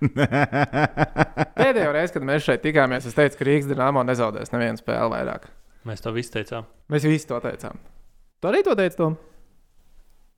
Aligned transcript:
Pēdējo 1.60 1.94
reizi, 1.94 2.14
kad 2.16 2.26
mēs 2.26 2.44
šeit 2.46 2.62
tikāmies, 2.64 3.08
es 3.08 3.16
teicu, 3.16 3.40
ka 3.40 3.48
Rīgas 3.48 3.68
dīnāmo 3.70 4.04
nezaudēs 4.08 4.52
nevienu 4.54 4.80
spēli 4.80 5.12
vairāk. 5.14 5.50
Mēs 5.88 6.04
to 6.04 6.12
visu 6.14 6.34
teicām. 6.36 6.68
Mēs 6.92 7.08
visi 7.08 7.28
to 7.28 7.40
teicām. 7.44 7.80
Tu 8.40 8.48
arī 8.48 8.62
to 8.64 8.76
teici, 8.76 8.98
Tom? 9.00 9.18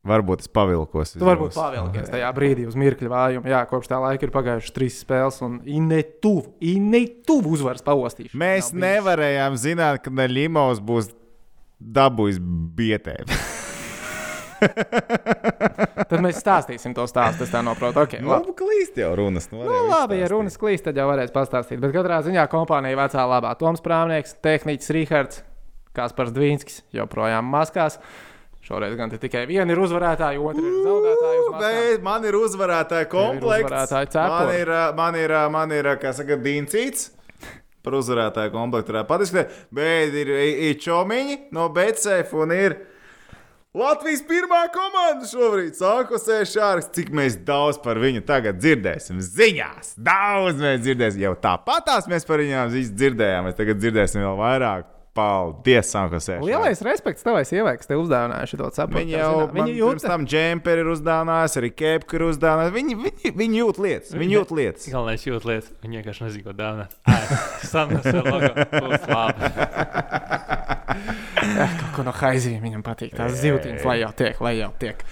Varbūt 0.06 0.43
es 0.43 0.51
pavilkos. 0.51 1.14
Tu 1.14 1.22
varbūt 1.22 1.54
pavilkies 1.54 2.11
tajā 2.11 2.30
brīdī 2.35 2.67
uz 2.67 2.75
mirkļa 2.79 3.11
vājumu. 3.12 3.51
Jā, 3.53 3.61
kopš 3.71 3.90
tā 3.93 4.01
laika 4.03 4.27
ir 4.27 4.35
pagājušas 4.35 4.75
trīs 4.75 4.98
spēles, 4.98 5.38
un 5.46 5.61
ne 5.87 6.03
tuvu, 6.03 6.57
ne 6.83 7.05
tuvu 7.23 7.55
uzvaras 7.55 7.87
paostīšu. 7.87 8.35
Mēs 8.39 8.73
nevarējām 8.75 9.59
zināt, 9.63 10.03
ka 10.03 10.11
Neļimovs 10.11 10.83
būs 10.83 11.13
dabūjis 11.79 12.43
bietēm. 12.43 13.31
Tad 14.63 16.19
mēs 16.23 16.41
stāstīsim 16.43 16.95
to 16.97 17.07
stāstu. 17.11 17.47
Es 17.47 17.53
tā 17.53 17.62
saprotu. 17.65 18.03
Okay, 18.05 18.23
nu, 18.23 18.33
labi, 18.33 18.55
klīst 18.57 18.99
jau 19.01 19.12
runas. 19.19 19.49
Nu, 19.53 19.62
nu, 19.67 19.79
labi, 19.91 20.21
ja 20.21 20.29
runas 20.33 20.59
klīst, 20.61 20.85
tad 20.89 20.99
jau 20.99 21.07
varēs 21.11 21.33
pastāstīt. 21.35 21.80
Bet 21.83 21.95
katrā 21.95 22.20
ziņā 22.27 22.45
kompānija 22.53 22.98
vecā 22.98 23.25
labā 23.29 23.55
Toms 23.61 23.83
Prāvnieks, 23.84 24.37
tehniķis 24.45 24.93
Rīgards, 24.97 25.41
Kaspars 25.97 26.34
Dvīnskis 26.37 26.83
joprojām 26.97 27.48
maskās. 27.53 27.98
Šoreiz 28.62 28.95
gan 28.95 29.11
tikai 29.11 29.43
viena 29.51 29.75
ir 29.75 29.80
uzvarētāja, 29.83 30.39
otra 30.39 30.62
ir 30.62 30.77
zaudētāja. 30.84 31.97
Man 32.06 32.29
ir 32.29 32.39
uzvarētāja 32.39 33.09
komplekts. 33.11 33.73
Uzvarētāja 33.73 34.29
man 34.31 34.53
ir, 34.55 34.70
man 35.01 35.19
ir, 35.19 35.34
man 35.56 35.75
ir, 35.75 35.91
kā 35.98 36.15
saka, 36.15 36.39
Dīncīts. 36.39 37.11
Par 37.83 37.97
uzvarētāju 37.98 38.53
komplektu 38.55 38.95
varētu 38.95 39.11
patikt. 39.11 39.59
Bet 39.75 40.15
ir, 40.15 40.31
ir 40.69 40.79
čomiņi 40.79 41.41
no 41.56 41.67
Betsefa 41.75 42.45
un 42.45 42.55
ir 42.55 42.77
Latvijas 43.73 44.21
pirmā 44.29 44.67
komanda 44.69 45.25
šobrīd 45.25 45.79
sākosēs 45.79 46.51
šārs. 46.53 46.91
Cik 46.93 47.09
mēs 47.17 47.39
daudz 47.41 47.79
par 47.81 47.97
viņu 48.03 48.21
tagad 48.29 48.59
dzirdēsim 48.61 49.23
ziņās. 49.25 49.95
Daudz 49.97 50.61
mēs 50.61 50.83
dzirdēsim. 50.85 51.23
Jau 51.25 51.33
tāpatās 51.41 52.05
mēs 52.12 52.29
par 52.29 52.43
viņām 52.45 52.69
dzirdējām. 52.69 53.48
Mēs 53.48 53.56
tagad 53.56 53.81
dzirdēsim 53.81 54.20
vēl 54.20 54.37
vairāk. 54.42 54.91
Paldies, 55.17 55.89
Sankusē. 55.92 56.39
Lielais 56.45 56.84
respekts 56.84 57.25
tavai 57.25 57.47
sievai, 57.48 57.75
kas 57.81 57.89
te 57.89 57.97
uzdāvināja 58.01 58.48
šo 58.48 58.69
saprotu. 58.73 59.01
Viņa 59.01 59.19
jau 59.19 59.48
viņa 59.53 59.75
jūt, 59.77 59.97
pirms 59.97 60.07
tam 60.09 60.29
džemperi 60.29 60.84
ir 60.84 60.92
uzdāvinājusi, 60.92 61.59
arī 61.61 61.73
kēpku 61.77 62.17
ir 62.17 62.29
uzdāvinājusi. 62.29 62.77
Viņi, 62.77 63.01
viņi, 63.03 63.34
viņi 63.41 63.61
jūt 63.61 63.83
lietas. 63.86 64.14
Viņi 64.20 64.39
jūt 64.39 64.55
lietas. 64.57 64.89
Galvenais 64.92 65.29
jūt 65.29 65.48
lietas. 65.48 65.73
Viņi 65.84 66.01
vienkārši 66.01 66.29
nezina, 66.29 66.45
ko 66.48 66.57
dāvināt. 66.61 66.92
Jau 68.09 68.25
logo. 68.29 68.53
Būs 68.73 69.05
labi. 69.12 69.53
Kaut 71.81 71.93
ko 71.97 72.05
no 72.07 72.12
haizivīm 72.17 72.62
viņam 72.67 72.85
patīk. 72.87 73.15
Tās 73.17 73.35
zīltiņas, 73.41 73.85
lai 73.89 73.98
jau 74.03 74.11
tiek, 74.17 74.39
lai 74.45 74.55
jau 74.59 74.71
tiek. 74.81 75.03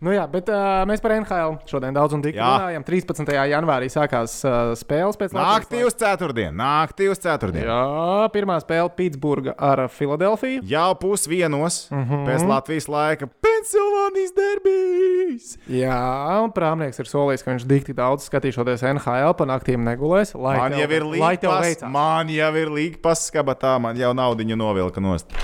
Nu 0.00 0.14
jā, 0.14 0.24
bet 0.30 0.48
uh, 0.52 0.82
mēs 0.88 1.02
par 1.04 1.14
NHL 1.16 1.58
šodien 1.68 1.96
daudz 1.96 2.16
un 2.16 2.24
dikti 2.24 2.40
runājam. 2.40 2.84
13. 2.86 3.32
janvārī 3.52 3.90
sākās 3.92 4.38
uh, 4.46 4.72
spēles 4.78 5.18
pēc 5.20 5.34
Naktī 5.36 5.82
uz 5.86 5.96
ceturtdienu. 6.00 6.54
Naktī 6.60 7.10
uz 7.12 7.20
ceturtdienu. 7.20 7.68
Jā, 7.68 8.30
pirmā 8.34 8.56
spēle 8.62 8.92
Pitsburga 8.96 9.54
ar 9.56 9.86
Filadelfiju. 9.92 10.64
Jau 10.68 10.90
pusdienos 11.00 11.86
uh 11.90 11.98
mhm. 11.98 12.14
-huh. 12.14 12.26
pēc 12.28 12.46
Latvijas 12.48 12.88
laika. 12.88 13.28
Pensilvānijas 13.44 14.32
derbijas! 14.36 15.50
Jā, 15.68 16.00
un 16.44 16.52
prāmnieks 16.56 17.02
ir 17.02 17.10
solījis, 17.10 17.44
ka 17.44 17.52
viņš 17.52 17.66
dikti 17.68 17.96
daudz 17.96 18.24
skatīšoties 18.30 18.86
NHL, 18.94 19.34
pa 19.36 19.44
naktīm 19.44 19.84
negulēs. 19.84 20.32
Man 20.34 20.78
jau 20.78 20.88
ir 20.88 21.04
līnijas, 21.04 21.84
man 21.84 22.32
jau 22.32 22.54
ir 22.56 22.72
līnijas 22.72 23.02
paskabatā, 23.04 23.76
man 23.78 23.96
jau 24.00 24.14
naudiņu 24.16 24.56
novilka 24.56 25.00
nost. 25.00 25.36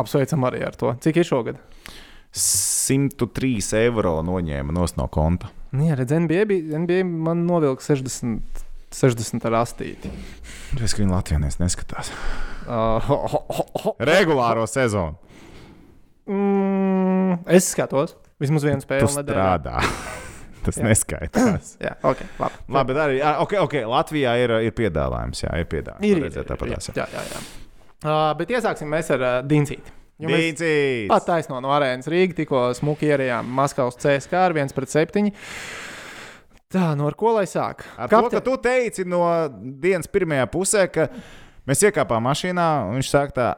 Apsveicam 0.00 0.48
arī 0.48 0.62
ar 0.66 0.76
to. 0.78 0.92
Cik 1.02 1.22
ir 1.22 1.28
šogad? 1.28 1.60
103 2.32 3.76
eiro 3.82 4.18
noņēma 4.24 4.72
no 4.74 5.08
konta. 5.12 5.50
Nu 5.72 5.88
jā, 5.88 5.96
redz, 5.96 6.12
NBA, 6.12 6.44
bija, 6.48 6.78
NBA 6.80 7.04
man 7.04 7.44
novilka 7.48 7.84
60, 7.84 8.64
60 8.92 9.46
ar 9.48 9.58
astīti. 9.62 10.12
Es 10.80 10.96
viņu 10.96 11.12
Latvijā 11.12 11.40
neskatās. 11.40 12.12
Uh, 12.62 13.10
oh, 13.10 13.36
oh, 13.36 13.62
oh, 13.82 13.94
Regulāro 14.00 14.64
sezonu. 14.68 15.16
Mm, 16.28 17.42
es 17.50 17.72
skatos. 17.72 18.16
Vismaz 18.40 18.64
vienu 18.66 18.84
spēli 18.84 19.08
strādā. 19.10 19.80
Tas 20.64 20.78
jā. 20.78 20.86
neskaitās. 20.86 21.74
jā, 21.84 21.96
ok. 22.06 22.22
Labi, 22.38 22.62
labi 22.76 22.92
bet 22.92 23.02
arī 23.02 23.18
okay, 23.42 23.58
okay, 23.64 23.82
Latvijā 23.88 24.36
ir, 24.44 24.54
ir 24.68 24.76
piedāvājums. 24.78 25.42
Jā, 25.44 25.56
ir 25.58 25.68
piedāvājums. 25.70 26.06
Ir, 26.06 26.22
ir, 26.22 26.38
ir, 26.38 26.54
ir, 26.70 26.96
jā, 27.00 27.08
jā, 27.16 27.24
jā. 27.32 27.42
Uh, 28.02 28.32
bet 28.38 28.50
iesāksim 28.50 28.90
mēs 28.90 29.10
ar 29.14 29.22
uh. 29.22 29.34
Dīncīts. 29.46 29.98
Pat 31.10 31.24
taisno 31.26 31.58
no 31.62 31.72
arēnas 31.74 32.06
Rīgas 32.10 32.38
tikko 32.38 32.68
smuki 32.78 33.08
ierējām 33.10 33.48
Maskavas 33.58 33.98
CSK 33.98 34.38
ar 34.38 34.54
1 34.54 34.74
pret 34.76 34.92
7. 34.92 35.32
Tā, 36.72 36.92
no 36.94 37.02
nu 37.02 37.08
ar 37.10 37.16
ko 37.18 37.34
lai 37.36 37.44
sāk? 37.50 37.82
Ar 37.98 38.08
Kapte... 38.08 38.30
to, 38.30 38.38
ka 38.38 38.44
tu 38.46 38.54
teici 38.64 39.04
no 39.08 39.24
dienas 39.82 40.08
pirmajā 40.08 40.46
pusē, 40.52 40.86
ka 40.92 41.08
mēs 41.68 41.82
iekāpām 41.88 42.24
mašīnā 42.28 42.68
un 42.88 42.98
viņš 43.00 43.12
saka 43.12 43.36
tā. 43.36 43.50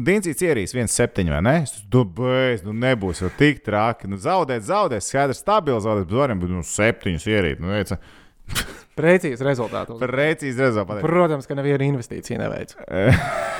Dīncīts 0.00 0.40
ierīs 0.46 0.72
1,7 0.72 1.28
vai 1.28 1.42
ne? 1.44 1.54
Domāju, 1.92 1.92
nu, 1.92 2.04
beidz, 2.16 2.64
nu 2.64 2.72
nebūs 2.72 3.20
jau 3.20 3.28
tik 3.36 3.60
traki. 3.66 4.08
Nu, 4.08 4.16
zaudēt, 4.16 4.64
zaudēt, 4.64 5.04
skaidrs, 5.04 5.42
stabils 5.44 5.84
zaudēt, 5.84 6.08
bet 6.08 6.16
varam 6.22 6.40
būt 6.40 6.54
nu, 6.54 6.64
septiņus 6.64 7.28
ierīt. 7.28 7.60
Nu, 7.60 7.74
veica. 7.74 8.00
Precīzi 8.96 9.44
rezultāti. 9.44 10.00
Precīzi 10.00 10.64
rezultāti. 10.64 11.04
Protams, 11.04 11.44
ka 11.46 11.58
neviena 11.60 11.92
investīcija 11.92 12.40
neveic. 12.40 12.78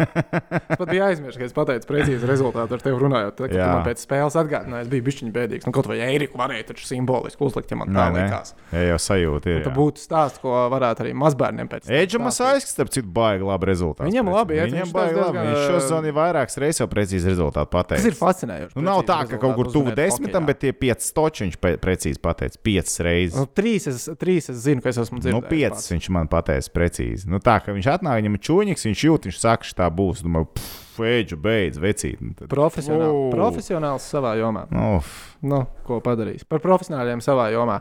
es 0.00 0.78
pat 0.78 0.88
biju 0.90 1.04
aizmirsis, 1.06 1.38
ka 1.40 1.48
es 1.48 1.54
pateicu 1.56 1.88
precīzi 1.90 2.28
rezultātu 2.28 2.76
ar 2.76 2.84
tevi 2.84 3.00
runājot. 3.00 3.36
Tad, 3.38 3.52
kad 3.52 3.62
man 3.62 3.84
pēc 3.86 4.02
spēles 4.04 4.36
atgādināja, 4.40 4.86
es 4.86 4.90
biju 4.92 5.06
bišķiņš 5.08 5.34
bēdīgs. 5.34 5.68
Nu, 5.68 5.74
kaut 5.76 5.88
vai 5.90 5.98
Eiriku 6.04 6.40
varēja 6.40 6.68
taču 6.70 6.88
simboliski 6.88 7.44
uzlikt, 7.44 7.72
ja 7.72 7.78
man 7.80 7.94
tā 7.94 8.06
likās. 8.14 8.54
Jā, 8.74 8.84
jau 8.90 8.98
sajūta 9.06 9.52
ir. 9.52 9.62
Tā 9.66 9.72
būtu 9.74 10.02
stāsts, 10.02 10.40
ko 10.42 10.54
varētu 10.72 11.04
arī 11.04 11.14
mazbērniem 11.24 11.70
pēc 11.70 11.86
tam. 11.86 11.96
Eģa 11.98 12.20
Masāļs, 12.24 12.68
starp 12.74 12.92
citu, 12.94 13.10
baigi 13.14 13.46
labi 13.46 13.70
rezultāti. 13.70 14.10
Viņam 14.10 14.30
labi, 14.34 14.58
ja 14.58 14.68
viņam 14.68 14.94
baigi 14.94 15.20
labi. 15.20 15.44
Viņš 15.48 15.66
šo 15.68 15.82
zoni 15.88 16.14
vairākas 16.16 16.58
reizes 16.62 16.82
jau 16.82 16.88
precīzi 16.90 17.30
rezultātu 17.32 17.70
pateica. 17.72 18.02
Tas 18.02 18.10
ir 18.10 18.18
fascinējoši. 18.18 18.76
Nu, 18.78 18.84
nav 18.88 19.02
tā, 19.08 19.20
ka 19.30 19.40
kaut 19.42 19.56
kur 19.58 19.70
tuvu 19.74 19.94
desmitam, 19.96 20.46
bet 20.48 20.62
tie 20.64 20.72
pieci 20.76 21.08
stoči 21.08 21.46
viņš 21.46 21.58
precīzi 21.82 22.22
pateica. 22.22 22.60
Piecas 22.64 22.98
reizes. 23.04 23.38
Nu, 23.38 23.46
trīs, 23.50 23.88
es, 23.90 24.06
trīs 24.20 24.50
es 24.52 24.62
zinu, 24.64 24.82
ka 24.84 24.92
es 24.92 25.00
esmu 25.02 25.20
dzirdējis. 25.20 25.36
Nu, 25.36 25.44
piecas 25.50 25.90
viņš 25.92 26.10
man 26.16 26.30
pateica 26.32 26.74
precīzi. 26.74 27.28
Nu, 27.30 27.40
tā, 27.44 27.58
ka 27.64 27.74
viņš 27.76 27.90
atnāk, 27.96 28.20
viņam 28.20 28.38
ir 28.38 28.44
čūņiks, 28.48 28.86
viņš 28.90 29.04
jūt, 29.08 29.28
viņš 29.30 29.40
saka, 29.42 29.62
ka 29.64 29.70
tā 29.84 29.92
būs. 29.92 30.24
Domāju, 30.24 30.50
Fēģu 30.94 31.40
beidz, 31.42 31.80
vecīt. 31.82 32.20
Nu, 32.22 32.36
tad... 32.38 32.46
Profesionāli, 32.52 33.10
oh. 33.10 33.32
Profesionāls 33.34 34.06
savā 34.06 34.36
jomā. 34.38 34.68
Oh. 34.78 35.08
Nu, 35.42 35.64
ko 35.86 35.98
padarīs? 36.04 36.46
Par 36.46 36.62
profesionāļiem 36.62 37.22
savā 37.24 37.48
jomā. 37.50 37.80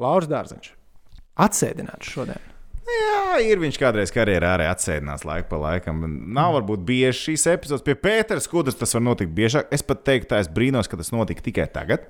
Lauris 0.00 0.30
Dārziņš. 0.30 0.70
Atsēdināts 1.44 2.08
šodien. 2.14 2.50
Jā, 2.84 3.36
ir 3.40 3.60
viņš 3.62 3.78
kādreiz 3.80 4.10
karjerā 4.12 4.54
arī 4.58 4.66
atsēdinās 4.68 5.24
laiku 5.24 5.48
pa 5.54 5.60
laikam. 5.60 6.02
Nav 6.36 6.56
varbūt 6.58 6.82
bieži 6.88 7.30
šīs 7.30 7.46
epizodes. 7.54 7.84
Pie 7.84 7.96
Pētera 7.96 8.40
skudras 8.44 8.76
tas 8.80 8.92
var 8.96 9.04
notikt 9.04 9.32
biežāk. 9.36 9.70
Es 9.72 9.84
pat 9.84 10.04
teiktu, 10.04 10.30
tā 10.32 10.40
es 10.44 10.50
brīnos, 10.52 10.88
ka 10.88 11.00
tas 11.00 11.12
notika 11.12 11.44
tikai 11.44 11.68
tagad. 11.72 12.04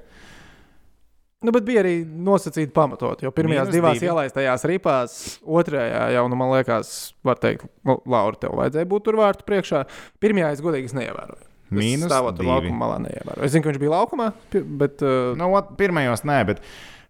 Nu, 1.45 1.53
bet 1.53 1.67
bija 1.67 1.83
arī 1.85 1.99
nosacīti 2.05 2.73
pamatot, 2.73 3.21
jo 3.25 3.31
pirmajās 3.35 3.69
Minus 3.69 3.77
divās 3.77 3.99
divi. 3.99 4.09
ielaistajās 4.09 4.65
ripās, 4.71 5.17
otrajā 5.45 6.07
jau, 6.15 6.23
nu, 6.33 6.39
man 6.41 6.55
liekas, 6.55 6.95
var 7.27 7.41
teikt, 7.43 7.67
nu, 7.85 7.99
Laura, 8.09 8.39
tev 8.41 8.57
vajadzēja 8.57 8.89
būt 8.89 9.05
tur 9.05 9.19
vārtu 9.21 9.45
priekšā. 9.49 9.85
Pirmajā 10.25 10.55
es 10.57 10.65
godīgi 10.65 10.97
neievēroju. 10.97 11.51
Mīnus 11.75 12.09
stāvot 12.09 12.37
tur 12.39 12.49
laukuma 12.49 12.81
malā 12.87 12.99
neievēroju. 13.05 13.45
Es 13.45 13.53
zinu, 13.53 13.65
ka 13.65 13.73
viņš 13.73 13.83
bija 13.83 13.95
laukumā, 13.97 14.33
bet. 14.81 15.05
Uh... 15.05 15.33
Nu, 15.41 15.51
ot, 15.59 15.75
pirmajos 15.81 16.25
nē, 16.29 16.41
bet. 16.53 16.65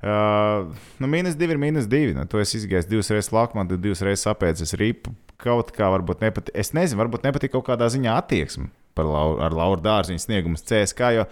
Uh, 0.05 0.73
nu, 1.01 1.09
mīnus 1.11 1.37
divi 1.39 1.55
ir 1.55 1.61
mīnus 1.61 1.87
divi. 1.91 2.15
Nu, 2.17 2.27
to 2.31 2.41
es 2.43 2.55
izgāju 2.59 2.89
divas 2.91 3.13
reizes 3.15 3.33
laukumā, 3.35 3.69
tad 3.71 3.83
divas 3.85 4.03
reizes 4.05 4.27
apēdis 4.31 4.75
ripu. 4.81 5.15
Kaut 5.41 5.71
kā 5.77 5.91
varbūt 5.95 6.25
nepatīk. 6.25 6.55
Es 6.59 6.75
nezinu, 6.77 7.03
varbūt 7.03 7.27
nepatīk 7.29 7.55
kaut 7.55 7.69
kādā 7.69 7.91
ziņā 7.93 8.19
attieksme 8.23 8.71
Lauru, 9.03 9.41
ar 9.43 9.55
Lauru 9.57 9.83
Dārziņu 9.83 10.23
sniegumu 10.23 10.61
CSK. 10.61 11.09
Jo, 11.17 11.25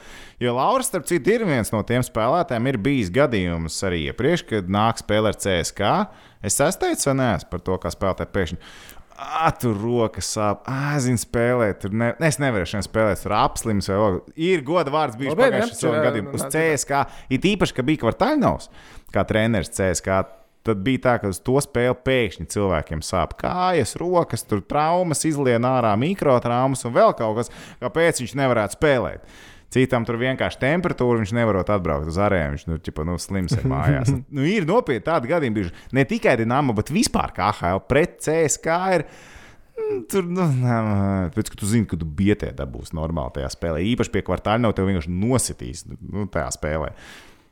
jo 0.42 0.54
Laura, 0.56 0.82
starp 0.86 1.06
citu, 1.06 1.30
ir 1.30 1.44
viens 1.46 1.70
no 1.70 1.84
tiem 1.86 2.02
spēlētājiem, 2.02 2.66
ir 2.72 2.80
bijis 2.82 3.12
gadījums 3.14 3.78
arī 3.86 4.08
iepriekš, 4.10 4.46
kad 4.50 4.72
nāk 4.72 4.98
spēlēt 5.04 5.38
ar 5.38 5.42
CSK. 5.44 5.92
Es 6.42 6.58
teicu, 6.58 7.06
vai 7.12 7.16
nē, 7.20 7.30
par 7.52 7.62
to, 7.62 7.78
kā 7.78 7.94
spēlētāji 7.94 8.34
pēkšņi. 8.34 8.60
Tur 9.62 9.78
rokas 9.78 10.32
sāp, 10.34 10.66
zinu, 11.04 11.20
spēlēt. 11.20 11.84
Tur 11.84 11.94
ne, 11.94 12.10
es 12.26 12.40
nevaru 12.42 12.66
šodien 12.66 12.88
spēlēt, 12.88 13.22
tur 13.22 13.36
apslims 13.38 13.86
vai 13.92 14.00
vēl. 14.00 14.20
Ir 14.50 14.64
goda 14.66 14.90
vārds 14.90 15.20
bijis 15.20 15.38
pagājušajā 15.38 16.04
gadījumā 16.08 16.34
uz 16.34 16.46
CSK. 16.48 17.04
It 17.30 17.46
īpaši, 17.52 17.76
ka 17.76 17.86
bija 17.86 18.02
Kvartaļnovs 18.02 18.72
kā 19.14 19.22
treneris 19.28 19.70
CSK 19.76 20.41
tad 20.66 20.82
bija 20.86 21.04
tā, 21.06 21.14
ka 21.22 21.30
uz 21.32 21.40
to 21.44 21.58
spēli 21.62 21.94
pēkšņi 22.06 22.48
cilvēkiem 22.54 23.02
sāp 23.04 23.36
kājas, 23.40 23.96
rokas, 24.00 24.44
tur 24.48 24.62
traumas, 24.66 25.24
izlien 25.28 25.66
ārā 25.66 25.94
mikrotraumas 26.00 26.86
un 26.88 26.94
vēl 26.96 27.14
kaut 27.18 27.40
kas, 27.40 27.52
kāpēc 27.82 28.22
viņš 28.22 28.36
nevarētu 28.42 28.78
spēlēt. 28.78 29.26
Citam 29.72 30.04
tur 30.04 30.18
vienkārši 30.20 30.60
temperatūra, 30.60 31.22
viņš 31.22 31.30
nevarot 31.32 31.70
atbraukt 31.72 32.10
uz 32.12 32.18
arēnu. 32.20 32.58
Viņš 32.58 32.64
nu, 32.68 32.76
ķipa, 32.84 33.06
nu, 33.08 33.16
slims 33.20 33.54
ir 33.56 33.64
mājās. 33.70 34.10
nu, 34.36 34.44
ir 34.44 34.66
nopietni 34.68 35.06
tādi 35.06 35.30
gadījumi, 35.30 35.56
bijuši. 35.56 35.86
ne 35.96 36.04
tikai 36.08 36.34
Dienāma, 36.42 36.74
bet 36.76 36.92
vispār 36.92 37.32
kā 37.32 37.48
HL 37.56 37.80
pret 37.88 38.18
CSK. 38.20 38.76
Ir, 38.98 39.06
mm, 39.72 40.04
Tur, 40.12 40.28
nu, 40.28 40.44
pēc 41.32 41.40
tam, 41.40 41.54
kad 41.54 41.60
tu 41.62 41.70
zini, 41.70 41.88
ka 41.88 41.96
tu 41.96 42.08
bietē 42.20 42.52
dabūsi 42.58 42.98
normāli 43.00 43.38
tajā 43.38 43.48
spēlē. 43.56 43.80
Īpaši 43.94 44.12
pie 44.12 44.26
kvartāla 44.28 44.60
nav 44.60 44.76
tev 44.76 44.90
vienkārši 44.90 45.16
nositīs 45.16 45.86
nu, 45.88 46.28
tajā 46.28 46.52
spēlē. 46.58 46.92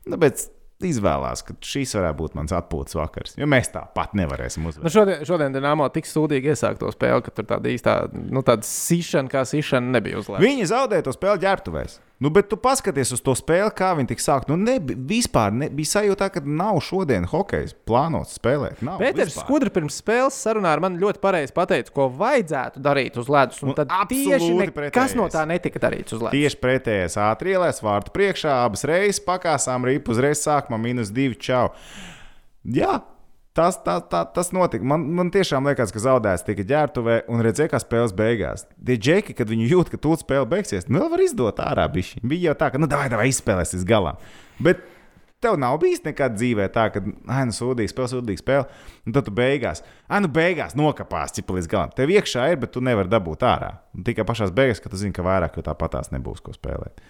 Nu, 0.05 0.21
bet 0.21 0.45
izvēlās, 0.89 1.43
ka 1.47 1.55
šīs 1.65 1.95
varētu 1.97 2.17
būt 2.19 2.35
mans 2.39 2.53
atpūtas 2.57 2.97
vakars. 2.99 3.35
Jo 3.39 3.47
mēs 3.49 3.71
tāpat 3.73 4.13
nevarēsim 4.17 4.63
Nu, 4.65 4.69
uzvarēt. 4.73 4.93
šodien, 4.95 5.25
šodien 5.27 5.53
Dienāmo 5.55 5.87
tik 5.93 6.05
sūdīgi 6.09 6.53
iesākt 6.53 6.79
to 6.83 6.91
spēli, 6.93 7.23
ka 7.25 7.31
tur 7.31 7.45
tāda 7.49 7.69
īstā, 7.71 7.95
nu, 8.13 8.41
tāda 8.45 8.65
sišana, 8.67 9.29
kā 9.31 9.45
sišana 9.47 9.93
nebija 9.97 10.19
uzlēmta. 10.21 10.43
Viņi 10.45 10.69
zaudēja 10.71 11.07
to 11.07 11.13
spēli 11.15 11.43
ģērbtuvēs. 11.45 11.99
Nu, 12.21 12.29
bet 12.29 12.51
tu 12.51 12.57
paskaties 12.61 13.15
uz 13.15 13.21
to 13.25 13.33
spēli, 13.33 13.71
kā 13.73 13.95
viņi 13.97 14.11
tika 14.11 14.21
sākt. 14.21 14.49
Nu, 14.51 14.53
ne, 14.59 14.75
vispār 15.09 15.55
ne, 15.57 15.71
bija 15.73 15.89
sajūta, 15.95 16.27
ka 16.35 16.43
nav 16.45 16.77
šodien 16.85 17.25
hokejs 17.31 17.73
plānots 17.89 18.35
spēlēt. 18.37 18.83
Pēters. 19.01 19.39
Skudra 19.41 19.71
pirms 19.73 19.97
spēles 20.03 20.37
sarunā 20.37 20.75
ar 20.75 20.83
mani 20.85 21.01
ļoti 21.01 21.17
pareizi 21.23 21.55
pateica, 21.55 21.89
ko 21.95 22.05
vajadzētu 22.19 22.83
darīt 22.85 23.17
uz 23.17 23.31
ledus. 23.31 23.63
Un 23.65 23.71
Un 23.71 23.77
tad 23.79 23.89
tieši 24.11 24.35
absolūti 24.37 24.85
nekas 24.85 25.15
no 25.17 25.25
pretējais. 25.25 25.33
tā 25.33 25.45
netika 25.49 25.81
darīts 25.81 26.13
uz 26.13 26.21
ledus. 26.21 26.35
Tieši 26.37 26.59
pretējais 26.61 27.17
ātri 27.25 27.55
ielēs 27.55 27.81
vārtu 27.81 28.13
priekšā, 28.13 28.59
abas 28.67 28.85
reizes 28.85 29.23
pakāsām 29.25 29.87
ripu 29.89 30.13
uzreiz 30.13 30.45
sākumā 30.45 30.77
minus 30.77 31.09
divi 31.09 31.39
čau. 31.41 31.71
Jā, 32.67 32.99
tas, 33.57 33.79
tā, 33.85 33.97
tā, 34.11 34.23
tas 34.35 34.51
notika. 34.55 34.85
Man, 34.87 35.07
man 35.17 35.31
tiešām 35.33 35.67
liekas, 35.69 35.93
ka 35.93 36.03
zaudēts 36.03 36.45
tika 36.47 36.65
ģērbtuvē 36.67 37.17
un 37.31 37.43
redzēja, 37.45 37.73
kā 37.73 37.81
spēles 37.83 38.15
beigās. 38.17 38.67
Tie 38.77 38.97
džeki, 38.99 39.35
kad 39.37 39.51
viņi 39.51 39.69
jūt, 39.73 39.91
ka 39.91 40.01
tūlīt 40.01 40.25
spēle 40.25 40.47
beigsies, 40.51 40.89
nu 40.89 41.03
vēl 41.03 41.11
var 41.15 41.25
izdot 41.25 41.61
ārā 41.63 41.89
bišķi. 41.91 42.23
Bija 42.23 42.51
jau 42.51 42.57
tā, 42.63 42.71
ka, 42.73 42.81
nu, 42.81 42.89
vai, 42.91 43.07
vai 43.13 43.29
izspēlēs 43.33 43.75
līdz 43.77 43.87
galam. 43.91 44.19
Bet 44.61 44.83
Tev 45.41 45.55
nav 45.57 45.79
bijis 45.81 46.03
nekad 46.05 46.35
dzīvē 46.37 46.67
tā, 46.69 46.83
ka, 46.93 47.01
ah, 47.25 47.39
nu, 47.49 47.53
sūdīgi 47.55 47.89
spēle, 47.89 48.09
sūdīgi 48.11 48.41
spēle, 48.43 48.67
un 49.09 49.15
tad 49.15 49.25
tu 49.25 49.31
beigās, 49.33 49.79
ah, 50.05 50.19
nu, 50.21 50.29
beigās 50.29 50.75
nokāpās 50.77 51.33
cipa 51.33 51.55
līdz 51.55 51.69
galam. 51.71 51.93
Tev 51.97 52.13
iekšā 52.13 52.45
ir, 52.51 52.59
bet 52.61 52.75
tu 52.75 52.83
nevari 52.85 53.09
dabūt 53.09 53.41
ārā. 53.49 53.71
Un 53.97 54.05
tikai 54.05 54.21
pašā 54.29 54.51
beigās, 54.53 54.83
kad 54.83 54.93
tu 54.93 54.99
zini, 55.01 55.15
ka 55.17 55.25
vairāk 55.25 55.57
jau 55.57 55.65
tāpatās 55.65 56.13
nebūs 56.13 56.45
ko 56.45 56.53
spēlēt. 56.53 57.01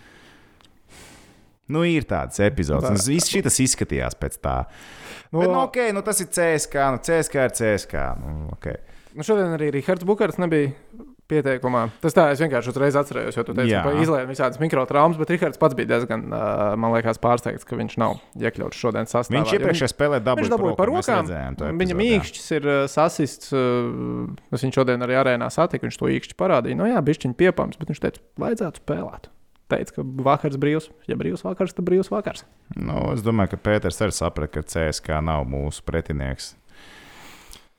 Nu, 1.71 1.85
ir 1.87 2.07
tādas 2.09 2.41
epizodes, 2.43 2.91
un 2.91 2.99
viss 3.15 3.31
šis 3.31 3.61
izskatījās 3.67 4.17
pēc 4.19 4.41
tā. 4.43 4.57
Nu, 4.67 5.01
Nu, 5.31 5.39
bet, 5.39 5.49
nu, 5.49 5.59
okay, 5.63 5.91
nu, 5.91 6.01
tas 6.01 6.19
ir 6.19 6.27
CSK, 6.27 6.75
nu, 6.91 6.99
CSK 6.99 7.33
ir 7.33 7.51
CSK. 7.55 7.93
Nu, 8.19 8.49
okay. 8.51 8.75
Nu, 9.15 9.23
šodien 9.23 9.55
arī 9.55 9.71
Rahards 9.71 10.03
Bukars 10.07 10.35
nebija 10.39 10.73
pieteikumā. 11.31 11.85
Tas 12.03 12.15
tā, 12.15 12.25
es 12.35 12.43
vienkārši 12.43 12.73
uzreiz 12.73 12.97
atcerējos, 12.99 13.37
jo 13.39 13.45
tu 13.47 13.55
teici, 13.55 13.71
ka 13.71 13.93
izlaiž 14.03 14.27
visādas 14.27 14.59
mikrotraumas, 14.59 15.15
bet 15.19 15.31
Rahards 15.31 15.61
pats 15.61 15.77
bija 15.79 15.93
diezgan, 15.93 16.27
uh, 16.27 16.73
man 16.75 16.91
liekas, 16.97 17.19
pārsteigts, 17.23 17.63
ka 17.67 17.79
viņš 17.79 17.95
nav 18.03 18.19
iekļauts 18.43 18.83
šodienas 18.83 19.15
sastāvā. 19.15 19.39
Viņš 19.39 19.55
iepriekšējā 19.55 19.91
spēlē 19.93 20.19
dabūja 20.19 20.43
Viņš 20.43 20.55
dabūja 20.57 20.79
par 20.79 20.91
rokām. 20.91 21.33
Viņa 21.79 21.99
mīkšķis 22.03 22.55
ir 22.59 22.67
uh, 22.67 22.83
sasists. 22.91 23.55
Uh, 23.55 24.27
es 24.51 24.67
viņu 24.67 24.81
šodien 24.81 25.07
arī 25.07 25.15
arēnā 25.23 25.47
satiku. 25.55 25.87
Viņš 25.87 26.03
to 26.03 26.11
īkšķi 26.19 26.39
parādīja. 26.43 26.79
Nu, 26.79 26.91
jā, 26.91 26.99
bišķiņš 27.07 27.39
piepams, 27.39 27.79
bet 27.79 27.95
viņš 27.95 28.03
teica, 28.03 28.25
vajadzētu 28.43 28.83
spēlēt. 28.83 29.31
Teica, 29.71 29.97
ka 29.97 30.05
vakars 30.27 30.59
brīvs. 30.61 30.89
Ja 31.09 31.17
brīvs 31.19 31.45
vakars, 31.45 31.75
tad 31.77 31.87
brīvs 31.87 32.11
vakars. 32.11 32.45
Nu, 32.75 33.11
es 33.15 33.23
domāju, 33.25 33.55
ka 33.55 33.63
Pēters 33.69 34.01
arī 34.03 34.15
saprata, 34.15 34.59
ka 34.59 34.67
CSK 34.67 35.21
nav 35.25 35.47
mūsu 35.49 35.85
pretinieks. 35.87 36.53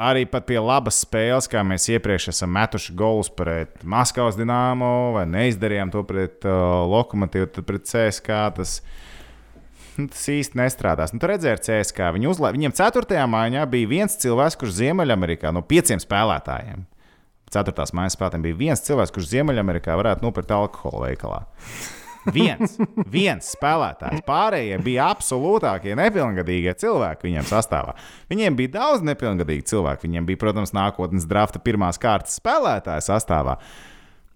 Arī 0.02 0.24
pie 0.26 0.58
labas 0.58 1.02
spēles, 1.04 1.46
kā 1.52 1.60
mēs 1.66 1.84
iepriekš 1.92 2.30
esam 2.32 2.50
metuši 2.56 2.94
golus 2.98 3.28
pret 3.30 3.84
Maskavas 3.86 4.38
dīnāmo, 4.38 5.12
vai 5.14 5.26
neizdarījām 5.30 5.92
to 5.92 6.02
pret 6.08 6.46
uh, 6.48 6.82
Lokomotīvu, 6.90 7.50
tad 7.52 7.68
pret 7.68 7.86
CSK 7.86 8.38
tas, 8.56 8.78
nu, 10.00 10.08
tas 10.08 10.24
īsti 10.32 10.58
nestrādās. 10.58 11.12
Nu, 11.14 11.20
tur 11.22 11.34
redzēja, 11.34 11.58
ar 11.58 11.62
CSK 11.62 12.08
viņi 12.16 12.30
uzlā... 12.32 12.50
viņiem 12.56 12.74
4. 12.80 13.20
maiņā 13.36 13.66
bija 13.70 13.92
viens 13.92 14.18
cilvēks, 14.24 14.58
kurš 14.58 14.80
Ziemeļamerikā 14.80 15.52
no 15.54 15.62
pieciem 15.62 16.02
spēlētājiem. 16.02 16.82
Ceturtās 17.52 17.92
mājas 17.96 18.16
spēlētājiem 18.16 18.46
bija 18.46 18.60
viens 18.60 18.84
cilvēks, 18.86 19.12
kurš 19.14 19.32
Ziemeļamerikā 19.32 19.96
varētu 19.98 20.24
nopirkt 20.24 20.54
alkoholu 20.56 21.04
veikalā. 21.06 21.42
Viens, 22.32 22.76
viens 23.16 23.48
spēlētājs. 23.56 24.22
Pārējie 24.26 24.78
bija 24.84 25.08
absolūtākie 25.12 25.96
nepilngadīgie 25.98 26.74
cilvēki 26.78 27.28
viņiem 27.28 27.48
sastāvā. 27.48 27.96
Viņiem 28.30 28.58
bija 28.58 28.74
daudz 28.78 29.06
nepilngadīgu 29.06 29.66
cilvēku. 29.72 30.06
Viņiem 30.06 30.28
bija, 30.28 30.42
protams, 30.44 30.74
nākotnes 30.76 31.26
drafta 31.28 31.62
pirmās 31.62 31.98
kārtas 32.02 32.38
spēlētāja 32.38 33.02
sastāvā. 33.08 33.58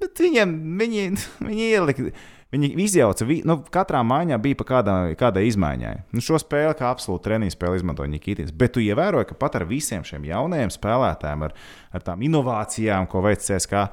Bet 0.02 0.18
viņiem, 0.20 0.56
viņi, 0.80 1.06
viņi 1.48 1.70
ielika. 1.70 2.10
Viņi 2.56 2.70
izjauca, 2.86 3.26
vi- 3.28 3.42
nu, 3.44 3.58
katrā 3.70 4.00
maiņā 4.06 4.38
bija 4.40 4.56
pa 4.56 4.64
kādai, 4.64 5.14
kādai 5.20 5.44
izmaiņai. 5.50 5.94
Nu, 6.16 6.22
šo 6.24 6.38
spēli 6.40 6.72
kā 6.78 6.88
absolūti 6.88 7.26
treniņu 7.28 7.52
spēli 7.52 7.76
izmantoja 7.82 8.08
Nikitins. 8.08 8.50
Bet 8.56 8.72
tu 8.72 8.80
ievēroji, 8.80 9.28
ka 9.28 9.34
pat 9.34 9.58
ar 9.60 9.66
visiem 9.68 10.02
šiem 10.06 10.24
jaunajiem 10.24 10.72
spēlētājiem, 10.72 11.42
ar, 11.50 11.52
ar 11.92 12.00
tām 12.06 12.24
inovācijām, 12.24 13.06
ko 13.12 13.20
veic 13.26 13.44
CSK, 13.44 13.90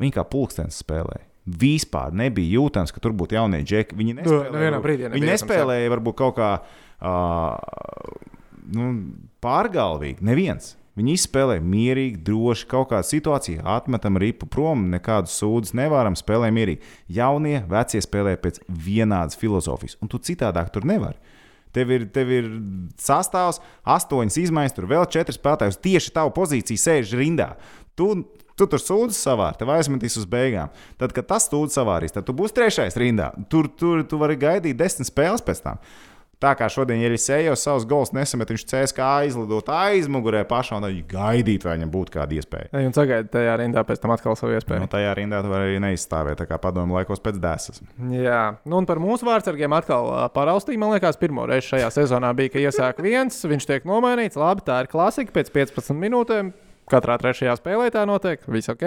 viņi 0.00 0.14
kā 0.16 0.24
pulkstenis 0.24 0.80
spēlēja. 0.82 1.26
Vispār 1.48 2.12
nebija 2.12 2.58
jūtams, 2.58 2.92
ka 2.92 3.00
tur 3.00 3.12
būtu 3.16 3.36
jaunie 3.38 3.62
džeki. 3.64 3.96
Viņi 3.96 4.14
nespēlēja, 4.18 4.52
nevienā 4.52 4.80
brīdī 4.84 5.08
viņi 5.14 5.30
nespēlēja 5.32 5.92
varbūt 5.94 6.16
kaut 6.18 6.36
kā 6.36 6.50
uh, 7.00 7.56
nu, 8.72 8.88
pārgalvīgi. 9.44 10.20
Neviens. 10.28 10.74
Viņi 10.98 11.14
izspēlēja 11.14 11.62
mierīgi, 11.62 12.18
droši, 12.26 12.66
kaut 12.70 12.88
kādā 12.90 13.06
situācijā 13.06 13.62
atmetam 13.76 14.18
ripu 14.18 14.48
prom, 14.50 14.88
nekādas 14.90 15.36
sūdzes 15.38 15.76
nevaram, 15.78 16.16
spēlē 16.18 16.48
mierīgi. 16.54 16.82
Jaunie, 17.14 17.60
vecie 17.70 18.00
spēlē 18.02 18.34
pēc 18.42 18.58
vienādas 18.66 19.38
filozofijas, 19.38 19.98
un 20.02 20.10
tu 20.10 20.18
citādāk 20.18 20.72
tur 20.74 20.88
nevari. 20.88 21.20
Tev 21.76 21.92
ir, 21.92 22.08
tev 22.10 22.32
ir 22.32 22.48
sastāvs, 22.98 23.60
astoņas 23.86 24.40
izmaiņas, 24.42 24.74
tur 24.74 24.88
vēl 24.90 25.06
četri 25.12 25.36
spēlētāji 25.36 25.78
tieši 25.84 26.14
tavu 26.16 26.32
pozīciju 26.34 26.82
sēž 26.82 27.14
rindā. 27.20 27.52
Tu, 27.98 28.08
tu 28.58 28.66
tur 28.66 28.82
sūdzes 28.82 29.20
savā, 29.28 29.52
tev 29.58 29.70
aizmetīs 29.76 30.18
uz 30.18 30.26
beigām. 30.30 30.72
Tad, 30.98 31.14
kad 31.14 31.28
tas 31.30 31.46
sūdzes 31.50 31.78
savārīs, 31.78 32.14
tad 32.16 32.26
tu 32.26 32.34
būsi 32.34 32.56
trešais 32.56 32.98
rindā. 32.98 33.30
Tur, 33.52 33.70
tur 33.70 34.02
tu 34.08 34.18
vari 34.18 34.38
gaidīt 34.40 34.80
desmit 34.80 35.12
spēles 35.12 35.44
pēc 35.44 35.62
tam. 35.66 35.82
Tā 36.38 36.52
kā 36.54 36.68
šodien, 36.70 37.00
ja 37.02 37.08
ir 37.10 37.18
sējos 37.18 37.64
savus 37.66 37.84
gols, 37.90 38.12
nesamet 38.14 38.52
viņš 38.52 38.64
CSK 38.70 39.02
aizlidot 39.02 39.70
aizmugurē 39.74 40.44
pašā 40.46 40.76
un 40.78 40.84
tad 40.86 40.98
gaidīt, 41.10 41.64
vai 41.66 41.74
viņam 41.74 41.90
būtu 41.90 42.14
kāda 42.14 42.36
iespēja. 42.38 42.68
Ej 42.78 42.86
un 42.86 42.94
sagaidi 42.94 43.32
tajā 43.32 43.56
rindā, 43.58 43.82
pēc 43.88 43.98
tam 44.04 44.12
atkal 44.14 44.36
savu 44.38 44.54
iespēju. 44.54 44.84
Nu, 44.84 44.90
tajā 44.92 45.16
rindā 45.18 45.40
tu 45.42 45.50
vari 45.50 45.72
arī 45.72 45.80
neizstāvēt, 45.82 46.38
tā 46.38 46.46
kā 46.46 46.60
padomu 46.62 46.94
laikos 46.94 47.18
pēc 47.24 47.40
dēsas. 47.42 47.82
Jā, 48.14 48.42
nu 48.70 48.78
un 48.78 48.86
par 48.86 49.02
mūsu 49.02 49.26
vārdsargiem 49.26 49.74
atkal 49.80 50.12
paraustīja. 50.36 50.78
Man 50.78 50.94
liekas, 50.94 51.18
pirmo 51.18 51.48
reizi 51.50 51.72
šajā 51.72 51.90
sezonā 51.96 52.30
bija, 52.38 52.54
ka 52.54 52.62
iesāk 52.62 53.02
viens, 53.02 53.40
viņš 53.42 53.66
tiek 53.72 53.90
nomainīts. 53.90 54.38
Labi, 54.38 54.62
tā 54.68 54.78
ir 54.84 54.90
klasika. 54.94 55.34
Pēc 55.34 55.50
15 55.56 55.98
minūtēm 55.98 56.54
katrā 56.94 57.18
trešajā 57.18 57.58
spēlē 57.58 57.90
tā 57.94 58.06
notiek. 58.06 58.46
Viss 58.46 58.70
ok. 58.70 58.86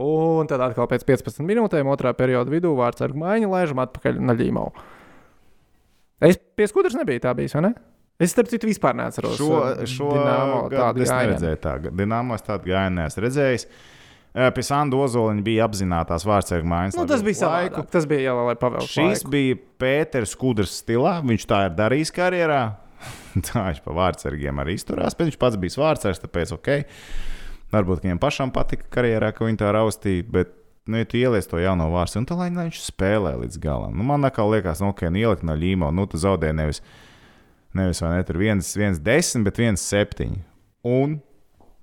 Un 0.00 0.48
tad 0.48 0.64
atkal 0.64 0.88
pēc 0.88 1.04
15 1.04 1.44
minūtēm, 1.44 1.92
otrā 1.92 2.14
perioda 2.16 2.48
vidū, 2.48 2.72
vārdsargu 2.80 3.20
maiņa 3.20 3.52
laižam 3.52 3.84
atpakaļ 3.84 4.24
Naļīmau. 4.24 4.70
Es 6.22 6.38
pie 6.38 6.68
skudras 6.70 6.94
nebiju 6.98 7.22
tā 7.24 7.32
bijis, 7.38 7.56
vai 7.58 7.64
ne? 7.68 7.72
Es 8.22 8.34
starp 8.34 8.50
citu 8.52 8.68
vispār 8.68 8.94
neatceros. 8.98 9.34
Šo, 9.40 9.56
ā, 9.58 9.86
šo 9.88 10.12
Dinamo 10.14 10.60
gadu 10.68 10.78
tādu 10.78 11.02
gājienu. 11.02 11.32
neredzēju. 11.32 11.58
Tā. 11.64 11.72
Dināmo 12.02 12.36
es 12.38 12.46
tādu 12.46 12.70
gājienu 12.70 13.00
neesmu 13.00 13.24
redzējis. 13.24 13.66
Pie 14.32 14.62
Sandu 14.64 15.02
Ozoliņa 15.04 15.42
bija 15.44 15.66
apzinātās 15.66 16.24
vārdsargu 16.24 16.68
mājas. 16.70 16.96
Nu, 16.96 17.04
tas 17.08 17.24
bija 17.26 17.40
savādāk. 17.42 17.90
Tas 17.92 18.06
bija 18.08 18.30
jau, 18.30 18.36
lai 18.46 18.54
pavēlētu. 18.60 18.92
Šis 18.94 19.26
bija 19.28 19.58
Pēters 19.82 20.32
Skudrs 20.32 20.78
stilā. 20.80 21.18
Viņš 21.26 21.44
tā 21.50 21.66
ir 21.66 21.76
darījis 21.76 22.14
karjerā. 22.16 22.62
tā 23.50 23.66
viņš 23.66 23.82
pa 23.84 23.98
vārdsargiem 23.98 24.62
arī 24.62 24.78
izturās. 24.78 25.18
Bet 25.18 25.28
viņš 25.28 25.38
pats 25.42 25.60
bija 25.60 25.82
vārdsargs, 25.82 26.22
tāpēc 26.22 26.54
ok. 26.56 26.72
Varbūt 27.74 28.06
viņam 28.06 28.22
pašam 28.22 28.54
patika 28.54 28.88
karjerā, 28.92 29.32
ka 29.36 29.44
viņi 29.48 29.60
tā 29.60 29.74
raustīja. 29.76 30.24
Bet, 30.32 30.54
nu, 30.86 30.98
ja 30.98 31.06
tu 31.08 31.18
ieliec 31.20 31.46
to 31.46 31.60
jauno 31.62 31.88
vārstu, 31.92 32.20
un 32.22 32.28
tā 32.28 32.36
lai 32.38 32.50
lai 32.50 32.66
viņš 32.68 32.80
spēlē 32.88 33.34
līdz 33.44 33.58
galam. 33.62 33.94
Nu, 33.98 34.06
man 34.06 34.26
atkal 34.28 34.50
liekas, 34.52 34.82
nu, 34.82 34.90
ok, 34.92 35.06
nu, 35.12 35.20
ielikt 35.22 35.44
no 35.46 35.54
līmo, 35.58 35.92
nu, 35.94 36.06
tu 36.10 36.20
zaudē 36.20 36.50
nevis, 36.56 36.82
nevis 37.78 38.02
vai 38.02 38.16
ne, 38.16 38.24
tur 38.26 38.40
viens, 38.42 38.72
viens 38.78 38.98
desmit, 39.02 39.46
bet 39.46 39.60
viens 39.62 39.84
septiņi. 39.92 40.40
Un, 40.90 41.16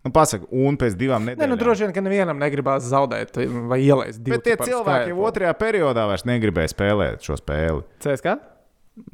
nu, 0.03 0.11
pasaka, 0.15 0.49
un 0.51 0.75
pēc 0.79 0.97
divām 0.99 1.23
Nē, 1.23 1.37
nedēļām. 1.37 1.53
nu, 1.53 1.59
droši 1.61 1.87
vien, 1.87 1.95
ka 1.95 2.03
nevienam 2.03 2.41
negribās 2.41 2.87
zaudēt 2.91 3.39
vai 3.71 3.79
ielaist 3.85 4.19
divu. 4.19 4.35
Bet 4.35 4.47
tie 4.49 4.57
cilvēki 4.59 5.13
jau 5.13 5.23
otrajā 5.29 5.55
periodā 5.59 6.07
vairs 6.11 6.27
negribēja 6.27 6.73
spēlēt 6.75 7.23
šo 7.23 7.39
spēli. 7.39 7.85
CSK? 8.03 8.35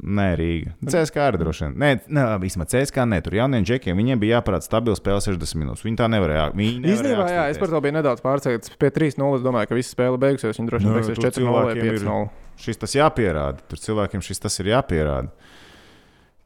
Nē, 0.02 0.26
Rīga. 0.38 0.72
CSK 0.86 1.16
arī 1.24 1.38
droši 1.40 1.64
vien. 1.66 1.74
Nē, 1.82 1.88
nē 2.08 2.22
vismaz 2.42 2.68
CSK 2.72 3.04
ne. 3.08 3.20
Tur 3.24 3.36
jauniem 3.38 3.64
džekiem 3.66 3.96
viņiem 3.98 4.20
bija 4.22 4.38
jāparāda 4.40 4.66
stabila 4.66 4.96
spēle 4.98 5.20
60 5.24 5.58
minūtes. 5.60 5.84
Viņi 5.86 5.98
tā 6.00 6.08
nevarēja. 6.10 6.48
Īstenībā, 6.56 7.26
jā, 7.32 7.44
es 7.52 7.58
par 7.62 7.70
to 7.72 7.80
biju 7.84 7.96
nedaudz 7.98 8.22
pārsteigts. 8.24 8.72
Pie 8.78 8.90
3-0 8.90 9.38
es 9.38 9.44
domāju, 9.46 9.70
ka 9.70 9.78
visa 9.78 9.94
spēle 9.94 10.18
beigsies. 10.22 10.58
Viņi 10.60 10.70
droši 10.72 10.84
vien 10.86 10.92
Nu, 10.92 10.98
beigsies 11.00 11.18
tur 11.18 11.28
4-0 11.30 11.52
vai 11.52 11.74
cilvēkiem 11.74 11.84
ir- 11.86 12.00
5-0. 12.00 12.30
Šis 12.66 12.80
tas 12.82 12.94
jāpierāda. 12.96 13.58
Tur 13.68 13.78
cilvēkiem 13.86 14.22
šis 14.24 14.40
tas 14.46 14.60
ir 14.60 14.72
jāpierāda. 14.74 15.30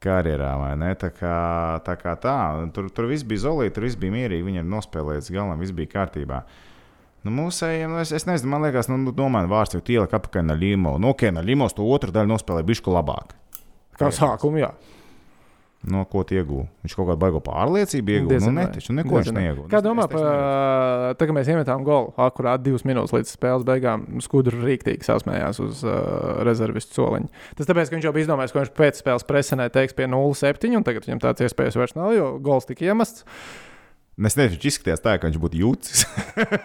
Karjerā 0.01 0.55
vai 0.57 0.73
ne? 0.81 0.95
Tā 0.97 1.11
kā 1.13 1.35
tā. 1.85 1.95
Kā 2.01 2.15
tā. 2.17 2.37
Tur, 2.73 2.89
tur 2.89 3.07
viss 3.11 3.23
bija 3.29 3.45
zolīti, 3.51 3.75
tur 3.77 3.85
viss 3.85 3.99
bija 4.01 4.15
mierīgi. 4.15 4.47
Viņam 4.47 4.71
nospēlēts 4.73 5.29
galam, 5.35 5.59
viss 5.61 5.73
bija 5.77 5.93
kārtībā. 5.93 6.43
Nu, 7.27 7.33
mūsējiem, 7.37 7.91
nu, 7.93 7.99
es, 8.01 8.15
es 8.17 8.25
nezinu, 8.29 8.55
man 8.55 8.65
liekas, 8.65 8.89
nu, 8.89 9.13
domāju, 9.17 9.51
vārds 9.53 9.77
jau 9.77 9.83
ielika 9.83 10.17
apakaļ 10.21 10.47
no 10.49 10.57
Limo. 10.57 10.95
Nu, 11.01 11.13
ok, 11.13 11.29
no 11.37 11.45
Limos 11.45 11.77
to 11.77 11.85
otru 11.85 12.15
daļu 12.15 12.33
nospēlēja 12.33 12.69
bišku 12.71 12.95
labāk. 12.95 13.37
Kā 14.01 14.09
sākumu, 14.15 14.63
jā. 14.63 14.73
No 15.81 16.03
ko 16.05 16.21
tu 16.29 16.37
iegūti? 16.37 16.69
Viņš 16.85 16.95
kaut 16.97 17.07
kādu 17.09 17.21
baigo 17.23 17.39
pārliecību 17.41 18.13
iegūta. 18.13 18.41
Nu, 18.45 18.51
vai. 18.53 18.67
neticu, 18.67 18.93
neko 18.99 19.15
viņš 19.15 19.29
Diezin 19.31 19.37
vai. 19.39 19.45
neiegūta. 19.47 19.69
Kā 19.73 19.81
domā 19.85 20.05
par 20.13 20.27
to, 21.17 21.29
kad 21.29 21.37
mēs 21.39 21.49
iemetām 21.49 21.87
golu? 21.87 22.11
Akurāt 22.21 22.61
divas 22.65 22.85
minūtes 22.85 23.15
līdz 23.17 23.33
spēles 23.33 23.65
beigām. 23.69 24.05
Skudru 24.21 24.61
rīktīgi 24.61 25.09
sasmējās 25.09 25.63
uz 25.65 25.81
uh, 25.89 26.43
rezervistu 26.45 27.01
soliņa. 27.01 27.33
Tas 27.57 27.71
tāpēc, 27.71 27.89
ka 27.89 27.97
viņš 27.97 28.11
jau 28.11 28.13
bija 28.17 28.27
izdomājis, 28.27 28.53
ka 28.53 28.61
viņš 28.61 28.75
pēc 28.77 29.01
spēles 29.01 29.27
presenē 29.29 29.71
teiks 29.73 29.97
pie 29.97 30.11
0,7, 30.13 30.77
un 30.77 30.85
tagad 30.85 31.09
viņam 31.09 31.25
tāds 31.25 31.49
iespējas 31.49 31.81
vairs 31.81 31.97
nav, 31.97 32.13
jo 32.13 32.29
gols 32.45 32.69
tika 32.69 32.85
iemests. 32.91 33.25
Es 34.21 34.37
nezinu, 34.37 34.57
viņš 34.59 34.67
izskatījās 34.69 35.01
tā, 35.01 35.15
ka 35.17 35.29
viņš 35.31 35.39
būtu 35.41 35.59
jūtis. 35.63 36.03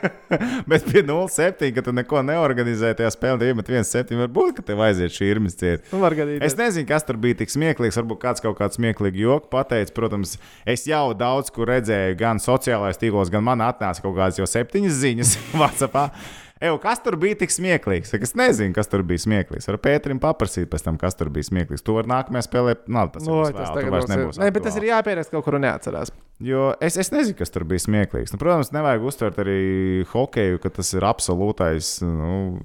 Bet 0.71 0.88
pie 0.89 1.03
0,7, 1.07 1.69
ka 1.75 1.83
tu 1.85 1.93
neko 1.95 2.19
neorganizēji 2.27 2.97
tajā 3.00 3.12
spēlē, 3.15 3.39
tad 3.39 3.51
iemet 3.51 3.71
1,7. 3.71 4.17
Varbūt, 4.25 4.57
ka 4.57 4.65
tev 4.67 4.81
aiziet 4.83 5.15
šī 5.15 5.29
irmas 5.31 5.55
cieta. 5.59 5.88
Nu. 5.93 6.03
Es 6.43 6.57
nezinu, 6.59 6.88
kas 6.89 7.07
tur 7.07 7.19
bija 7.21 7.39
tik 7.39 7.53
smieklīgs. 7.53 7.95
Varbūt 8.01 8.21
kāds 8.25 8.43
kaut 8.43 8.59
kādu 8.59 8.75
smieklīgu 8.75 9.24
joku 9.24 9.51
pateica. 9.55 9.95
Protams, 9.95 10.35
es 10.67 10.83
jau 10.89 11.05
daudz 11.15 11.53
kur 11.55 11.71
redzēju, 11.71 12.17
gan 12.19 12.43
sociālajos 12.43 13.00
tīklos, 13.00 13.31
gan 13.31 13.47
man 13.47 13.63
atnāca 13.63 14.03
kaut 14.03 14.17
kādas 14.19 14.41
jau 14.41 14.50
septiņas 14.51 15.00
ziņas 15.05 15.38
WhatsApp. 15.62 16.17
Eju, 16.63 16.77
kas 16.79 17.01
tur 17.03 17.17
bija 17.19 17.35
tik 17.41 17.51
smieklīgs? 17.51 18.13
Es 18.15 18.31
nezinu, 18.39 18.71
kas 18.77 18.88
tur 18.88 19.01
bija 19.03 19.19
smieklīgs. 19.19 19.65
Ar 19.67 19.75
Pēterim 19.83 20.21
paprasīt 20.24 20.69
pēc 20.71 20.85
tam, 20.85 20.95
kas 21.01 21.17
tur 21.19 21.27
bija 21.35 21.43
smieklīgs. 21.50 21.83
To 21.83 21.97
var 21.97 22.07
nākamajā 22.07 22.45
spēlē. 22.47 22.75
Nav 22.88 23.09
tas, 23.12 23.25
No, 23.27 23.41
tas 23.43 23.51
vēl, 23.57 23.65
tu 23.67 23.75
tagad 23.81 23.91
vairs 23.91 24.05
būs- 24.05 24.13
nebūs 24.15 24.39
Nē, 24.39 24.53
bet 24.55 24.63
tas 24.63 24.77
ir 24.79 24.88
jāpieraksta 24.88 25.35
kaut 25.35 25.43
kur 25.50 25.57
un 25.59 25.65
neatcerās. 25.67 26.13
Jo 26.39 26.74
es, 26.79 26.95
es 26.97 27.12
nezinu, 27.12 27.35
kas 27.38 27.51
tur 27.51 27.63
bija 27.67 27.83
smieklīgs. 27.83 28.31
Nu, 28.31 28.39
protams, 28.39 28.71
nevajag 28.71 29.03
uztvert 29.03 29.38
arī 29.43 30.05
hokeju, 30.13 30.62
ka 30.63 30.69
tas 30.79 30.93
ir 30.95 31.03
absolūtais 31.07 32.01
nu, 32.07 32.62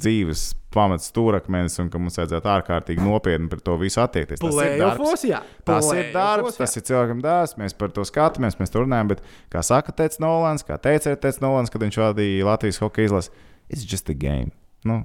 dzīves 0.00 0.54
pamats 0.74 1.08
stūrakmenis 1.12 1.78
un 1.82 1.88
ka 1.92 2.00
mums 2.02 2.18
vajadzētu 2.20 2.50
ārkārtīgi 2.50 3.04
nopietni 3.04 3.48
par 3.52 3.62
to 3.64 3.78
visu 3.80 4.02
attiekties. 4.02 4.42
Tas 4.42 4.60
ir 4.64 4.76
darbs. 4.82 5.24
Tas 5.64 5.90
ir 5.94 6.12
darbs, 6.14 6.60
tas 6.60 6.76
ir 6.78 6.86
cilvēkam 6.90 7.22
dārsts. 7.24 7.58
Mēs 7.60 7.76
par 7.78 7.94
to 7.94 8.04
skatāmies, 8.08 8.58
mēs 8.60 8.74
tur 8.74 8.84
runājam. 8.84 9.14
Bet, 9.14 9.24
kā 9.54 9.64
saka 9.66 9.94
Tēts 9.96 10.22
Nolans, 10.22 10.66
kā 10.66 10.78
teica 10.82 11.16
Tēts 11.16 11.42
Nolans, 11.44 11.72
kad 11.72 11.86
viņš 11.86 12.00
vadīja 12.02 12.50
Latvijas 12.50 12.82
hokeja 12.84 13.12
izlasi, 13.12 13.34
it's 13.70 13.86
just 13.88 14.10
a 14.10 14.16
game. 14.18 14.52
Nu, 14.84 15.04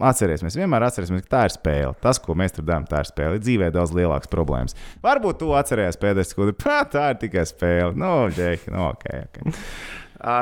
Atcerēsimies, 0.00 0.54
vienmēr 0.56 0.86
atcerēsimies, 0.86 1.26
ka 1.26 1.32
tā 1.34 1.40
ir 1.44 1.52
spēle. 1.52 1.92
Tas, 2.00 2.16
ko 2.24 2.32
mēs 2.38 2.54
tur 2.56 2.64
darām, 2.64 2.86
tā 2.88 3.02
ir 3.02 3.08
spēle. 3.10 3.36
Ir 3.36 3.42
dzīvē 3.44 3.68
daudz 3.74 3.92
lielākas 3.92 4.30
problēmas. 4.32 4.76
Varbūt 5.04 5.42
tu 5.42 5.50
atceries 5.58 5.98
pēdējais, 6.00 6.32
ko 6.38 6.48
tā 6.94 7.10
ir 7.12 7.18
tikai 7.20 7.44
spēle. 7.48 7.92
Nu, 7.98 8.12
ģēki, 8.32 8.72
nu, 8.72 8.86
ok. 8.94 9.04
okay. 9.26 9.56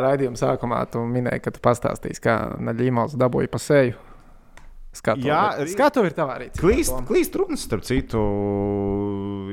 Raidījuma 0.06 0.38
sākumā 0.40 0.84
tu 0.92 1.02
minēji, 1.10 1.42
ka 1.42 1.52
tu 1.52 1.62
pastāstīsi, 1.64 2.22
kā 2.22 2.36
Naļīmals 2.68 3.18
dabūja 3.18 3.50
pa 3.50 3.60
seju. 3.60 3.98
Skatu, 4.96 5.26
Jā, 5.28 5.40
skatu 5.68 6.04
ir 6.08 6.14
tavā 6.16 6.38
rīcībā. 6.40 6.62
Klīst, 6.62 6.94
klīst 7.08 7.34
runas, 7.36 7.64
starp 7.68 7.84
citu, 7.84 8.20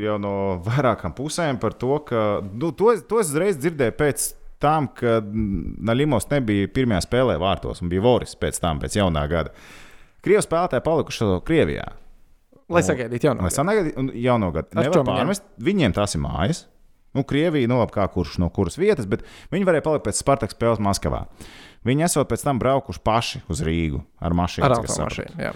jau 0.03 0.15
no 0.21 0.31
vairākām 0.63 1.13
pusēm 1.17 1.59
par 1.61 1.75
to, 1.79 1.97
ka 2.07 2.21
nu, 2.47 2.71
to, 2.71 2.93
es- 2.93 3.03
to 3.09 3.19
es 3.19 3.31
uzreiz 3.33 3.57
dzirdēju 3.59 3.95
pēc 3.99 4.27
tam, 4.63 4.87
kad 4.95 5.27
Naļimos 5.33 6.29
nebija 6.31 6.69
pirmajā 6.71 7.03
spēlē 7.07 7.35
vārtos 7.41 7.83
un 7.83 7.91
bija 7.91 8.05
Voris 8.05 8.37
pēc 8.39 8.61
tam, 8.63 8.79
pēc 8.79 8.95
jaunā 9.01 9.25
gada. 9.31 9.51
Krievijas 10.23 10.47
spēlētāji 10.47 10.85
palikuši 10.85 11.27
Krievijā. 11.43 11.89
Lai 12.71 12.81
sagaidītu 12.87 13.27
jaunu. 13.27 13.43
Lai 13.43 13.51
sanāktu 13.51 14.05
jauno 14.23 14.53
gadu, 14.55 14.71
Ar 14.79 14.85
nevar 14.87 15.03
pārmest. 15.09 15.43
Viņiem 15.59 15.93
tas 15.93 16.15
ir 16.15 16.21
mājas. 16.23 16.63
Nu, 17.13 17.25
Krievija, 17.27 17.69
nu, 17.69 17.77
labi, 17.81 17.93
kā 17.93 18.07
kurš 18.09 18.39
no 18.41 18.49
kuras 18.53 18.79
vietas, 18.81 19.07
bet 19.09 19.21
viņi 19.53 19.67
varēja 19.69 19.85
palikt 19.85 20.07
pēc 20.07 20.19
Spartaka 20.23 20.55
spēles 20.55 20.81
Maskavā. 20.83 21.25
Viņi 21.85 22.07
esot 22.07 22.29
pēc 22.31 22.43
tam 22.45 22.59
braukuši 22.61 23.01
paši 23.05 23.43
uz 23.53 23.61
Rīgu 23.65 24.01
ar 24.23 24.35
mašīnu. 24.37 24.65
Ar 24.65 24.77
automašīnu. 24.79 25.53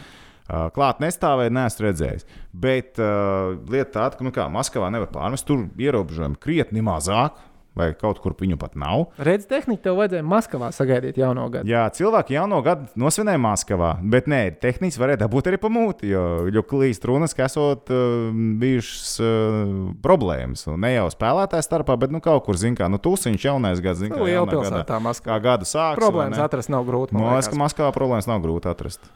Uh, 0.47 0.69
Klāt 0.71 1.01
nestāvēja, 1.03 1.51
neesmu 1.51 1.83
redzējis. 1.89 2.27
Bet 2.55 3.01
uh, 3.03 3.57
lieta 3.67 3.89
tāda, 3.97 4.19
ka, 4.19 4.23
nu, 4.23 4.31
kā 4.35 4.45
Maskavā 4.51 4.91
nevar 4.93 5.09
pārmest, 5.11 5.47
tur 5.49 5.65
ierobežojumi 5.75 6.39
krietni 6.39 6.83
mazāk, 6.85 7.41
vai 7.77 7.91
kaut 7.97 8.19
kur 8.23 8.35
viņu 8.37 8.57
pat 8.59 8.75
nav. 8.79 9.07
Redz, 9.21 9.47
tehniski 9.49 9.83
tev 9.85 9.99
vajadzēja 10.01 10.25
Maskavā 10.27 10.71
sagaidīt 10.75 11.19
jauno 11.21 11.47
gadu. 11.53 11.69
Jā, 11.69 11.85
cilvēki 11.93 12.35
jauno 12.37 12.59
gadu 12.65 12.89
nosvinēja 12.99 13.41
Maskavā, 13.41 13.91
bet 14.01 14.29
nē, 14.31 14.41
tehniski 14.61 15.01
varēja 15.01 15.21
dabūt 15.25 15.51
arī 15.51 15.61
pamūti, 15.61 16.11
jo, 16.11 16.23
jo 16.53 16.63
klīst 16.67 17.05
runas, 17.07 17.35
ka 17.37 17.45
esot 17.47 17.91
uh, 17.93 18.33
bijušas 18.61 19.13
uh, 19.21 19.71
problēmas. 20.03 20.65
Un 20.71 20.81
ne 20.83 20.93
jau 20.95 21.07
spēlētāju 21.13 21.67
starpā, 21.67 21.97
bet 22.01 22.13
nu, 22.13 22.21
kaut 22.23 22.45
kur, 22.47 22.59
zin 22.59 22.77
kā, 22.77 22.89
nu, 22.91 22.99
tūsiņš 23.01 23.47
jaunais 23.49 23.83
gads, 23.83 24.01
zin 24.03 24.13
kā, 24.13 24.21
Liela 24.25 24.47
pilsētā 24.49 24.99
Maskavā. 25.03 25.39
gada 25.43 25.69
sāks. 25.69 26.01
Problēmas 26.01 26.41
atrast 26.43 26.73
nav 26.73 26.87
grūti. 26.89 27.17
man 27.17 27.29
liekas, 27.31 27.51
ka. 27.53 27.61
Maskavā 27.61 27.93
problēmas 27.95 28.29
nav 28.29 28.43
grūti 28.43 28.71
atrast. 28.71 29.07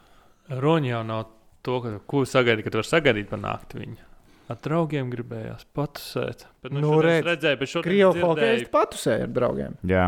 Runa 0.52 0.88
jau 0.94 1.02
nav 1.06 1.28
to, 1.66 1.78
ka, 1.82 1.98
ko 2.06 2.24
sagaidīt, 2.28 2.66
ka 2.66 2.74
tu 2.74 2.82
vari 2.82 2.90
sagaidīt 2.90 3.30
par 3.30 3.42
nakti 3.42 3.82
viņu. 3.82 4.11
Ar 4.52 4.58
draugiem 4.64 5.08
gribējās 5.12 5.64
patusēt. 5.76 6.44
Bet, 6.62 6.72
nu, 6.74 6.82
Nu, 6.84 6.92
redz, 7.04 7.24
redzēju, 7.30 7.58
bet 7.62 7.70
šodien 7.72 7.86
Krievu 7.88 8.12
dzirdēju- 8.18 8.28
hokeja 8.28 8.70
patusēja 8.74 9.26
ar 9.28 9.32
draugiem. 9.38 9.76
Jā. 9.88 10.06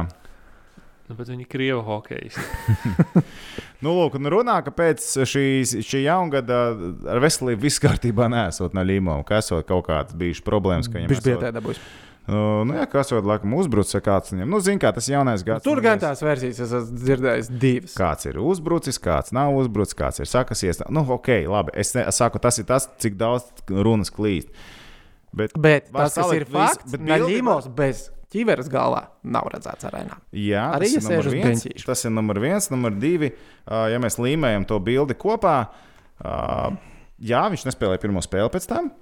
Nu, 1.08 1.14
bet 1.18 1.28
viņi 1.28 1.44
ir 1.44 1.48
krievu 1.52 1.82
hokejisti. 1.84 2.40
Nu, 3.84 3.90
lūk, 3.92 4.14
un 4.16 4.24
runā, 4.32 4.54
ka 4.64 4.72
pēc 4.72 5.02
šīs, 5.28 5.74
šī 5.84 5.98
jaungada 6.06 6.60
ar 7.12 7.18
veselību 7.20 7.60
viss 7.66 7.82
kārtībā 7.82 8.30
nesot 8.32 8.72
no 8.72 8.80
līmuma, 8.86 9.18
ka 9.28 9.42
esot 9.42 9.66
kaut 9.68 9.84
kādas 9.90 10.16
bijušas 10.16 10.44
problēmas, 10.46 10.88
ka 10.88 10.96
viņam 10.96 11.10
Viņš 11.12 11.20
bija 11.26 11.40
tādā 11.42 11.50
dabūjis. 11.58 11.82
Uh, 12.24 12.62
nu, 12.64 12.72
jā, 12.78 12.86
kas 12.88 13.10
jau 13.12 13.18
laikam 13.20 13.52
uzbrucis, 13.58 13.98
kāds 14.00 14.32
viņam, 14.32 14.48
nu, 14.48 14.58
zina, 14.64 14.80
kā 14.80 14.94
tas 14.96 15.10
jaunais 15.12 15.42
gads. 15.44 15.60
Tur 15.66 15.76
nu, 15.76 15.84
gan 15.84 16.00
tās 16.00 16.22
versijas 16.24 16.62
es 16.64 16.70
esmu 16.78 17.02
dzirdējis 17.02 17.50
divas. 17.52 17.96
Kāds 18.00 18.30
ir 18.30 18.38
uzbrucis, 18.40 18.96
kāds 19.04 19.34
nav 19.36 19.52
uzbrucis, 19.58 19.96
kāds 19.98 20.22
ir 20.24 20.30
sakasies. 20.30 20.80
Nu, 20.88 21.02
ok, 21.18 21.28
labi. 21.52 21.74
Es, 21.82 21.92
ne, 21.92 22.06
saku, 22.16 22.40
tas 22.40 22.62
ir 22.62 22.68
tas, 22.70 22.88
cik 23.04 23.18
daudz 23.20 23.68
runas 23.68 24.08
klīst. 24.14 24.48
Bet, 25.36 25.52
Bet 25.58 25.92
tas, 25.92 26.16
kas 26.16 26.32
ir 26.32 26.48
fakts, 26.48 26.96
bet 26.96 27.04
Limos 27.26 27.68
bez 27.76 28.06
ķiveres 28.32 28.72
galvā 28.72 29.04
nav 29.28 29.52
redzēts 29.52 29.84
arēnā. 29.90 30.16
jā, 30.32 30.64
Arī 30.78 30.94
tas, 30.94 31.10
ja 31.10 31.20
ir 31.20 31.30
viens, 31.34 31.68
tas 31.84 32.08
ir 32.08 32.14
numur 32.14 32.40
viens, 32.40 32.70
numur 32.72 32.96
divi. 32.96 33.34
Uh, 33.66 33.84
ja 33.92 34.00
mēs 34.00 34.16
līmējam 34.16 34.64
to 34.70 34.80
bildi 34.80 35.18
kopā, 35.18 35.58
uh, 36.24 36.80
jā, 37.20 37.44
viņš 37.52 37.68
nespēlēja 37.68 38.00
pirmo 38.00 38.24
spēli 38.24 38.48
pēc 38.54 38.70
tam. 38.70 38.94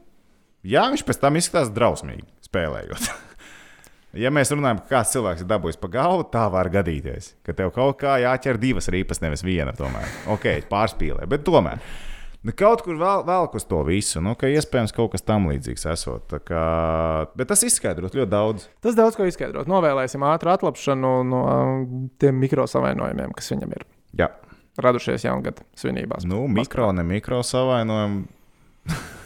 Jā, 0.66 0.88
viņš 0.90 1.06
pēc 1.06 1.22
tam 1.22 1.38
izskatās 1.38 1.70
drausmīgi 1.74 2.26
spēlējot. 2.52 3.10
Ja 4.12 4.28
mēs 4.28 4.50
runājam, 4.52 4.82
ka 4.82 4.90
kāds 4.98 5.14
cilvēks 5.14 5.40
ir 5.40 5.46
dabūjis 5.48 5.78
pa 5.80 5.88
galvu, 5.88 6.26
tā 6.28 6.42
var 6.52 6.68
gadīties. 6.68 7.30
Ka 7.48 7.54
tev 7.56 7.70
kaut 7.72 7.96
kā 8.02 8.18
jāķer 8.20 8.58
divas 8.60 8.90
rīpas, 8.92 9.22
nevis 9.24 9.40
viena. 9.40 9.72
Tomēr. 9.72 10.04
Ok, 10.34 10.44
pārspīlē, 10.68 11.24
bet 11.32 11.46
tomēr. 11.46 11.80
Nu, 12.44 12.52
kaut 12.52 12.82
kur 12.84 12.98
vēl, 13.00 13.22
vēl 13.24 13.48
uz 13.56 13.64
to 13.70 13.78
visu, 13.86 14.20
nu, 14.20 14.34
ka 14.36 14.50
iespējams 14.52 14.92
kaut 14.92 15.14
kas 15.14 15.24
tam 15.24 15.46
līdzīgs 15.48 15.86
esot. 15.94 16.34
Kā... 16.44 16.64
Bet 17.40 17.48
tas 17.54 17.64
izskaidrot 17.64 18.12
ļoti 18.18 18.28
daudz. 18.34 18.66
Tas 18.84 18.98
daudz 19.00 19.16
ko 19.16 19.24
izskaidrot. 19.30 19.70
Novēlēsim 19.72 20.28
ātru 20.28 20.52
atlapšanu 20.52 21.14
no 21.32 21.42
tiem 22.20 22.36
mikrosavainojumiem, 22.42 23.32
kas 23.38 23.48
viņam 23.54 23.72
ir 23.78 23.88
Jā, 24.20 24.28
radušies 24.76 25.24
jaungada 25.24 25.64
svinībās. 25.80 26.28
nu, 26.28 26.44
mikro, 26.52 26.92
ne 26.92 27.08
mikro 27.14 27.40
savainojumu. 27.40 28.26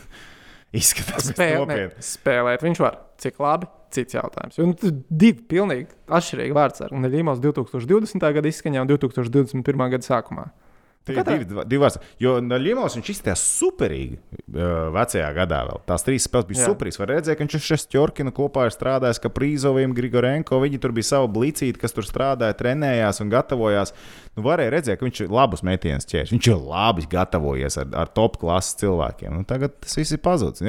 Izskatās, 0.76 1.30
ka 1.30 1.36
Spēlē, 1.36 1.78
spēlēt 2.04 2.64
viņš 2.66 2.82
var. 2.82 3.00
Cik 3.22 3.40
labi? 3.40 3.68
Cits 3.96 4.16
jautājums. 4.16 4.58
Tu 4.80 4.90
divi 5.08 5.44
pilnīgi 5.48 5.88
atšķirīgi 6.12 6.56
vārds 6.56 6.82
ar 6.84 6.92
Neļīmos 6.92 7.40
2020. 7.40 8.26
gada 8.36 8.50
izskaņā 8.50 8.82
un 8.82 8.90
2021. 8.90 9.84
gada 9.94 10.04
sākumā. 10.04 10.48
Tie 11.06 11.14
ir 11.14 11.26
divi, 11.28 11.62
divi 11.70 11.78
vārds. 11.78 12.00
Jo 12.18 12.32
Limons 12.42 12.96
viņš 12.98 13.08
izskatījās 13.12 13.42
superīgi 13.60 14.16
uh, 14.18 14.88
vecajā 14.94 15.28
gadā. 15.36 15.60
Vēl. 15.68 15.82
Tās 15.86 16.02
trīs 16.06 16.26
spēles 16.26 16.48
bija 16.48 16.66
superīgas. 16.66 16.98
Var 16.98 17.12
redzēt, 17.12 17.38
ka 17.38 17.44
viņš 17.44 17.56
ar 17.58 17.64
Šestjorkinu 17.66 18.32
kopā 18.34 18.64
ir 18.66 18.74
strādājis, 18.74 19.20
ka 19.22 19.30
Prīzoviem, 19.30 19.94
Grigorenko, 19.94 20.58
viņi 20.64 20.80
tur 20.82 20.96
bija 20.96 21.10
savu 21.12 21.30
blicīti, 21.36 21.78
kas 21.78 21.94
tur 21.94 22.08
strādāja, 22.08 22.58
trenējās 22.58 23.22
un 23.22 23.30
gatavojās. 23.30 23.94
Nu, 24.34 24.42
varēja 24.48 24.74
redzēt, 24.74 24.98
ka 24.98 25.06
viņš 25.06 25.22
ir 25.22 25.38
labus 25.38 25.62
metienus 25.66 26.10
ķēris. 26.10 26.34
Viņš 26.34 26.50
ir 26.50 26.66
labi 26.74 27.06
gatavojies 27.14 27.78
ar, 27.84 27.94
ar 28.02 28.10
top 28.18 28.40
klases 28.42 28.74
cilvēkiem. 28.82 29.38
Nu, 29.38 29.46
tagad 29.46 29.78
tas 29.86 29.94
viss 30.00 30.16
ir 30.16 30.22
pazudis. 30.26 30.64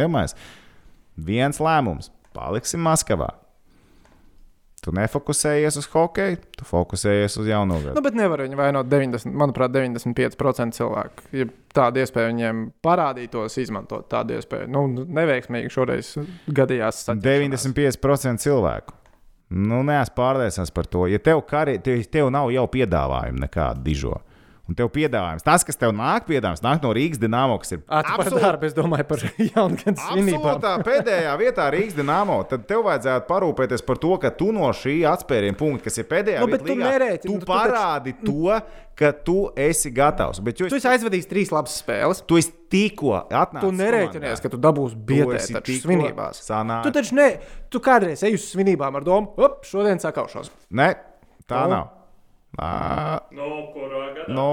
Viens 1.17 1.57
lēmums- 1.57 2.11
paliksim 2.37 2.85
Maskavā. 2.85 3.33
Tu 4.87 4.93
nefokusējies 4.95 5.75
uz 5.81 5.87
hokeju, 5.91 6.37
tu 6.55 6.65
fokusējies 6.67 7.33
uz 7.41 7.47
jauno 7.49 7.81
gadu. 7.81 7.97
Nu, 7.97 8.03
bet 8.05 8.15
nevar 8.15 8.39
viņu 8.45 8.55
vainot 8.55 8.87
90, 8.87 9.33
manuprāt, 9.35 9.73
95% 9.75 10.77
cilvēku. 10.77 11.25
Ja 11.35 11.47
tāda 11.75 12.05
iespēja 12.05 12.29
viņiem 12.31 12.61
parādītos, 12.85 13.57
izmantot 13.59 14.07
tādu 14.13 14.37
iespēju. 14.37 14.69
Nu, 14.71 14.85
neveiksmīgi 14.87 15.73
šoreiz 15.75 16.13
gadījās. 16.47 17.01
saķeršanās. 17.03 17.67
95% 17.99 18.45
cilvēku. 18.47 18.95
Nu, 19.47 19.81
neesmu 19.87 20.15
pārliecināts 20.15 20.71
par 20.75 20.87
to. 20.91 21.03
Ja 21.11 21.19
tev, 21.23 21.43
kari, 21.47 21.77
tev, 21.83 21.99
tev 22.11 22.31
nav 22.31 22.47
jau 22.55 22.63
piedāvājuma 22.71 23.43
nekāda 23.43 23.83
dižo, 23.83 24.21
Un 24.67 24.75
tev 24.75 24.89
piedāvājums, 24.91 25.45
tas, 25.47 25.63
kas 25.63 25.77
tev 25.79 25.93
nāk, 25.95 26.25
piedāvājums, 26.27 26.59
nāk 26.59 26.81
no 26.83 26.89
Rīgas 26.91 27.21
dīnāmo, 27.21 27.55
kas 27.63 27.71
ir 27.71 27.79
par 27.87 28.27
darbu, 28.35 28.65
es 28.67 28.73
domāju 28.75 29.05
par 29.07 29.21
jaunu 29.39 29.77
gadu 29.79 29.95
svinībām. 29.95 30.57
Absolūtā 30.57 30.73
pēdējā 30.83 31.35
vietā 31.39 31.67
Rīgas 31.71 31.95
dīnāmo. 31.95 32.41
Tad 32.51 32.65
tev 32.67 32.83
vajadzētu 32.83 33.29
parūpēties 33.29 33.85
par 33.87 34.01
to, 34.03 34.11
ka 34.19 34.33
tu 34.35 34.49
no 34.51 34.67
šī 34.75 34.97
atspēriena 35.07 35.55
punkta, 35.55 35.85
kas 35.87 36.01
ir 36.03 36.09
pēdējā 36.11 36.43
Nu, 36.43 36.51
bet 36.51 36.65
vietā, 36.65 36.67
tu 36.67 36.75
līgā, 36.75 36.91
nerēķini, 36.91 37.23
tu 37.29 37.37
nu, 37.37 37.45
tu 37.45 37.49
parādi 37.53 38.15
to, 38.27 38.59
ka 38.99 39.13
tu 39.31 39.37
esi 39.69 39.93
gatavs. 39.95 40.43
Bet 40.43 40.59
jo 40.59 40.67
Tu 40.67 40.75
es, 40.75 40.83
esi 40.83 40.91
aizvadījis 40.97 41.31
trīs 41.31 41.55
labas 41.55 41.79
spēles. 41.79 42.25
tu 42.27 42.35
esi 42.43 42.51
tikko 42.67 43.15
atnācis. 43.23 43.63
Tu 43.63 43.71
nerēķinies, 43.79 44.43
ka 44.43 44.51
tu 44.51 44.59
dabūsi 44.67 44.99
ar 45.55 45.63
tikko 45.63 45.87
svinībās. 45.87 46.43
sanāk- 46.43 46.83
Tu 46.83 46.91
taču 46.91 47.15
ne, 47.15 47.29
tu 47.71 47.79
kādreiz 47.79 48.19
ej 48.27 48.35
uz 48.35 48.51
svinībām 48.51 48.99
ar 48.99 49.03
domu, 49.07 49.31
op, 49.37 49.63
šodien 49.63 49.95
sakaušos. 50.03 50.51
Nē, 50.75 50.91
tā 51.47 51.63
Nu? 51.63 51.69
nav. 51.77 51.93
Ā, 52.57 53.19
No, 53.37 53.47
kurā 53.75 54.07
gadā? 54.15 54.31
Nu, 54.33 54.47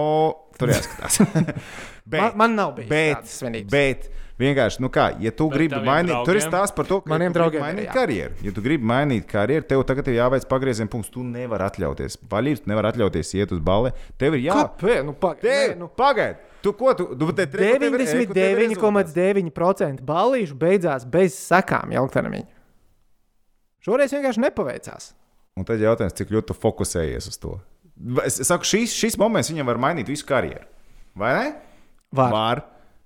tur 0.59 0.69
jāskatās. 0.75 1.21
bet, 2.13 2.21
Man, 2.21 2.33
man 2.37 2.55
nav 2.59 2.75
bijis 2.77 2.91
bet, 2.91 3.17
tādas 3.17 3.39
svinības. 3.41 3.71
bet 3.73 4.11
vienkārši, 4.39 4.81
nu 4.85 4.91
kā, 4.93 5.07
ja 5.23 5.31
tu 5.33 5.47
Bet 5.49 5.57
gribi 5.57 5.79
mainīt, 5.87 6.13
tur 6.27 6.35
ir 6.37 6.43
draugiem? 6.43 6.51
stāsts 6.51 6.75
par 6.77 6.89
to, 6.91 6.99
ka 7.01 7.09
Maniem 7.15 7.31
ja 7.31 7.33
tu 7.33 7.39
gribi 7.39 7.41
draugiem 7.41 7.63
ir, 7.63 7.67
mainīt 7.71 7.87
jā. 7.89 7.95
karjeru. 7.97 8.35
Ja 8.45 8.53
tu 8.53 8.65
gribi 8.67 8.85
mainīt 8.91 9.25
karjeru, 9.31 9.65
tev 9.71 9.85
tagad 9.89 10.11
ir 10.13 10.19
jāveic 10.19 10.45
pagrieziena 10.51 10.91
punkts. 10.93 11.11
Tu 11.15 11.25
nevari 11.25 11.65
atļauties. 11.71 12.19
Vaļības 12.35 12.67
nevar 12.69 12.91
atļauties 12.91 13.33
iet 13.41 13.55
uz 13.57 13.63
balli. 13.65 13.95
Tev 14.21 14.37
ir 14.37 14.45
jā. 14.51 14.59
Kāpēc? 14.59 15.01
Nu, 15.09 15.15
pagaid, 15.25 15.79
nu, 15.81 15.89
Pagaid, 15.89 16.43
tu 16.67 16.73
ko 16.77 16.93
tu? 16.99 17.07
tu 17.17 17.31
tev 17.33 17.55
ir- 17.57 17.63
e, 17.63 17.73
ku 17.73 17.81
tev 17.81 17.95
ir 17.95 18.01
rezultāts. 18.05 19.15
99,9% 19.15 20.05
ballīšu 20.05 20.55
beidzās 20.61 21.07
bez 21.09 21.37
sakām 21.41 21.95
ilgtermiņā. 21.95 22.51
Šoreiz 23.85 24.13
vienkārši 24.17 24.41
nepaveicās. 24.45 25.13
Un 25.57 25.65
tad 25.69 25.79
jautājums, 25.79 26.15
cik 26.19 26.31
ļoti 26.35 26.47
tu 26.51 26.55
fokusējies 26.59 27.29
uz 27.31 27.37
to. 27.39 27.61
Es 28.25 28.41
es 28.43 28.51
saku, 28.51 28.67
šis, 28.67 28.95
šis 28.97 29.19
moments 29.21 29.53
viņam 29.53 29.69
var 29.71 29.81
mainīt 29.81 30.09
visu 30.11 30.27
karjeru. 30.27 30.67
Vai 31.19 31.35
ne? 31.37 31.51
Var. 32.15 32.33
Var. 32.35 32.63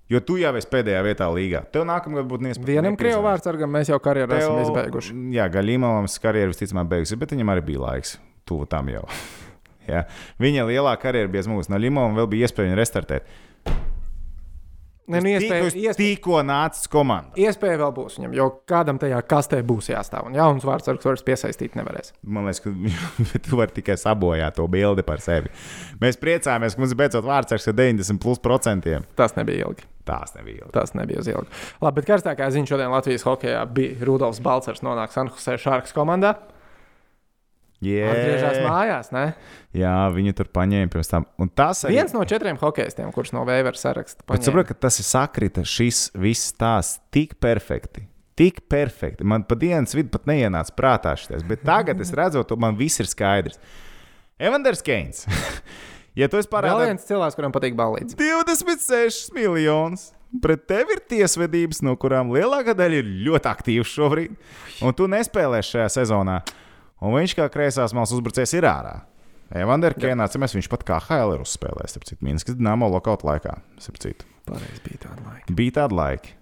Jo 0.09 0.21
tu 0.25 0.39
jau 0.41 0.49
esi 0.57 0.69
pēdējā 0.71 1.01
vietā 1.05 1.27
līgā. 1.29 1.61
Tev 1.69 1.83
nākamgad 1.85 2.25
būtu 2.29 2.47
neiespējami. 2.47 2.71
Vienam 2.71 2.95
krievu 2.97 3.21
vārdsargam 3.27 3.69
mēs 3.69 3.91
jau 3.91 3.99
karjeru 4.01 4.33
esam 4.39 4.57
izbeiguši. 4.63 5.13
Jā, 5.35 5.45
Gaļīmam 5.53 6.09
karjeru 6.23 6.49
visticamāk 6.55 6.89
beigusi, 6.95 7.19
bet 7.21 7.35
viņam 7.35 7.53
arī 7.53 7.65
bija 7.67 7.83
laiks. 7.83 8.15
Tuvu 8.49 8.65
tam 8.71 8.89
jau. 8.89 9.03
jā. 9.91 10.07
Viņa 10.41 10.65
lielā 10.71 10.95
karjera 11.01 11.29
bija 11.29 11.45
mūsu. 11.53 11.69
No 11.69 11.77
Limona 11.77 12.17
vēl 12.17 12.31
bija 12.33 12.49
iespēja 12.49 12.71
viņu 12.71 12.81
restartēt. 12.81 13.29
Ne, 15.09 15.21
nu, 15.25 15.31
iespēja, 15.33 15.65
iespēja, 15.69 15.95
tikko 15.97 16.41
nācis 16.45 16.89
komandā. 16.91 17.33
iespēja 17.39 17.79
vēl 17.81 17.93
būs 17.97 18.19
viņam, 18.19 18.33
jo 18.37 18.47
kādam 18.69 18.99
tajā 19.01 19.19
kastē 19.25 19.61
būs 19.65 19.89
jāstāv. 19.89 20.27
Un 20.29 20.37
jauns 20.37 20.65
vārdsargs 20.67 21.07
vairs 21.07 21.25
piesaistīt 21.25 21.77
nevarēs. 21.79 22.13
Man 22.21 22.45
liekas, 22.45 22.61
ka 22.61 22.73
tu 23.47 23.57
vari 23.57 23.73
tikai 23.79 23.97
sabojāt 23.97 24.59
to 24.59 24.67
bildi 24.69 25.05
par 25.07 25.23
sevi. 25.23 25.49
Mēs 26.03 26.19
priecājamies, 26.21 26.77
ka 26.77 26.83
mums 26.83 26.93
ir 26.93 27.01
beidzot 27.01 27.25
vārdsargs 27.25 27.71
ar 27.71 27.79
90 27.79 28.21
plus 28.21 28.41
procentiem. 28.43 29.07
Tas 29.17 29.33
nebija 29.39 29.65
ilgi. 29.65 29.87
Tās 30.09 30.33
nebija. 30.37 30.63
ilgi. 30.63 30.73
Tas 30.73 30.93
nebija 30.97 31.21
uz 31.21 31.27
ilgu. 31.29 31.49
Labi, 31.81 32.01
bet 32.01 32.09
karstākā 32.09 32.47
ziņa 32.53 32.69
šodien 32.69 32.93
Latvijas 32.93 33.25
hokeja 33.27 33.65
bija 33.73 33.97
Rudolfs 34.05 34.41
Balčers 34.45 34.85
nonāks 34.85 35.17
Sanhusē 35.17 35.57
Šārkas 35.61 35.93
komandā. 35.93 36.35
Yeah. 37.79 38.11
Atgriežas 38.11 38.57
mājās, 38.65 39.09
ne? 39.15 39.23
Jā, 39.77 39.93
viņi 40.11 40.33
tur 40.35 40.49
paņēma 40.51 40.91
pirms 40.91 41.11
tam. 41.11 41.25
Un 41.39 41.47
tas 41.47 41.85
arī 41.87 41.95
Viens 41.95 42.11
no 42.11 42.25
četriem 42.27 42.59
hokeistiem, 42.59 43.13
kurš 43.15 43.31
no 43.37 43.45
Vēvera 43.47 43.79
saraksta. 43.79 44.25
Bet 44.27 44.43
saprotu, 44.43 44.73
ka 44.73 44.87
tas 44.87 44.99
ir 44.99 45.07
sakrita 45.07 45.63
šis 45.63 46.09
viss 46.19 46.51
tās 46.59 46.97
tik 47.15 47.37
perfekti. 47.39 48.03
Tik 48.39 48.65
perfekti. 48.71 49.23
Man 49.27 49.47
pa 49.47 49.55
dienas 49.59 49.95
vidu 49.95 50.11
pat 50.11 50.27
neienāca 50.27 50.75
prātā 50.75 51.15
šis. 51.19 51.47
Bet 51.47 51.63
tagad 51.67 52.03
es 52.03 52.11
redzu, 52.15 52.43
to 52.47 52.59
man 52.59 52.75
viss 52.79 52.99
ir 52.99 53.07
skaidrs. 53.07 53.59
Evanders 54.39 54.83
Keins. 54.83 55.23
ja 56.19 56.27
tu 56.31 56.39
esi 56.39 56.51
parādījis 56.51 56.93
viens 56.93 57.09
cilvēks, 57.09 57.39
kuram 57.39 57.55
patīk 57.55 57.79
balīts. 57.79 58.19
26 58.19 59.35
miljonus. 59.35 60.09
Pret 60.43 60.67
tevi 60.69 60.93
ir 60.93 60.99
tiesvedības, 61.09 61.79
no 61.81 61.95
kurām 61.97 62.29
lielākā 62.35 62.75
daļa 62.77 62.99
ir 63.01 63.07
ļoti 63.25 63.49
aktīvas 63.49 63.91
šobrīd. 63.95 64.35
Un 64.85 64.93
tu 64.95 65.07
nespēlēsi 65.09 65.77
šajā 65.77 65.93
sezonā. 65.95 66.43
Un 66.99 67.15
viņš 67.15 67.35
kā 67.37 67.47
kreisās 67.51 67.95
malas 67.95 68.11
uzbrucējs 68.15 68.57
ir 68.59 68.67
ārā. 68.69 68.97
Evander 69.55 69.95
Keins, 69.97 70.21
atcīmēs, 70.27 70.53
viņš 70.57 70.67
pat 70.69 70.83
kā 70.85 70.99
HL 71.07 71.33
ir 71.33 71.41
uzspēlējis, 71.41 71.95
starp 71.95 72.05
citu, 72.05 72.21
Minskas 72.27 72.57
dīnāmo 72.59 72.89
lokautu 72.93 73.25
laikā. 73.25 73.55
Pareizi 74.45 74.83
bija 74.85 75.05
tāda 75.07 75.25
laika. 75.25 75.55
Bija 75.57 75.75
tādi 75.79 75.97
laiki. 75.97 76.35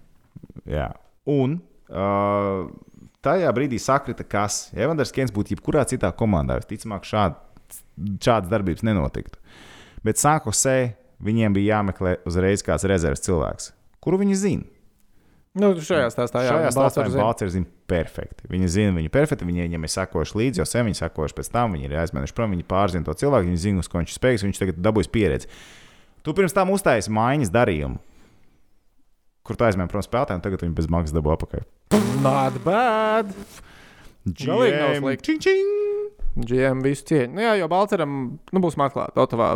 Jā. 0.68 0.90
Un 1.32 1.56
uh, 1.88 2.68
tajā 3.24 3.54
brīdī 3.56 3.80
sakrita, 3.80 4.26
kas 4.28 4.66
Evanders 4.76 5.14
Kens 5.16 5.32
būtu 5.36 5.56
jebkurā 5.56 5.86
citā 5.88 6.12
komandā. 6.20 6.60
Visticamāk, 6.60 7.08
šād, 7.08 7.38
šādas 8.20 8.52
darbības 8.52 8.84
nenotiktu. 8.88 9.40
Bet 10.04 10.20
Sanhosē 10.20 10.78
viņiem 11.24 11.56
bija 11.56 11.78
jāmeklē 11.78 12.18
uzreiz 12.28 12.64
kāds 12.66 12.86
rezerves 12.90 13.24
cilvēks, 13.24 13.72
kuru 14.04 14.20
viņi 14.22 14.42
zina. 14.44 14.68
Nu, 15.58 15.72
šajā 15.82 16.10
stāstā 16.14 16.44
jā, 16.46 16.54
Šajā 16.54 16.72
stāstā 16.76 17.06
Balčers 17.16 17.56
zina. 17.56 17.70
Perfekti. 17.90 18.46
Viņi 18.52 18.70
zina 18.70 18.94
viņu 18.98 19.12
perfekti, 19.14 19.48
viņi 19.48 19.64
viņam 19.66 19.88
ir 19.88 19.92
sekojuši 19.94 20.40
līdzi, 20.42 20.62
jau 20.62 20.68
sen 20.68 20.86
viņi 20.90 21.00
sekojuši 21.00 21.38
pēc 21.38 21.50
tam, 21.54 21.74
viņi 21.74 21.88
ir 21.88 21.96
aizmēģinājuši 22.02 22.36
prom, 22.38 22.54
viņi 22.56 22.66
pārzina 22.68 23.08
to 23.08 23.16
cilvēku, 23.22 23.48
viņi 23.48 23.62
zina, 23.64 23.84
uz 23.84 23.90
ko 23.90 24.02
viņš 24.02 24.12
ir 24.12 24.20
spējīgs, 24.20 24.46
viņš 24.48 24.62
tagad 24.62 24.82
dabūjis 24.84 25.12
pieredzi. 25.14 25.50
Tu 26.28 26.36
pirms 26.36 26.56
tam 26.58 26.74
uztaisīji 26.76 27.16
maiņas 27.16 27.54
darījumu, 27.56 28.02
kur 29.48 29.56
tu 29.56 29.68
aizmēģināji 29.70 29.94
prom 29.96 30.06
spēlētājiem, 30.06 30.44
tagad 30.44 30.68
viņi 30.68 30.78
bez 30.82 30.92
maksas 30.92 31.16
dabū 31.16 31.34
apakaļ. 31.38 31.66
Not 32.26 32.60
bad. 32.68 33.32
Galīgi 34.28 34.82
nav 34.82 34.98
slikti. 35.00 35.56
GM 36.38 36.84
visu 36.86 37.08
cieņu. 37.08 37.34
Nu, 37.34 37.42
jā, 37.42 37.56
jo 37.58 37.72
Balčeram 37.72 38.18
nu, 38.38 38.62
būs 38.62 38.76
atklāta. 38.78 39.16
Otavā 39.24 39.56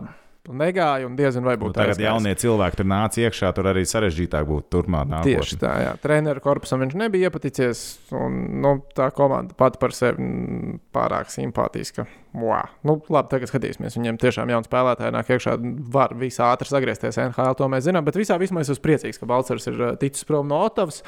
negāja 0.49 1.05
un 1.05 1.15
diezin 1.15 1.45
vai 1.45 1.53
Nu, 1.55 1.67
būtu. 1.67 1.75
tagad 1.77 1.93
aizgājis. 1.93 2.07
jaunie 2.07 2.33
cilvēki 2.35 2.79
tur 2.79 2.87
nāca 2.89 3.21
iekšā, 3.21 3.51
tur 3.53 3.69
arī 3.69 3.83
sarežģītāk 3.85 4.47
būtu 4.49 4.67
turpmāk. 4.73 5.13
Tieši 5.27 5.59
tā, 5.61 5.73
jā. 5.85 5.91
Treneru 6.01 6.41
korpusam 6.41 6.81
viņš 6.81 6.95
nebija 6.97 7.29
iepaticies. 7.29 7.83
Un, 8.17 8.41
nu, 8.63 8.73
tā 8.97 9.11
komanda 9.13 9.53
pati 9.57 9.77
par 9.81 9.93
sevi 9.93 10.79
pārāk 10.93 11.29
simpātiska. 11.29 12.07
Wow. 12.33 12.73
Nu, 12.87 12.97
labi, 13.11 13.29
tagad 13.29 13.51
skatīsimies. 13.51 13.97
Viņiem 13.99 14.17
tiešām 14.17 14.49
jauni 14.49 14.69
spēlētāji 14.69 15.13
nāk 15.13 15.31
iekšā. 15.35 15.57
Var 15.93 16.17
visā 16.19 16.51
ātri 16.55 16.71
sagriezties 16.71 17.19
NHL, 17.21 17.55
to 17.59 17.67
mēs 17.71 17.85
zinām. 17.85 18.07
Bet 18.07 18.17
visā 18.19 18.39
vismaz 18.41 18.69
es 18.69 18.77
esmu 18.77 18.87
priecīgs, 18.87 19.19
ka 19.21 19.29
Balčers 19.29 19.67
ir 19.67 19.81
uh, 19.81 19.95
ticis 19.99 20.25
prom 20.25 20.47
no 20.47 20.63
Otavas. 20.65 21.03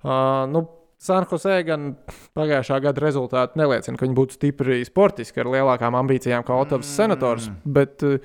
Uh, 0.00 0.46
nu, 0.50 0.68
Sanhosē 1.00 1.62
gan 1.64 1.94
pagājušā 2.36 2.76
gada 2.84 3.00
rezultāti 3.00 3.56
neliecina, 3.56 3.96
ka 3.96 4.04
viņi 4.04 4.16
būtu 4.18 4.36
stipri 4.36 4.82
sportiski 4.84 5.40
ar 5.40 5.48
lielākām 5.48 5.96
ambīcijām 5.96 6.44
kā 6.44 6.58
Otavas 6.60 6.90
mm. 6.90 6.96
senators. 6.98 7.46
Bet, 7.64 8.04
uh, 8.04 8.20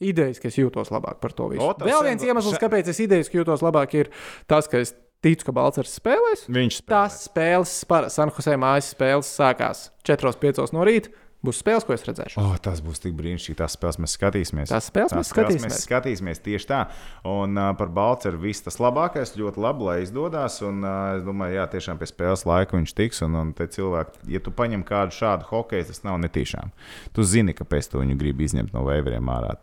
Idejas, 0.00 0.40
ka 0.40 0.48
es 0.48 0.56
jūtos 0.56 0.88
labāk 0.94 1.20
par 1.20 1.34
to 1.36 1.50
visu. 1.52 1.60
Otavas 1.60 1.92
Vēl 1.92 2.06
viens 2.08 2.22
senato- 2.22 2.32
iemesls, 2.32 2.60
kāpēc 2.62 2.88
es 2.88 3.00
idejas, 3.04 3.28
ka 3.28 3.36
jūtos 3.38 3.60
labāk, 3.60 3.94
ir 4.00 4.08
tas, 4.48 4.66
ka 4.66 4.78
es 4.80 4.94
ticu, 5.20 5.44
ka 5.44 5.52
Balčers 5.52 5.92
spēlēs. 6.00 6.46
Viņš 6.48 6.78
spēlē. 6.80 6.94
Tās 6.94 7.18
spēles, 7.28 7.74
Sanhosē 8.16 8.56
mājas 8.56 8.94
spēles 8.94 9.28
sākās 9.28 9.90
4-5 10.08 10.72
no 10.72 10.86
rīta. 10.88 11.12
Būs 11.40 11.62
spēles, 11.62 11.86
ko 11.88 11.94
es 11.94 12.02
redzēšu. 12.04 12.36
Oh, 12.36 12.56
tas 12.60 12.82
būs 12.84 13.00
tik 13.00 13.14
brīnišķīgi. 13.16 13.56
Tās 13.56 13.72
spēles 13.72 13.96
mēs 13.96 14.12
skatīsimies. 14.12 14.68
Tās 14.68 14.90
spēles 14.90 15.14
mēs 15.16 15.30
skatīsimies. 15.32 15.72
Mēs 15.72 15.86
skatīsimies 15.86 16.42
tieši 16.44 16.68
tā. 16.68 16.80
Un 17.24 17.56
uh, 17.56 17.70
par 17.78 17.88
Balčūsku 17.88 18.42
viss 18.42 18.60
tas 18.66 18.76
labākais. 18.76 19.32
Ļoti 19.40 19.56
labi, 19.64 19.86
lai 19.88 19.94
izdodas. 20.04 20.58
Un 20.60 20.84
uh, 20.84 21.16
es 21.16 21.24
domāju, 21.24 21.56
jā, 21.56 21.64
tiešām 21.72 21.96
pie 21.96 22.10
spēles 22.12 22.44
laika 22.44 22.76
viņš 22.76 22.92
tiks. 22.92 23.22
Un, 23.24 23.38
un 23.40 23.54
te 23.56 23.64
cilvēki, 23.72 24.20
ja 24.36 24.40
tu 24.44 24.52
paņem 24.52 24.84
kādu 24.84 25.16
šādu 25.16 25.48
hokeju, 25.48 25.88
tas 25.88 26.04
nav 26.04 26.20
netīšām. 26.20 26.74
Tu 27.16 27.24
zini, 27.24 27.56
kāpēc 27.56 27.88
tu 27.88 28.04
viņu 28.04 28.20
gribi 28.20 28.44
izņemt 28.44 28.76
no 28.76 28.84
veivriem 28.84 29.32
ārā. 29.32 29.56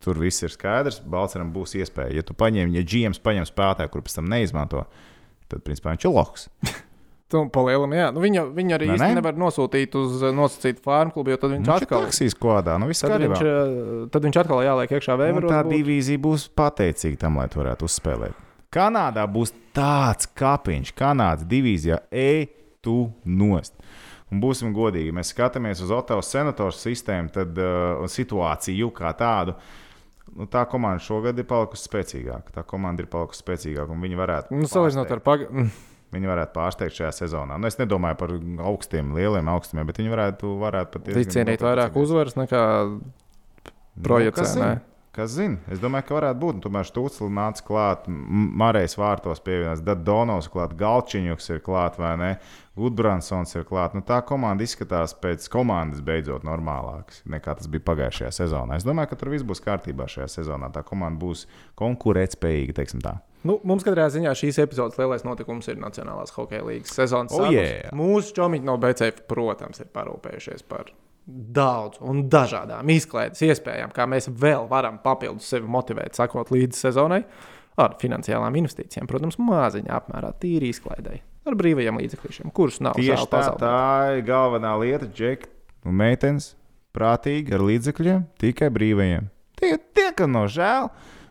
Tur 0.00 0.16
viss 0.16 0.40
ir 0.46 0.52
skaidrs. 0.54 1.00
Balčūskam 1.04 1.50
būs 1.52 1.74
iespēja. 1.76 2.14
Ja 2.20 2.22
tu 2.24 2.32
paņem, 2.38 2.70
ja 2.72 2.82
GMs 2.88 3.20
paņem 3.20 3.44
spēlētāju, 3.48 3.90
kur 3.92 4.04
pēc 4.06 4.14
tam 4.16 4.30
neizmanto, 4.32 4.86
tad 5.50 5.60
principā 5.66 5.92
viņš 5.92 6.06
ir 6.08 6.14
loks. 6.16 6.46
Palielam, 7.30 7.92
jā. 7.94 8.08
Nu, 8.10 8.18
viņu, 8.24 8.42
viņu 8.56 8.74
arī 8.74 8.88
Vai 8.90 8.94
īsti 8.96 9.06
ne? 9.06 9.18
nevar 9.20 9.36
nosūtīt 9.38 9.92
uz 10.00 10.16
uh, 10.24 10.32
nosacītu 10.34 10.82
farmu 10.82 11.12
klubu, 11.14 11.30
jo 11.30 11.38
tad 11.38 11.52
viņš 11.54 11.68
ir 11.68 11.74
atkal. 11.76 12.06
taksijas 12.08 12.34
kodā. 12.34 12.74
Nu, 12.82 12.88
Tad 12.90 13.22
viņš, 13.22 13.42
uh, 13.46 14.08
tad 14.10 14.26
viņš 14.26 14.38
atkal 14.42 14.62
jāliek 14.66 14.94
iekšā 14.96 15.14
Un 15.14 15.20
vēveros. 15.22 15.52
tā 15.52 15.60
divīzija 15.68 16.18
būs 16.24 16.48
pateicīga 16.58 17.20
tam, 17.22 17.38
lai 17.38 17.46
to 17.52 17.60
varētu 17.62 17.86
uzspēlēt. 17.86 18.40
Kanādā 18.74 19.22
būs 19.30 19.52
tāds 19.74 20.26
kapiņš, 20.38 20.90
Kanādas 20.98 21.46
divīzijā, 21.50 22.00
ej, 22.10 22.48
tu 22.82 23.12
nost. 23.22 23.76
Un 24.30 24.42
būsim 24.42 24.74
godīgi, 24.74 25.14
mēs 25.14 25.30
skatāmies 25.34 25.82
uz 25.82 25.90
Otavas 25.94 26.30
senatoru 26.30 26.74
sistēmu, 26.74 27.30
tad 27.34 27.54
uh, 27.58 28.02
situāciju 28.10 28.90
kā 28.94 29.10
tādu. 29.18 29.54
Nu, 30.36 30.46
tā 30.46 30.62
komanda 30.70 31.02
šogad 31.02 31.38
ir 31.42 31.46
palikusi 31.50 31.88
spēcīgāka. 31.88 32.52
Tā 32.54 32.62
komanda 32.66 33.02
ir 33.02 33.08
palikusi 33.10 33.42
spēcīgāka, 33.42 33.90
un 33.90 34.04
viņi 34.04 34.18
varētu, 34.20 34.54
Nu, 34.54 34.68
salīdzinot 34.70 35.10
ar 35.16 35.22
pagaidu. 35.26 35.64
viņi 36.14 36.30
varētu 36.30 36.54
pārsteigt 36.54 36.96
šajā 36.98 37.10
sezonā. 37.22 37.58
Nu, 37.58 37.66
es 37.70 37.78
nedomāju 37.80 38.18
par 38.18 38.34
augstiem, 38.70 39.10
lieliem 39.14 39.50
augstiem, 39.50 39.82
bet 39.86 39.98
viņi 40.02 40.12
varētu, 40.14 40.52
varētu 40.62 40.92
pat 40.94 41.10
Tic 41.18 41.34
cienīt 41.34 41.62
vairāk 41.66 41.98
uzvaras 41.98 42.38
nekā 42.38 42.62
projicē. 44.02 44.46
Nu, 44.56 44.89
kas 45.16 45.34
zina? 45.34 45.58
Es 45.72 45.80
domāju, 45.82 46.06
ka 46.08 46.16
varētu 46.18 46.40
būt. 46.42 46.58
Un 46.58 46.64
Tomēr 46.64 46.88
Stūcis 46.88 47.30
nāca 47.34 47.64
klāt, 47.66 48.08
Marijas 48.08 48.96
vārtos 49.00 49.42
pievienojas, 49.44 49.82
tad 49.86 50.04
Donovs 50.06 50.50
klāt, 50.52 50.76
Galčiņuks 50.80 51.50
ir 51.54 51.62
klāt, 51.66 51.98
vai 52.00 52.12
ne? 52.20 52.30
Gudbransons 52.80 53.52
ir 53.58 53.66
klāt. 53.68 53.96
Nu, 53.96 54.02
tā 54.06 54.20
komanda 54.26 54.64
izskatās 54.64 55.14
pēc 55.20 55.48
komandas 55.52 56.04
beidzot 56.04 56.46
normālāks 56.48 57.24
nekā 57.28 57.56
tas 57.58 57.68
bija 57.70 57.84
pagājušajā 57.90 58.30
sezonā. 58.42 58.78
Es 58.78 58.86
domāju, 58.86 59.12
ka 59.12 59.20
tur 59.20 59.32
viss 59.34 59.46
būs 59.46 59.64
kārtībā 59.64 60.06
šajā 60.10 60.30
sezonā. 60.38 60.70
Tā 60.72 60.84
komanda 60.86 61.20
būs 61.20 61.44
konkurētspējīga, 61.80 62.78
teiksim 62.80 63.04
tā. 63.04 63.18
Nu, 63.46 63.56
mums 63.64 63.84
katrā 63.86 64.06
ziņā 64.12 64.32
šīs 64.36 64.58
epizodes 64.60 64.98
lielais 65.00 65.24
notikums 65.24 65.68
ir 65.72 65.78
Nacionālās 65.80 66.34
hokeja 66.36 66.64
līnijas 66.66 66.92
sezonas 66.98 67.32
Oh, 67.36 67.46
yeah. 67.48 67.88
Mūsu 67.96 68.34
čomiņi 68.36 68.68
no 68.68 68.76
BCF, 68.80 69.24
protams, 69.30 69.80
ir 69.80 69.88
parūpējušies 69.94 70.66
par 70.68 70.92
daudz 71.30 72.00
un 72.04 72.24
dažādām 72.32 72.90
izklaides 72.94 73.40
iespējām, 73.46 73.92
kā 73.94 74.06
mēs 74.10 74.28
vēl 74.28 74.66
varam 74.70 74.98
papildus 75.04 75.48
sevi 75.52 75.68
motivēt, 75.70 76.18
sakot 76.18 76.52
līdzi 76.54 76.86
sezonai. 76.88 77.22
Ar 77.80 77.94
finansiālām 78.00 78.56
investīcijām, 78.60 79.06
protams, 79.08 79.38
maziņā 79.40 79.94
apmērā 79.96 80.34
tīri 80.42 80.68
izklaidēji. 80.74 81.22
Ar 81.48 81.54
brīvajiem 81.56 81.96
līdzekļiem, 82.02 82.50
kurus 82.52 82.80
nav 82.84 82.98
Tieši 82.98 83.24
tā, 83.24 83.30
pazaudēt. 83.32 83.62
tā 83.62 84.18
ir 84.18 84.24
galvenā 84.26 84.74
lieta. 84.82 85.06
Džek 85.08 85.46
un 85.88 85.96
meitenes 85.96 86.50
prātīgi 86.92 87.54
ar 87.56 87.64
līdzekļiem, 87.64 88.26
tikai 88.42 88.68
brīvajiem. 88.74 89.30
Tie, 89.60 89.72
tie 89.96 90.10
kam 90.18 90.34
nav 90.36 90.50
žēl. 90.52 90.90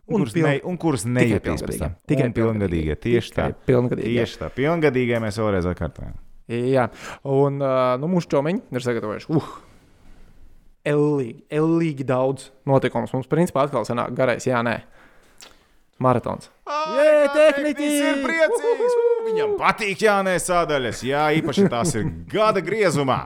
Un 0.10 0.24
kurus, 0.24 0.34
piln- 0.34 0.48
ne, 0.48 0.60
un 0.66 0.78
kurus 0.82 1.04
pilngadīgie. 1.06 1.78
tam. 1.78 1.96
Tikai 2.10 2.32
pilngadīgie. 2.34 2.96
Tieši 2.98 3.34
tā. 3.36 3.44
Tikai 3.52 3.66
Pilngadīgi. 3.70 4.16
Tieši 4.18 4.40
tā. 4.42 4.50
Pilngadīgie 4.56 5.20
mēs 5.22 5.38
vēlreiz 5.38 5.68
atkārtojam. 5.70 6.16
Jā, 6.50 6.88
un 7.30 7.62
uh, 7.62 7.94
nu, 8.02 8.10
mūsu 8.10 8.32
čomiņi 8.32 8.64
ir 8.74 8.82
sagatavojuši. 8.82 9.30
Uh, 9.30 9.52
Ellīgi, 10.90 11.44
ellīgi 11.54 12.06
daudz 12.08 12.50
notikumus. 12.70 13.14
Mums, 13.14 13.30
principā, 13.30 13.68
atkal 13.68 13.86
sanāk 13.88 14.16
garais, 14.18 14.48
jā, 14.48 14.62
nē. 14.66 14.80
Maratons. 16.00 16.48
Jē, 16.70 17.28
tehniķi! 17.34 17.86
Viņš 17.86 18.04
ir 18.08 18.20
priecīgs! 18.24 18.98
Viņam 19.30 19.56
patīk 19.60 20.04
jaunās 20.06 20.46
sadaļas. 20.48 21.02
Jā, 21.06 21.26
īpaši 21.38 21.66
tās 21.70 21.92
ir 22.00 22.08
gada 22.32 22.62
griezumā. 22.64 23.18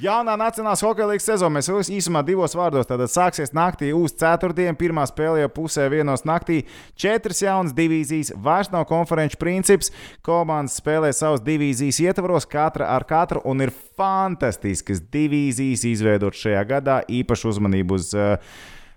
Jaunā 0.00 0.36
Nacionālās 0.38 0.84
hokeja 0.86 1.08
līnijas 1.10 1.26
sezona 1.26 1.56
mēs 1.56 1.68
vēl 1.72 1.90
īsumā 1.98 2.22
divos 2.24 2.54
vārdos. 2.56 2.86
Tad 2.88 3.02
sāksies 3.10 3.52
naktī 3.56 3.90
uz 3.96 4.14
ceturtdienu, 4.20 4.76
pirmā 4.78 5.08
spēlē 5.10 5.42
jau 5.42 5.50
pusē 5.58 5.88
vienos 5.90 6.22
naktī. 6.28 6.60
Četras 6.94 7.42
jaunas 7.42 7.74
divīzijas, 7.76 8.30
vairs 8.46 8.70
nav 8.72 8.86
konferenču 8.88 9.40
princips. 9.42 9.90
Komandas 10.22 10.78
spēlē 10.78 11.10
savas 11.16 11.42
divīzijas 11.44 11.98
ietvaros, 12.06 12.46
katra 12.48 12.92
ar 12.94 13.08
katru, 13.10 13.42
un 13.48 13.66
ir 13.66 13.74
fantastiskas 13.98 15.02
divīzijas 15.12 15.84
izveidot 15.90 16.38
šajā 16.38 16.64
gadā. 16.70 17.02
Īpaši 17.10 17.50
uzmanību 17.50 17.98
uz 17.98 18.12
uh, 18.14 18.36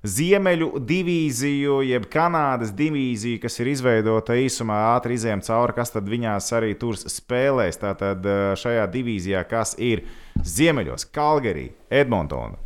Ziemeļu 0.02 0.80
divīziju, 0.82 1.76
jeb 1.86 2.08
Kanādas 2.10 2.72
divīziju, 2.74 3.38
kas 3.44 3.60
ir 3.62 3.70
izveidota 3.70 4.34
īsumā, 4.34 4.80
ātri 4.96 5.14
izējām 5.14 5.44
cauri, 5.46 5.76
kas 5.78 5.94
tad 5.94 6.10
viņās 6.10 6.48
arī 6.58 6.72
tur 6.82 6.98
spēlēs. 6.98 7.78
Tātad 7.84 8.26
eh, 8.26 8.42
šajā 8.58 8.88
divīzijā, 8.96 9.44
kas 9.46 9.76
ir 9.78 10.02
Ziemeļos, 10.42 11.06
Kalgarī, 11.14 11.68
Edmontona, 11.94 12.58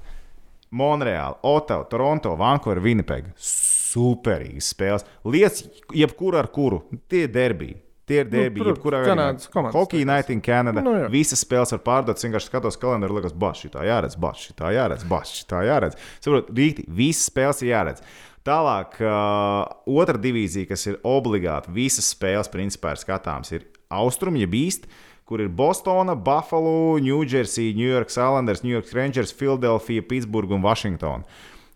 Monreāla, 0.72 1.36
Ottawa, 1.44 1.84
Toronto, 1.92 2.38
Vankūvera, 2.40 2.84
Winnipeg. 2.84 3.28
Superīgas 3.36 4.72
spēles. 4.72 5.06
Lietas, 5.28 5.68
jebkuru 5.96 6.40
ar 6.40 6.48
kuru, 6.56 6.86
tie 7.12 7.26
ir 7.28 7.36
derbiji. 7.36 7.82
Tie 8.06 8.20
ir 8.22 8.28
derbiji, 8.30 8.62
tur 8.62 8.70
jebkurā 8.70 9.00
komandas 9.08 9.50
Hockey 9.74 10.06
Night 10.06 10.30
in 10.30 10.42
Canada. 10.46 10.84
Nu, 10.86 10.94
jā. 11.00 11.08
Visas 11.10 11.42
spēles 11.42 11.74
var 11.74 11.82
pārdot. 11.88 12.20
Es 12.20 12.28
vienkārši 12.28 12.52
skatos 12.52 12.78
kalendāru, 12.78 13.18
liekas, 13.18 13.34
baši, 13.34 13.72
tā 13.74 13.82
jāredz, 13.88 14.14
baši, 14.22 14.54
tā 14.60 14.70
jāredz, 14.76 15.08
baši, 15.10 15.42
tā 15.50 15.64
jāredz. 15.66 15.98
Saprotu, 16.20 16.54
rīkti, 16.54 16.86
visas 16.86 17.32
spēles 17.32 17.64
ir 17.66 17.72
jāredz. 17.72 18.06
Tālāk, 18.46 19.00
uh, 19.02 19.64
otra 19.90 20.22
divīzija, 20.22 20.70
kas 20.70 20.86
ir 20.86 21.00
obligāti, 21.02 21.74
visas 21.74 22.12
spēles 22.14 22.52
principā 22.54 22.94
ir 22.94 23.02
skatāmas, 23.02 23.50
ir 23.58 23.66
Austrum, 23.90 24.38
jeb 24.38 24.54
īsti, 24.54 24.92
kur 25.26 25.42
ir 25.42 25.50
Bostona, 25.50 26.14
Buffalo, 26.14 27.00
New 27.02 27.24
Jersey, 27.26 27.74
New 27.74 27.90
York 27.90 28.14
Islanders, 28.14 28.62
New 28.62 28.70
York 28.70 28.94
Rangers, 28.94 29.34
Philadelphia, 29.34 30.06
Pittsburgh 30.06 30.54
un 30.54 30.62
Washington. 30.62 31.26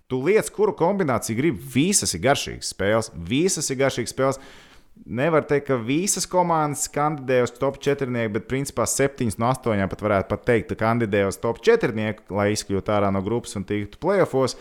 Tu 0.10 0.22
lietas, 0.22 0.54
kuru 0.54 0.78
kombināciju 0.78 1.38
gribi, 1.38 1.70
visas 1.74 2.13
ir 2.13 2.22
garšīgas 2.22 2.70
spēles, 2.76 3.10
visas 3.30 3.70
ir 3.74 3.82
garšīgas 3.82 4.13
spēles. 4.13 4.39
Nevar 5.06 5.46
teikt, 5.48 5.70
ka 5.70 5.78
visas 5.80 6.28
komandas 6.28 6.90
kandidē 6.92 7.40
uz 7.46 7.54
top 7.56 7.78
4, 7.80 8.28
bet 8.34 8.50
principā 8.52 8.84
7 8.90 9.32
no 9.40 9.54
8 9.54 9.88
pat 9.90 10.04
varētu 10.04 10.30
pat 10.30 10.44
teikt, 10.46 10.74
ka 10.74 10.80
kandidē 10.84 11.24
uz 11.30 11.40
top 11.40 11.62
4, 11.64 11.96
lai 12.36 12.50
izkļūtu 12.52 12.94
ārā 12.94 13.12
no 13.14 13.22
grupas 13.24 13.56
un 13.56 13.66
tiktu 13.68 14.02
playoffs. 14.04 14.58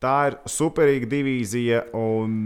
Tā 0.00 0.14
ir 0.30 0.38
superīga 0.48 1.10
divīzija 1.10 1.82
un 1.98 2.38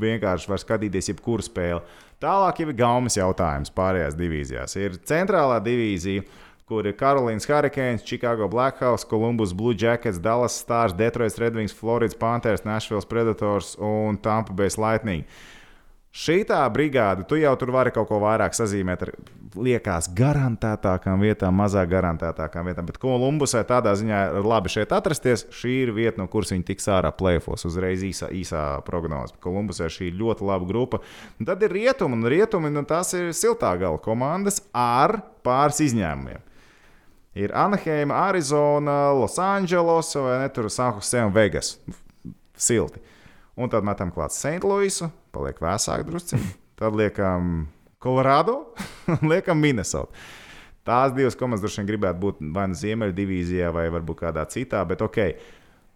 vienkārši 0.00 0.50
var 0.50 0.60
skatīties 0.60 1.08
jebkuru 1.14 1.46
spēli. 1.46 1.80
Tālāk 2.20 2.60
jau 2.60 2.66
ir 2.68 2.76
gaumas 2.76 3.16
jautājums 3.16 3.72
pārējās 3.72 4.18
divīzijās. 4.18 4.74
Ir 4.76 4.98
centrālā 5.08 5.62
divīzija, 5.64 6.26
kur 6.68 6.84
ir 6.84 6.98
Karolīnas 6.98 7.48
Hurricanes, 7.48 8.04
Chicago 8.04 8.50
Blackhawks, 8.52 9.06
Columbus 9.08 9.54
Blue 9.56 9.72
Jackets, 9.72 10.18
Dallas 10.20 10.58
Stars, 10.60 10.92
Detroit 10.92 11.38
Red 11.40 11.56
Wings, 11.56 11.72
Floridas 11.72 12.18
Panthers, 12.18 12.66
Nashville 12.66 13.06
Predators 13.08 13.76
un 13.80 14.18
Tampa 14.18 14.52
Bay 14.52 14.68
Lightning. 14.76 15.24
Šī 16.08 16.40
tā 16.48 16.62
brigāde, 16.72 17.26
tu 17.28 17.36
jau 17.36 17.50
tur 17.60 17.70
vari 17.74 17.92
kaut 17.92 18.08
ko 18.08 18.16
vairāk 18.22 18.54
sazīmēt 18.56 19.02
ar, 19.04 19.10
liekas, 19.60 20.08
garantētākām 20.16 21.20
vietām, 21.20 21.58
mazāk 21.60 21.90
garantētākām 21.92 22.70
vietām. 22.70 22.88
Bet 22.88 22.96
Kolumbusai 23.02 23.60
tādā 23.68 23.92
ziņā 23.98 24.22
ir 24.40 24.48
labi 24.48 24.72
šeit 24.72 24.94
atrasties. 24.96 25.44
Šī 25.52 25.74
ir 25.84 25.92
vieta, 25.92 26.16
no 26.22 26.26
kuras 26.32 26.54
viņi 26.54 26.64
tiks 26.70 26.88
ārā 26.94 27.12
plēfos 27.14 27.68
uzreiz 27.68 28.02
īsā, 28.08 28.30
īsā 28.32 28.64
prognozē. 28.88 29.36
Kolumbusai 29.44 29.90
šī 29.92 30.08
ir 30.08 30.18
ļoti 30.22 30.48
laba 30.48 30.68
grupa. 30.70 31.02
Un 31.36 31.50
tad 31.50 31.62
ir 31.68 31.76
rietumi, 31.76 32.16
un 32.16 32.32
rietumi 32.32 32.72
nu, 32.72 32.86
tās 32.88 33.12
ir 33.18 33.28
siltā 33.36 33.74
gala 33.78 34.00
komandas 34.00 34.62
ar 34.72 35.20
pāris 35.44 35.84
izņēmumiem. 35.90 36.40
Ir 37.38 37.52
Anaheim, 37.54 38.10
Arizona, 38.10 39.12
Losandželos 39.14 40.16
vai 40.24 40.40
ne 40.40 40.48
tur 40.50 40.72
Sanhuse 40.72 41.20
un 41.22 41.36
Vegas. 41.36 41.76
Silti. 42.56 43.04
Un 43.58 43.70
tad 43.70 43.86
metam 43.86 44.10
klāt 44.14 44.34
St. 44.34 44.64
Louisu, 44.66 45.10
paliek 45.38 45.62
vēsāk 45.62 46.04
drusku. 46.08 46.40
Tad 46.78 46.98
liekam 46.98 47.68
Colorado 48.02 48.60
un 49.10 49.28
liekam 49.32 49.58
Minnesota. 49.62 50.12
Tās 50.88 51.12
divas 51.12 51.36
komandas 51.36 51.60
droši 51.60 51.82
vien 51.82 51.88
gribētu 51.90 52.20
būt 52.22 52.38
vai 52.54 52.64
nu 52.70 52.76
Ziemeļu 52.78 53.12
divīzijā, 53.16 53.72
vai 53.74 53.88
varbūt 53.92 54.22
kādā 54.22 54.46
citā, 54.48 54.80
bet 54.88 55.02
ok. 55.04 55.18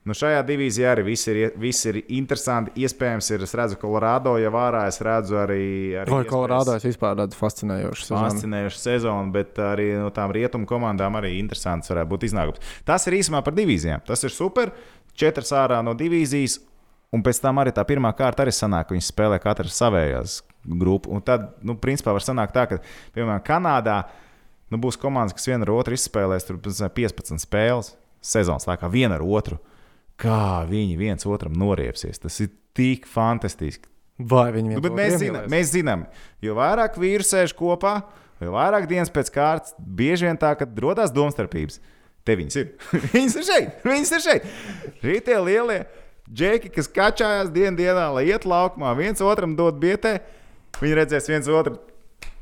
Nu 0.03 0.17
šajā 0.19 0.41
divīzijā 0.43 0.91
arī 0.97 1.05
viss 1.07 1.29
ir, 1.31 1.39
viss 1.63 1.87
ir 1.87 2.01
interesanti. 2.11 2.73
Iespējams, 2.83 3.29
ir. 3.37 3.45
Es 3.47 3.55
redzu, 3.55 3.79
Colorado 3.79 4.33
jau 4.43 4.51
ārā, 4.59 4.83
es 4.91 4.99
redzu 5.01 5.39
arī. 5.39 5.63
arī 6.03 6.11
Vai 6.11 6.25
Kolorādo 6.27 6.75
es 6.75 6.85
vispār 6.89 7.15
redzu 7.21 7.39
fascinējošu 7.39 8.09
sezonu? 8.09 8.25
fascinējuša 8.27 8.81
sezona, 8.83 9.31
bet 9.33 9.63
arī 9.63 9.93
no 10.01 10.11
tām 10.13 10.35
rietumu 10.35 10.67
komandām 10.69 11.21
arī 11.21 11.37
interesants 11.39 11.93
varētu 11.95 12.11
būt 12.17 12.27
iznākums. 12.33 12.75
Tas 12.85 13.07
ir 13.07 13.21
īsumā 13.21 13.45
par 13.47 13.55
divīzijām. 13.57 14.03
Tas 14.11 14.27
ir 14.27 14.35
super. 14.35 14.75
Četras 15.15 15.55
ārā 15.55 15.79
no 15.87 15.95
divīzijas, 15.95 16.59
un 17.13 17.23
pēc 17.25 17.41
tam 17.45 17.61
arī 17.63 17.73
tā 17.77 17.85
pirmā 17.89 18.13
kārta 18.17 18.45
arī 18.45 18.55
sanāk, 18.57 18.89
ka 18.89 18.97
viņi 18.97 19.07
spēlē 19.07 19.39
katrs 19.43 19.77
savējās 19.81 20.41
grupu. 20.65 21.13
Un 21.13 21.23
tad, 21.25 21.53
nu, 21.65 21.77
principā 21.81 22.15
var 22.15 22.25
sanākt 22.25 22.55
tā, 22.57 22.67
ka, 22.71 22.81
piemēram, 23.17 23.43
Kanādā 23.47 23.99
nu, 24.73 24.81
būs 24.81 24.99
komandas, 25.01 25.37
kas 25.37 25.51
viena 25.51 25.67
ar 25.67 25.75
otru 25.75 25.97
izspēlēs 25.99 26.49
tur, 26.49 26.61
piemēram, 26.63 26.95
15 26.97 27.45
spēles 27.45 27.95
sezonas 28.23 28.69
laikā, 28.71 28.91
viena 28.93 29.19
ar 29.19 29.27
otru. 29.27 29.59
Kā 30.23 30.63
viņi 30.69 30.99
viens 31.01 31.27
otram 31.27 31.55
noriepsies. 31.59 32.21
Tas 32.23 32.37
ir 32.45 32.53
tik 32.77 33.09
fantastiski. 33.11 33.89
Vai 34.23 34.51
viņi 34.55 34.77
Nu, 34.77 34.79
viens 34.79 34.85
bet 34.85 34.95
mēs, 34.95 35.15
zinām, 35.19 35.47
mēs 35.51 35.71
zinām, 35.73 36.05
jo 36.45 36.55
vairāk 36.55 36.99
vīru 37.01 37.25
sēž 37.27 37.55
kopā, 37.59 37.97
jo 38.45 38.53
vairāk 38.55 38.87
dienas 38.91 39.11
pēc 39.11 39.33
kārtas, 39.35 39.75
bieži 39.79 40.29
vien 40.29 40.39
tā, 40.39 40.53
ka 40.59 40.69
rodas 40.85 41.11
domstarpības. 41.15 41.81
Te 42.23 42.37
viņas 42.39 42.59
ir. 42.61 42.69
viņas 43.17 43.39
ir 43.41 43.47
šeit, 43.49 43.81
viņas 43.89 44.13
ir 44.15 44.23
šeit. 44.23 44.45
Šie 45.03 45.17
tie 45.27 45.41
lielie 45.43 45.81
džeki, 46.33 46.71
kas 46.75 46.89
kačājās 46.89 47.51
dienas 47.53 47.79
dienā, 47.79 48.07
lai 48.15 48.25
iet 48.31 48.45
laukumā, 48.49 48.95
viens 48.99 49.21
otram 49.21 49.57
dod 49.59 49.79
bietē, 49.83 50.19
viņi 50.81 50.97
redzēs 51.03 51.29
viens 51.29 51.49
otru 51.53 51.77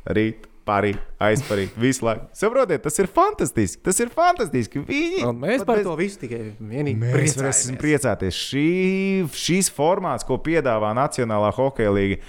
rīt. 0.07 0.47
Parīt, 0.71 0.99
aizparīt, 1.19 1.73
visu 1.81 2.05
laiku. 2.05 2.27
Saprotiet, 2.37 2.83
tas 2.85 2.95
ir 3.01 3.09
fantastiski. 3.11 3.81
Tas 3.83 3.97
ir 3.99 4.11
fantastiski. 4.15 4.83
Viņi, 4.87 5.23
Un 5.27 5.41
mēs 5.41 5.65
par 5.67 5.81
bez- 5.81 5.87
to 5.89 5.95
visu 5.99 6.21
tikai 6.21 6.53
vienīgi 6.61 7.01
Mēs 7.01 7.35
varēsim 7.35 7.79
priecājamies. 7.81 7.81
priecāties. 7.81 8.39
Šī, 8.39 8.67
šīs 9.35 9.71
formāts, 9.75 10.23
ko 10.29 10.37
piedāvā 10.39 10.93
Nacionālā 10.95 11.51
hokeja 11.57 11.91
līnija, 11.97 12.21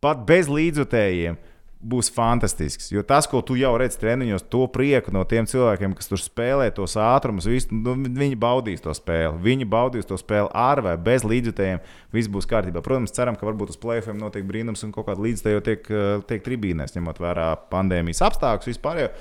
pat 0.00 0.22
bez 0.24 0.48
līdzutējiem, 0.48 1.36
būs 1.80 2.10
fantastisks. 2.12 2.90
Jo 2.92 3.02
tas, 3.06 3.26
ko 3.30 3.40
tu 3.46 3.56
jau 3.56 3.72
redzi 3.80 3.98
treniņos, 4.02 4.44
to 4.52 4.66
prieku 4.72 5.14
no 5.14 5.22
tiem 5.28 5.48
cilvēkiem, 5.48 5.94
kas 5.96 6.10
tur 6.10 6.20
spēlē 6.20 6.68
tos 6.76 6.96
ātrumus, 7.00 7.48
visu, 7.48 7.72
nu, 7.74 7.94
viņi 8.04 8.36
baudīs 8.40 8.84
to 8.84 8.92
spēli. 8.96 9.40
Viņi 9.44 9.68
baudīs 9.70 10.08
to 10.08 10.18
spēli 10.20 10.52
ar 10.52 10.82
vai 10.84 10.94
bez 11.00 11.24
līdzutējiem. 11.24 11.80
Viss 12.12 12.30
būs 12.32 12.48
kārtībā. 12.50 12.84
Protams, 12.84 13.14
ceram, 13.16 13.38
ka 13.38 13.48
varbūt 13.48 13.72
uz 13.72 13.80
plēsoņiem 13.80 14.20
notiek 14.20 14.46
brīnums 14.46 14.84
un 14.84 14.92
kaut 14.94 15.08
kāda 15.08 15.24
līdzutēja 15.24 15.66
tiek, 15.66 15.90
eh, 15.90 16.24
tiek 16.28 16.44
tribīnēs, 16.44 16.96
ņemot 16.96 17.22
vērā 17.22 17.52
pandēmijas 17.72 18.24
apstākļus 18.28 18.74
vispār. 18.74 19.04
Jau. 19.06 19.12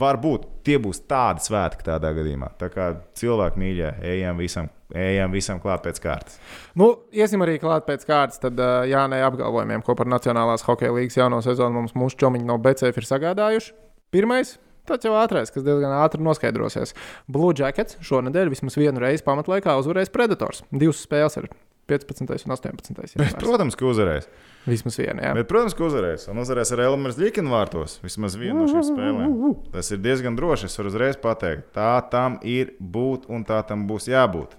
Varbūt 0.00 0.46
tie 0.64 0.78
būs 0.80 1.02
tādi 1.10 1.44
svētki 1.44 1.84
tādā 1.86 2.12
gadījumā. 2.16 2.52
Tā 2.60 2.70
kā 2.72 2.86
cilvēki 3.20 3.60
mīļā, 3.60 3.90
ejam 4.12 4.40
visam, 4.40 4.70
ejam 4.96 5.34
visam 5.34 5.60
klāt 5.62 5.84
pēc 5.84 6.00
kārtas. 6.02 6.38
Nu, 6.78 6.92
iesim 7.12 7.44
arī 7.44 7.58
klāt 7.62 7.86
pēc 7.88 8.06
kārtas. 8.08 8.40
Tad 8.42 8.60
uh, 8.60 8.80
Jānai 8.88 9.20
apgalvojumiem, 9.26 9.84
ko 9.86 9.96
par 9.98 10.08
Nacionālās 10.10 10.64
hokeja 10.66 10.94
līnijas 10.96 11.20
jauno 11.20 11.42
sezonu 11.44 11.82
mums 11.82 11.96
mūsu 11.98 12.18
čomiņi 12.24 12.48
no 12.48 12.58
BCF 12.62 13.02
ir 13.02 13.08
sagādājuši. 13.10 13.72
Pirmais. 14.14 14.56
Tas 14.88 15.04
jau 15.04 15.12
ātrais, 15.20 15.52
kas 15.52 15.62
diezgan 15.62 15.92
ātri 16.00 16.24
noskaidrosies. 16.24 16.96
Blue 17.30 17.54
Jackets 17.54 18.00
šonadēļ 18.06 18.50
vismaz 18.50 18.78
vienu 18.80 19.02
reizi 19.02 19.22
pamatlaikā 19.26 19.76
uzvarēs 19.78 20.10
Predators. 20.10 20.64
Divas 20.72 21.04
spēles 21.04 21.36
ir 21.38 21.50
15. 21.90 22.46
un 22.46 22.54
18. 22.54 23.18
Bet, 23.20 23.36
protams, 23.40 23.76
ka 23.78 23.88
uzvarēs. 23.88 24.28
Vismaz 24.68 24.98
viena. 25.00 25.24
Jā. 25.24 25.32
Bet, 25.38 25.48
protams, 25.50 25.74
ka 25.76 25.86
uzvarēs. 25.86 26.28
Un 26.32 26.42
uzvarēs 26.42 26.72
ar 26.76 26.84
Elmāru 26.86 27.16
Līkinu 27.20 27.52
vārtos. 27.52 27.98
Vismaz 28.04 28.36
vienu 28.40 28.62
no 28.62 28.68
šīm 28.70 28.86
spēlēm. 28.90 29.36
Tas 29.74 29.90
ir 29.94 30.02
diezgan 30.04 30.36
droši. 30.38 30.68
Es 30.68 30.78
varu 30.80 30.92
uzreiz 30.92 31.18
pateikt, 31.20 31.70
tā 31.76 31.92
tam 32.12 32.38
ir 32.46 32.74
būt 32.80 33.28
un 33.32 33.46
tā 33.48 33.62
tam 33.68 33.86
būs 33.90 34.10
jābūt. 34.12 34.56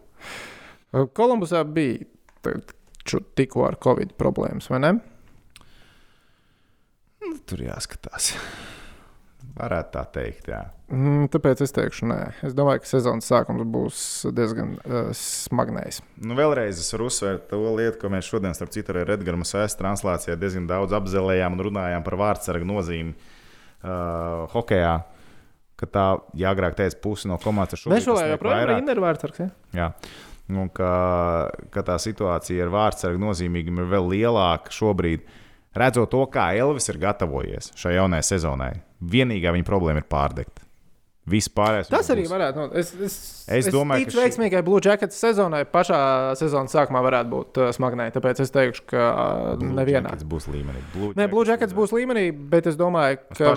Kolumbusā 1.15 1.63
bija 1.63 2.03
tikko 3.37 3.65
ar 3.69 3.77
Covid 3.81 4.17
problēmas, 4.19 4.67
vai 4.71 4.81
ne? 4.83 4.95
Nu, 7.21 7.37
tur 7.47 7.61
jāskatās. 7.63 8.33
Varētu 9.51 9.91
tā 9.93 10.01
teikt, 10.15 10.47
jā. 10.51 10.61
Mm, 10.91 11.25
tāpēc 11.31 11.61
es 11.65 11.73
teikšu, 11.75 12.07
nē. 12.07 12.19
Es 12.47 12.53
domāju, 12.55 12.83
ka 12.83 12.89
sezonas 12.89 13.27
sākums 13.27 13.65
būs 13.67 14.03
diezgan 14.35 14.73
uh, 14.79 15.09
smagnējs. 15.17 16.01
Nu, 16.23 16.37
vēlreiz 16.39 16.79
es 16.79 16.91
varu 16.95 17.09
uzsvērt 17.09 17.49
to 17.51 17.59
lietu, 17.75 17.97
ko 17.99 18.11
mēs 18.13 18.29
šodien, 18.31 18.55
starp 18.55 18.71
citu, 18.75 18.93
arī 18.93 19.03
Redgars 19.09 19.51
Sēs 19.51 19.75
translācijā 19.79 20.37
diezgan 20.39 20.69
daudz 20.71 20.95
apzelējām 20.95 21.57
un 21.57 21.65
runājām 21.67 22.07
par 22.07 22.17
vārdsargu 22.21 22.67
nozīmi 22.67 23.15
uh, 23.15 24.47
hokeja. 24.55 25.01
Ka 25.81 25.89
tā, 25.89 26.07
ja 26.37 26.51
agrāk 26.53 26.77
teica, 26.77 26.99
pusi 27.03 27.27
no 27.31 27.39
komandas 27.41 27.75
ir 27.75 27.83
šobrīd. 27.83 27.97
Nešolē 27.97 28.25
joprojām 28.35 28.63
ir 28.67 28.75
Indervārds. 28.77 29.39
Ja? 29.41 29.49
Jā. 29.75 29.91
Un 30.51 30.67
ka, 30.75 30.91
ka 31.71 31.83
tā 31.87 31.95
situācija 32.01 32.67
ar 32.67 32.71
vārdsargu 32.73 33.19
nozīmīgumu 33.23 33.83
ir 33.83 33.91
vēl 33.95 34.11
lielāka 34.11 34.73
šobrīd, 34.75 35.23
redzot 35.77 36.11
to, 36.11 36.25
kā 36.31 36.51
Elvis 36.57 36.89
ir 36.91 36.99
gatavojies 37.01 37.71
šai 37.79 37.95
jaunajai 37.99 38.27
sezonai. 38.33 38.73
Vienīgā 39.01 39.53
viņa 39.55 39.67
problēma 39.67 40.03
ir 40.03 40.09
pārdegt. 40.11 40.61
Viss 41.29 41.51
pārējais. 41.53 41.89
Tas 41.91 42.07
arī 42.09 42.23
būs. 42.25 42.31
varētu 42.33 42.57
būt. 42.57 42.71
Es, 42.81 42.87
es, 42.97 43.15
Es 43.51 43.67
domāju, 43.69 44.07
ticu 44.07 44.15
ka 44.15 44.17
šī- 44.17 44.23
veiksmīgai 44.25 44.61
Blue 44.65 44.81
Jackets 44.81 45.19
sezonai 45.21 45.59
pašā 45.69 45.99
sezonas 46.39 46.73
sākumā 46.73 47.03
varētu 47.05 47.29
būt 47.29 47.59
uh, 47.61 47.69
smagnēji. 47.77 48.13
Tāpēc 48.15 48.41
es 48.41 48.53
teikšu, 48.55 48.85
ka 48.89 49.03
uh, 49.11 49.51
Blue 49.61 49.75
nevienā. 49.77 50.09
Jackets 50.09 50.25
būs 50.31 50.49
līmenī. 50.49 50.81
Blue 50.95 51.11
Nē, 51.19 51.27
Blue 51.29 51.45
Jackets 51.45 51.77
būs 51.77 51.93
līmenī, 51.93 52.25
bet 52.33 52.71
es 52.73 52.79
domāju, 52.79 53.21
ka 53.37 53.53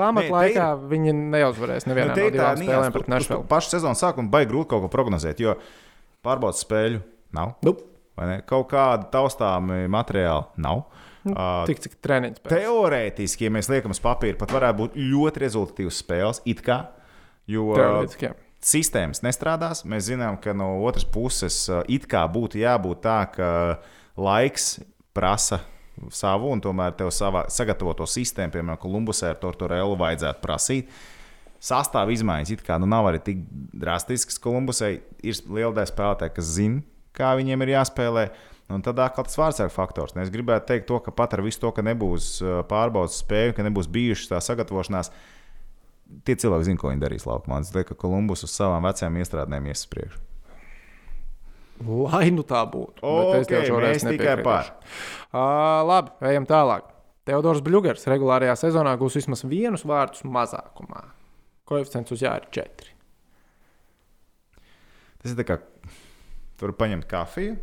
pamatlaikā 0.00 0.70
viņi 0.88 1.14
neuzvarēs 1.36 1.88
nevienā 1.90 2.16
Nu, 2.16 2.24
no 2.24 2.32
divām 2.32 2.64
spēlēm 2.64 2.96
pret 2.96 3.12
Nešvilu. 3.12 3.46
Pašu 3.52 3.76
sezonas 3.76 4.00
sākumu 4.00 4.32
baigi 4.32 4.54
grūti 4.54 4.72
kaut 4.72 4.86
ko 4.86 4.92
prognozēt, 4.96 5.44
jo 5.44 5.58
pārbaudas 6.24 6.64
spēļu 6.64 7.04
nav. 7.36 7.58
Nu, 7.68 7.76
ne? 8.24 8.40
Kaut 8.48 8.70
kāda 8.72 9.12
taustāma 9.12 9.84
materiāla 9.92 10.48
nav. 10.56 10.86
Uh, 10.88 11.01
tik 11.68 11.84
cik 11.84 12.00
treniņš. 12.02 12.42
Teorētiski, 12.50 13.46
ja 13.46 13.54
mēs 13.54 13.70
liekam 13.70 13.94
uz 13.94 14.02
papīra, 14.02 14.38
pat 14.40 14.54
varētu 14.54 14.80
būt 14.80 14.98
ļoti 14.98 15.44
rezultatīvas 15.44 16.02
spēles. 16.02 16.42
it 16.50 16.64
kā, 16.66 16.84
Jo 17.50 17.72
sistēmas 18.62 19.22
nestrādās. 19.24 19.82
Mēs 19.88 20.06
zinām, 20.12 20.38
ka 20.42 20.54
no 20.54 20.76
otras 20.86 21.06
puses 21.08 21.64
uh, 21.70 21.82
it 21.90 22.06
kā 22.10 22.22
būtu 22.30 22.60
jābūt 22.62 23.02
tā, 23.02 23.18
ka 23.34 23.48
laiks 24.14 24.76
prasa 25.16 25.62
savu, 26.14 26.52
un 26.54 26.62
tomēr 26.62 26.94
tev 26.96 27.10
savā 27.14 27.44
sagatavoto 27.52 28.06
sistēmu, 28.08 28.54
piemēram, 28.54 28.78
Kolumbusē 28.80 29.32
ar 29.32 29.40
Tortorellu 29.42 29.98
vajadzētu 30.00 30.42
prasīt. 30.42 30.94
Sastāvā 31.62 32.14
izmaiņas 32.14 32.54
it 32.56 32.62
kā 32.66 32.78
nu, 32.82 32.88
nav 32.90 33.10
arī 33.10 33.20
tik 33.22 33.42
drastiskas. 33.50 34.40
Kolumbusē 34.42 34.94
ir 35.22 35.42
liela 35.46 35.74
daļa 35.76 35.90
spēlētāju, 35.92 36.34
kas 36.38 36.54
zina, 36.56 36.82
kā 37.14 37.34
viņiem 37.38 37.66
ir 37.66 37.74
jāspēlē. 37.76 38.24
Un 38.72 38.82
tad 38.84 39.00
atkal 39.02 39.26
tas 39.26 39.38
vārdsargu 39.38 39.74
faktors. 39.74 40.14
Un 40.16 40.22
Es 40.24 40.32
gribētu 40.32 40.70
teikt, 40.70 40.88
to, 40.88 40.98
ka 41.04 41.14
pat 41.14 41.36
ar 41.36 41.44
visu 41.44 41.60
to, 41.62 41.72
ka 41.76 41.84
nebūs 41.84 42.34
uh, 42.44 42.60
pārbaudas 42.68 43.20
spēju, 43.22 43.56
ka 43.56 43.66
nebūs 43.66 43.90
bijušas 43.92 44.30
tā 44.32 44.40
sagatavošanās, 44.44 45.12
tie 46.26 46.36
cilvēki 46.38 46.68
zina, 46.70 46.80
ko 46.80 46.92
viņi 46.92 47.04
darīs 47.04 47.26
laukumā. 47.28 47.60
Es 47.62 47.72
domāju, 47.72 47.90
ka 47.92 47.98
Kolumbus 48.04 48.46
uz 48.46 48.54
savām 48.54 48.86
vecajām 48.88 49.18
iestrādēm 49.20 49.68
ies 49.72 49.84
uz 49.84 49.90
priekšu. 49.92 50.22
Lai 51.82 52.28
nu 52.30 52.44
tā 52.46 52.62
būtu. 52.70 53.02
Bet 53.02 53.50
es 53.50 53.68
šoreiz 53.68 54.04
mēs 54.06 54.14
tikai 54.14 54.36
par. 54.44 54.70
Uh, 55.32 55.82
labi, 55.88 56.14
ejam 56.30 56.46
tālāk. 56.46 56.88
Teodors 57.26 57.62
Bļūgers 57.62 58.06
regulārajā 58.10 58.54
sezonā 58.58 58.94
gūs 58.98 59.16
vismaz 59.20 59.44
vienus 59.46 59.84
vārdus 59.86 60.24
mazākumā. 60.26 61.04
Koeficients 61.70 62.14
uz 62.14 62.22
jā 62.24 62.34
ir 62.40 62.48
4. 62.54 62.88
Tas 65.22 65.30
ir 65.30 65.38
tā 65.38 65.46
kā 65.46 65.58
tur 66.58 66.74
paņemt 66.78 67.06
kafiju, 67.10 67.54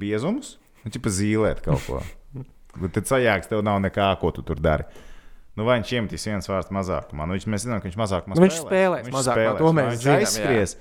biezumus 0.00 0.56
un 0.84 0.94
ķipa 0.94 1.12
zīlēt 1.12 1.62
kaut 1.64 1.84
ko. 1.86 2.00
Tad 2.94 3.08
sajāgs 3.10 3.50
tev 3.50 3.64
nav 3.66 3.80
nekā, 3.82 4.12
ko 4.20 4.30
tu 4.34 4.44
tur 4.46 4.60
dari. 4.62 4.86
Nu, 5.58 5.64
vai 5.66 5.80
viņš 5.80 5.90
iemetīs 5.96 6.28
viens 6.28 6.46
vārds 6.46 6.70
mazākumā? 6.74 7.26
Nu, 7.26 7.34
viņš, 7.34 7.46
mēs 7.50 7.64
zinām, 7.66 7.80
ka 7.82 7.88
viņš 7.88 7.96
mazākumā 7.98 8.36
Nu, 8.38 8.44
viņš 8.44 8.58
spēlēs 8.62 9.08
mazākumā, 9.10 9.54
to 9.58 9.72
mēs 9.74 9.96
zinām, 10.04 10.20
aizskries. 10.22 10.76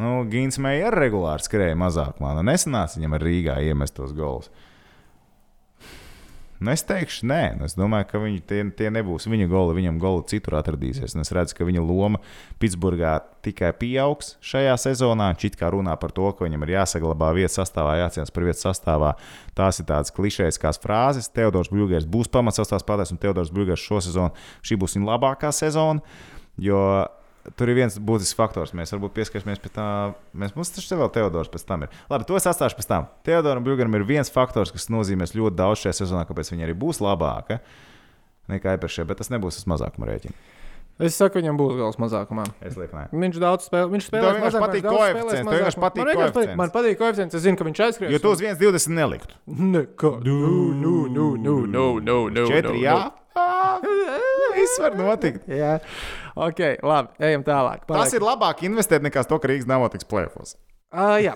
Nu, 0.00 0.12
Gins 0.30 0.56
Meija 0.62 0.88
arī 0.88 1.02
regulāri 1.04 1.44
skrēja 1.44 1.76
mazākumā. 1.78 2.32
Nu, 2.38 2.46
nesanāca 2.48 2.96
viņam 2.96 3.18
ar 3.18 3.26
Rīgā 3.28 3.58
iemest 3.68 3.98
tos 3.98 4.14
golus. 4.16 4.48
Nu, 6.64 6.72
es 6.72 6.84
teikšu, 6.88 7.26
nē, 7.28 7.40
nu, 7.58 7.66
es 7.68 7.74
domāju, 7.76 8.06
ka 8.08 8.20
viņi, 8.22 8.40
tie, 8.48 8.62
tie 8.76 8.88
nebūs 8.94 9.26
viņa 9.28 9.48
goli. 9.50 9.76
Viņam 9.76 9.98
goli 10.00 10.24
citur 10.30 10.56
atradīsies. 10.56 11.12
Un 11.12 11.24
es 11.24 11.32
redzu, 11.36 11.56
ka 11.58 11.66
viņa 11.68 11.82
loma 11.84 12.20
Pitsburgā 12.62 13.18
tikai 13.44 13.74
pieaugs 13.76 14.34
šajā 14.44 14.76
sezonā. 14.80 15.28
Čit 15.40 15.58
kā 15.60 15.68
runā 15.74 15.96
par 16.00 16.14
to, 16.16 16.30
ka 16.32 16.46
viņam 16.46 16.64
ir 16.64 16.72
jāsaglabā 16.78 17.34
vietas 17.36 17.58
sastāvā, 17.60 17.98
jācīnās 18.00 18.32
par 18.32 18.46
vietas 18.48 18.64
sastāvā. 18.64 19.12
Tās 19.58 19.82
ir 19.82 19.88
tādas 19.90 20.14
klišejas 20.16 20.80
frāzes. 20.80 21.28
Teodors 21.36 21.68
Brūgers 21.72 22.08
būs 22.08 22.32
pamats 22.32 22.62
sastāvs 22.62 22.86
spēlētājs, 22.86 23.12
un 23.12 23.20
Teodors 23.20 23.52
Brūgers 23.52 23.84
šo 23.84 24.00
sezonu 24.06 24.32
šī 24.64 24.80
būs 24.80 24.96
viņa 24.96 25.10
labākā 25.12 25.52
sezona. 25.52 26.00
Jo 26.56 26.80
Tur 27.58 27.68
ir 27.68 27.76
viens 27.76 27.98
būtisks 28.00 28.36
faktors. 28.38 28.72
Mēs 28.72 28.94
varbūt 28.94 29.12
pieskarsimies 29.18 29.60
pie 29.60 29.68
tā. 29.74 29.86
Mēs, 30.32 30.54
mums 30.56 30.70
taču 30.72 30.96
vēl 30.96 31.10
Teodors 31.12 31.50
pēc 31.52 31.66
tam 31.68 31.84
ir. 31.84 31.92
Labi, 32.08 32.24
to 32.24 32.38
es 32.38 32.46
atstāšu 32.48 32.78
pēc 32.78 32.88
tam. 32.88 33.08
Teodoram 33.26 33.64
Brūgeram 33.66 33.92
ir 33.98 34.06
viens 34.08 34.32
faktors, 34.32 34.72
kas 34.72 34.88
nozīmēs 34.88 35.36
ļoti 35.36 35.58
daudz 35.60 35.82
šajā 35.84 35.98
sezonā, 36.00 36.24
kāpēc 36.30 36.54
viņa 36.54 36.64
arī 36.70 36.76
būs 36.80 37.02
labāka 37.04 37.60
nekā 38.48 38.78
iepriekšējā, 38.78 39.08
bet 39.08 39.20
tas 39.20 39.28
nebūs 39.32 39.60
tas 39.60 39.68
mazākuma 39.74 40.08
rēķina. 40.08 40.36
Es 41.04 41.16
saku, 41.18 41.40
viņam 41.40 41.56
būs 41.58 41.72
gals 41.74 41.96
mazākumā. 41.98 42.44
Es 42.62 42.76
lieku, 42.78 42.94
nē. 42.94 43.08
Viņš 43.10 43.38
daudz 43.42 43.64
spēlē. 43.66 43.88
Viņš 43.90 44.04
spēlē 44.12 44.28
Tev 44.28 44.36
vienkārši 44.36 44.60
patīk 44.62 44.84
patīk 44.86 45.44
man, 45.44 45.54
vienkārši 45.56 45.80
patīk- 45.82 46.12
koeficients. 46.14 46.58
man 46.60 46.70
patīk 46.76 46.98
koeficients. 47.00 47.34
Es 47.34 47.42
zinu, 47.42 47.58
ka 47.58 47.66
viņš 47.66 47.80
aizskries. 47.88 48.12
Jo 48.14 48.20
tu 48.22 48.30
uz 48.30 48.44
1,20 48.44 48.94
neliktu. 48.94 49.34
Neko. 49.74 50.12
Nu, 50.22 50.38
nu, 50.70 50.94
nu, 51.10 51.26
nu, 51.34 51.56
nu, 51.66 51.86
nu, 51.98 52.18
nu. 52.30 52.46
Četri, 52.46 52.84
jā. 52.86 53.10
Viss 54.64 54.80
var 54.80 54.96
notikt. 54.98 55.48
Jā. 55.62 55.76
Ok, 56.34 56.62
labi. 56.82 57.14
Ejam 57.28 57.44
tālāk. 57.46 57.84
Tas 57.90 58.14
ir 58.16 58.24
labāk 58.24 58.64
investēt 58.66 59.04
nekā 59.04 59.26
to, 59.28 59.38
ka 59.38 59.50
Rīgas 59.50 59.68
nav 59.70 59.86
tiks 59.92 60.08
plēfos. 60.08 60.56
Uh, 60.94 61.16
jā. 61.18 61.32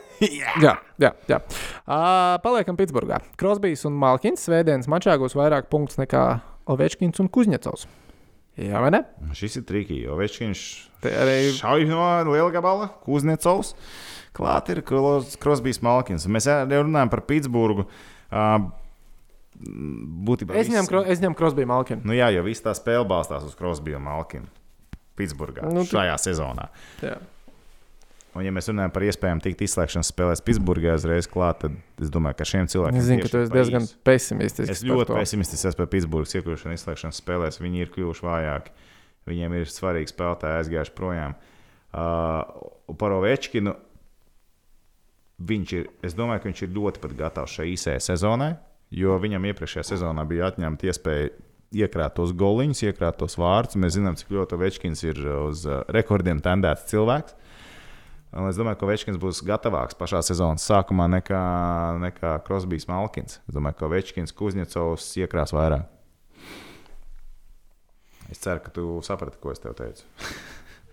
jā, 0.63 0.77
jā, 1.03 1.09
jā. 1.27 1.39
Uh, 1.83 2.37
paliekam 2.45 2.77
Pitsburgā. 2.79 3.19
Krosbijs 3.41 3.83
un 3.89 3.97
Malkins 3.99 4.45
svētdienas 4.47 4.87
mačā 4.91 5.17
gūs 5.19 5.35
vairāk 5.35 5.67
punktus 5.73 5.99
nekā 5.99 6.25
Ovečkins 6.71 7.19
un 7.19 7.31
Kuzņecovs. 7.35 7.89
Jā, 8.59 8.79
vai 8.83 8.93
ne? 8.95 9.03
Šis 9.39 9.59
ir 9.61 9.67
trikīgi, 9.67 10.05
jo 10.07 10.19
Večkins 10.19 10.63
Te 11.03 11.13
arī 11.15 11.53
šauj 11.55 11.85
no 11.87 12.03
liela 12.33 12.51
gabala, 12.55 12.89
Kuznecovs. 13.05 13.75
Klāt 14.35 14.71
ir 14.71 14.83
Krosbijs 14.87 15.79
Malkins. 15.83 16.27
Mēs 16.31 16.47
jau 16.51 16.83
runājam 16.83 17.11
par 17.11 17.23
Pitsburgu. 17.27 17.87
Uh, 18.31 18.69
būtībā 19.59 20.55
es 20.61 20.71
ņemu, 20.71 20.89
kro, 20.91 21.03
es 21.05 21.23
ņemu 21.23 21.39
Krosbiju 21.39 21.69
Malkinu. 21.71 22.05
Nu 22.07 22.15
jā, 22.17 22.31
jo 22.35 22.45
viss 22.47 22.63
tā 22.65 22.75
spēle 22.79 23.07
balstās 23.09 23.47
uz 23.47 23.57
Krosbiju 23.59 23.99
un 23.99 24.07
Malkinu. 24.07 24.47
Pitsburgā 25.19 25.65
Nu, 25.67 25.81
nu, 25.81 25.83
tu- 25.83 25.97
šajā 25.97 26.15
sezonā. 26.23 26.69
Jā. 27.03 27.17
Un, 28.37 28.45
ja 28.45 28.53
mēs 28.55 28.69
runājam 28.71 28.93
par 28.95 29.03
iespējām 29.03 29.41
tikt 29.43 29.65
izslēgšanas 29.67 30.13
spēlēs 30.13 30.43
Pitsburgā 30.47 30.93
uzreiz 30.95 31.27
klāt, 31.27 31.65
tad 31.65 31.75
es 31.99 32.13
domāju, 32.15 32.37
ka 32.39 32.47
šiem 32.47 32.69
cilvēkiem 32.71 33.01
Es 33.01 33.09
zinu, 33.09 33.25
ka 33.25 33.33
tu 33.33 33.41
esi 33.41 33.51
diezgan 33.55 33.89
pesimistisks. 34.07 34.71
Es 34.77 34.85
ļoti 34.87 35.17
pesimistisks 35.17 35.71
esmu 35.73 35.81
par 35.81 35.91
Pitsburgas 35.91 36.37
iekļūšanu 36.39 36.77
izslēgšanas 36.79 37.19
spēlēs. 37.19 37.59
Viņi 37.65 37.83
ir 37.83 37.91
kļuvuši 37.97 38.27
vājāki. 38.29 38.75
Viņiem 39.33 39.57
ir 39.59 39.73
svarīgi 39.73 40.13
spēlētāji 40.13 40.61
aizgājuši 40.61 40.95
projām. 41.01 41.35
Uh, 41.89 42.95
par 43.01 43.17
Ovečkinu 43.17 43.75
viņš 45.49 45.75
ir, 45.79 45.89
es 46.05 46.15
domāju, 46.19 46.43
ka 46.45 46.51
viņš 46.51 46.63
ir 46.67 46.73
ļoti 46.77 47.03
pat 47.03 47.15
gatavs 47.19 47.59
šai 47.59 47.69
īsajai 47.73 48.01
sezonai, 48.11 48.53
jo 48.95 49.19
viņam 49.21 49.51
iepriekšējā 49.51 49.85
sezonā 49.93 50.25
bija 50.29 50.49
atņemta 50.53 50.89
iespēja 50.89 51.31
iekrāt 51.85 52.15
tos 52.17 52.33
goliņus, 52.33 52.85
iekrāt 52.89 53.19
tos 53.21 53.37
vārdus. 53.41 53.77
Mēs 53.81 53.99
zinām, 53.99 54.17
cik 54.17 54.33
ļoti 54.33 54.57
Ovečkins 54.57 55.05
ir 55.05 55.21
uz 55.45 55.67
uh, 55.69 55.83
rekordiem 55.93 56.41
tendēts 56.45 56.89
cilvēks. 56.93 57.37
Un 58.37 58.45
es 58.51 58.59
domāju, 58.61 58.77
ka 58.77 58.89
Večkins 58.91 59.17
būs 59.21 59.39
gatavāks 59.49 59.97
pašā 59.97 60.21
sezonas 60.27 60.67
sākumā 60.69 61.07
nekā, 61.15 61.39
nekā 62.03 62.35
Krosbijs 62.45 62.85
Malkins. 62.91 63.39
Es 63.49 63.57
domāju, 63.57 63.79
ka 63.81 63.89
Večkins 63.89 64.35
Kuzņecovs 64.37 65.07
iekrās 65.23 65.55
vairāk. 65.57 65.87
Es 68.29 68.43
ceru, 68.45 68.61
ka 68.61 68.73
tu 68.75 68.99
saprati, 69.07 69.41
ko 69.41 69.55
es 69.55 69.63
tev 69.65 69.73
teicu. 69.79 70.05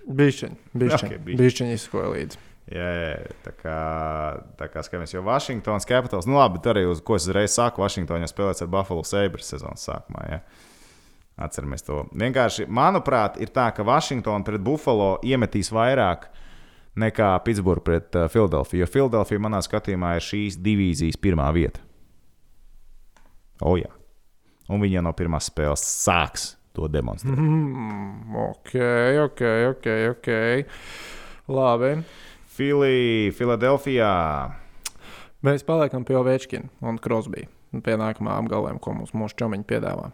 Bišķiņi, 0.08 0.55
Ok, 0.79 0.95
okay, 0.95 1.17
bišķiņi. 1.19 1.39
bišķiņi 1.41 1.75
izskoja 1.75 2.13
līdzi. 2.13 2.39
Jā, 2.65 2.82
jā, 2.82 3.10
jā, 3.12 3.34
tā 3.45 3.51
kā, 3.54 3.80
tā 4.58 4.67
kā 4.73 4.82
skatāmies, 4.82 5.12
jo 5.13 5.21
Vašingtons 5.25 5.86
Capitals, 5.86 6.25
nu 6.25 6.39
labi, 6.39 6.58
tur 6.65 6.73
arī 6.73 6.88
uz 6.89 7.01
ko 7.06 7.19
es 7.19 7.28
uzreiz 7.28 7.54
sāku, 7.54 7.84
Vašingtonā 7.84 8.25
spēlēts 8.25 8.65
ar 8.65 8.71
Buffalo 8.73 9.04
Sabres 9.06 9.51
sezonas 9.54 9.86
sākumā. 9.86 10.23
Ja? 10.32 10.39
Atceramies 11.45 11.86
to. 11.86 12.06
Vienkārši, 12.17 12.65
manuprāt, 12.71 13.38
ir 13.43 13.51
tā, 13.54 13.67
ka 13.75 13.86
Vašingtona 13.86 14.47
pret 14.47 14.65
Buffalo 14.65 15.19
iemetīs 15.21 15.69
vairāk 15.75 16.25
nekā 16.97 17.30
Pitsburgā 17.45 17.86
pret 17.86 18.17
uh, 18.17 18.30
Filadelfiju. 18.32 18.82
Jo 18.82 18.89
Filadelfija 18.89 19.45
manā 19.45 19.62
skatījumā 19.62 20.15
ir 20.17 20.25
šīs 20.25 20.58
divīzijas 20.63 21.19
pirmā 21.21 21.51
vieta. 21.54 21.84
O, 23.62 23.75
jā. 23.78 23.91
Un 24.71 24.82
viņi 24.82 24.97
jau 24.97 25.06
no 25.06 25.13
pirmās 25.13 25.51
spēles 25.51 25.84
sāks 25.86 26.56
to 26.75 26.89
demonstrēt. 26.91 27.38
Mm, 27.38 28.36
ok, 28.49 28.73
ok, 29.28 29.43
ok. 29.75 29.91
okay. 30.15 30.65
Labi. 31.51 31.99
Fili, 32.55 33.31
Filadelfijā. 33.35 34.11
Mēs 35.43 35.65
paliekam 35.67 36.05
pie 36.07 36.15
Ovečkina 36.15 36.69
un 36.87 36.97
Krosbija. 37.01 37.49
Pie 37.83 37.97
nākamā 37.99 38.37
apgalvojuma, 38.39 38.79
ko 38.79 38.93
mums 38.95 39.11
mūsu 39.17 39.35
čomiņi 39.41 39.65
piedāvā. 39.67 40.07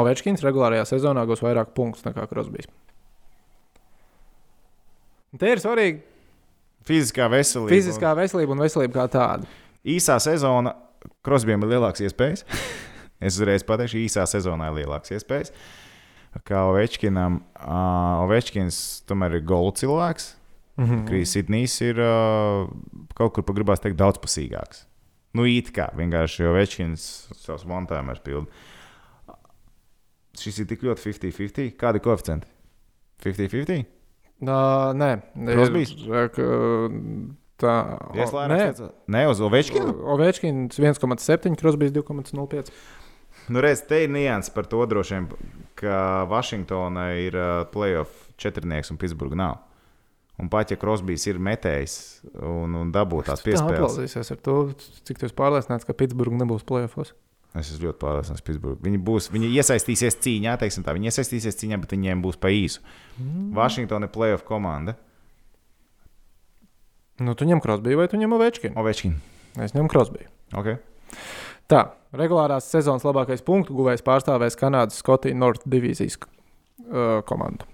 Ovečkins 0.00 0.42
regulārajā 0.42 0.86
sezonā 0.88 1.26
gūs 1.28 1.42
vairāk 1.44 1.74
punktus 1.76 2.06
nekā 2.06 2.24
Krosbijs. 2.30 2.70
Te 5.38 5.50
ir 5.50 5.60
svarīgi 5.60 6.00
Fiziskā 6.86 7.26
veselība. 7.32 7.72
fiziskā 7.72 8.12
veselība 8.16 8.54
un 8.54 8.62
veselība 8.64 9.02
kā 9.02 9.06
tāda. 9.12 9.48
īsā 9.84 10.16
sezona 10.20 10.74
Krosbiem 11.24 11.62
ir 11.64 11.74
lielākas 11.74 12.04
iespējas. 12.06 12.44
es 13.24 13.36
uzreiz 13.36 13.64
pateikšu, 13.66 14.00
īsā 14.04 14.24
sezonā 14.30 14.70
ir 14.70 14.84
lielākas 14.84 15.12
iespējas. 15.18 15.52
Kā 16.48 16.64
Ovečkinam, 16.70 17.42
uh, 17.60 18.24
Ovečkins 18.24 19.04
tomēr 19.08 19.38
ir 19.38 19.44
gola 19.46 19.72
cilvēks. 19.76 20.32
Mm 20.76 20.84
-hmm. 20.84 21.04
Krīs 21.06 21.32
Sidnijs 21.32 21.80
ir 21.80 22.00
uh, 22.02 22.68
kaut 23.14 23.34
kur 23.34 23.44
pagribās 23.46 23.80
teikt 23.80 23.98
daudzpusīgāks. 24.00 24.86
Nu, 25.34 25.46
it 25.46 25.72
kā 25.74 25.88
vienkārši 25.96 26.46
Ovečkins 26.46 27.28
savus 27.34 27.64
montājumus 27.66 28.22
pilda. 28.22 28.50
Šis 30.38 30.58
ir 30.58 30.66
tik 30.66 30.82
ļoti 30.82 31.02
50-50. 31.10 31.76
Kādi 31.78 32.00
ir 32.00 32.04
koeficienti? 32.04 32.46
50-50? 33.22 33.84
Uh, 34.42 34.90
nē, 34.98 35.10
Crosbys? 35.46 35.94
ir, 35.94 36.28
ka, 36.34 36.46
tā 37.62 37.74
Ieslēgts. 38.18 38.82
Nē, 39.10 39.24
uz 39.30 39.40
Ovečkinu. 39.40 39.94
Ovečkins 40.14 40.78
1,7, 40.78 41.54
Krosbijs 41.60 41.94
2,05. 41.94 42.72
Nu, 43.48 43.60
redz, 43.60 43.84
te 43.88 44.04
ir 44.04 44.10
nianses 44.10 44.52
par 44.54 44.66
to 44.70 44.82
droši 44.88 45.14
vien, 45.14 45.28
ka 45.78 46.24
Vašingtonai 46.30 47.12
ir 47.26 47.38
playoff 47.74 48.30
četrnieks 48.40 48.90
un 48.90 48.98
Pitsburgā 48.98 49.38
nav. 49.38 49.62
Un 50.42 50.48
pat 50.50 50.72
ja 50.72 50.78
Krosbīs 50.80 51.28
ir 51.30 51.38
metējis 51.38 51.92
un, 52.34 52.74
un 52.80 52.88
dabūjis 52.94 53.28
tās 53.28 53.42
Tā 53.42 53.46
piespēles, 53.46 53.76
aplausīsies 53.78 54.32
ar 54.34 54.40
to, 54.42 54.56
cik 55.06 55.22
esi 55.28 55.36
pārliecināts, 55.38 55.86
ka 55.86 55.94
Pitsburgā 55.94 56.40
nebūs 56.40 56.64
playoffs. 56.66 57.12
es 57.54 57.70
esmu 57.70 57.86
ļoti 57.86 58.00
pārliecināts, 58.00 58.42
ka 58.42 58.48
Pitsburgā 58.50 58.82
viņi, 58.82 58.98
būs, 59.06 59.28
viņi 59.30 59.52
iesaistīsies 59.54 60.18
cīņā, 60.26 60.56
teiksim 60.58 60.82
tā, 60.86 60.96
viņi 60.96 61.12
iesaistīsies 61.12 61.60
cīņā, 61.60 61.78
bet 61.84 61.94
viņiem 61.94 62.24
būs 62.24 62.40
pa 62.42 62.50
īsu. 62.50 62.82
Mm. 63.14 63.52
Vašingtona 63.54 64.08
ir 64.10 64.14
playoff 64.16 64.46
komanda. 64.48 64.96
Nu, 67.22 67.36
tu 67.38 67.46
ņem 67.46 67.62
Krosbiju 67.62 68.00
vai 68.00 68.08
tu 68.10 68.18
ņem 68.18 68.34
Ovečkinu? 68.34 68.74
Ovečkin. 68.82 69.14
Es 69.62 69.76
ņemu 69.76 69.92
Krosbiju. 69.92 70.26
Okay. 70.58 70.80
Tā, 71.70 71.84
regulārās 72.10 72.66
sezonas 72.74 73.06
labākais 73.06 73.44
punktu 73.46 73.76
guvējs 73.78 74.02
pārstāvēs 74.02 74.58
Kanādas 74.58 74.98
Skotijas 74.98 75.38
North 75.38 75.62
divīzijas 75.70 76.18
uh, 76.18 77.22
komandu. 77.28 77.70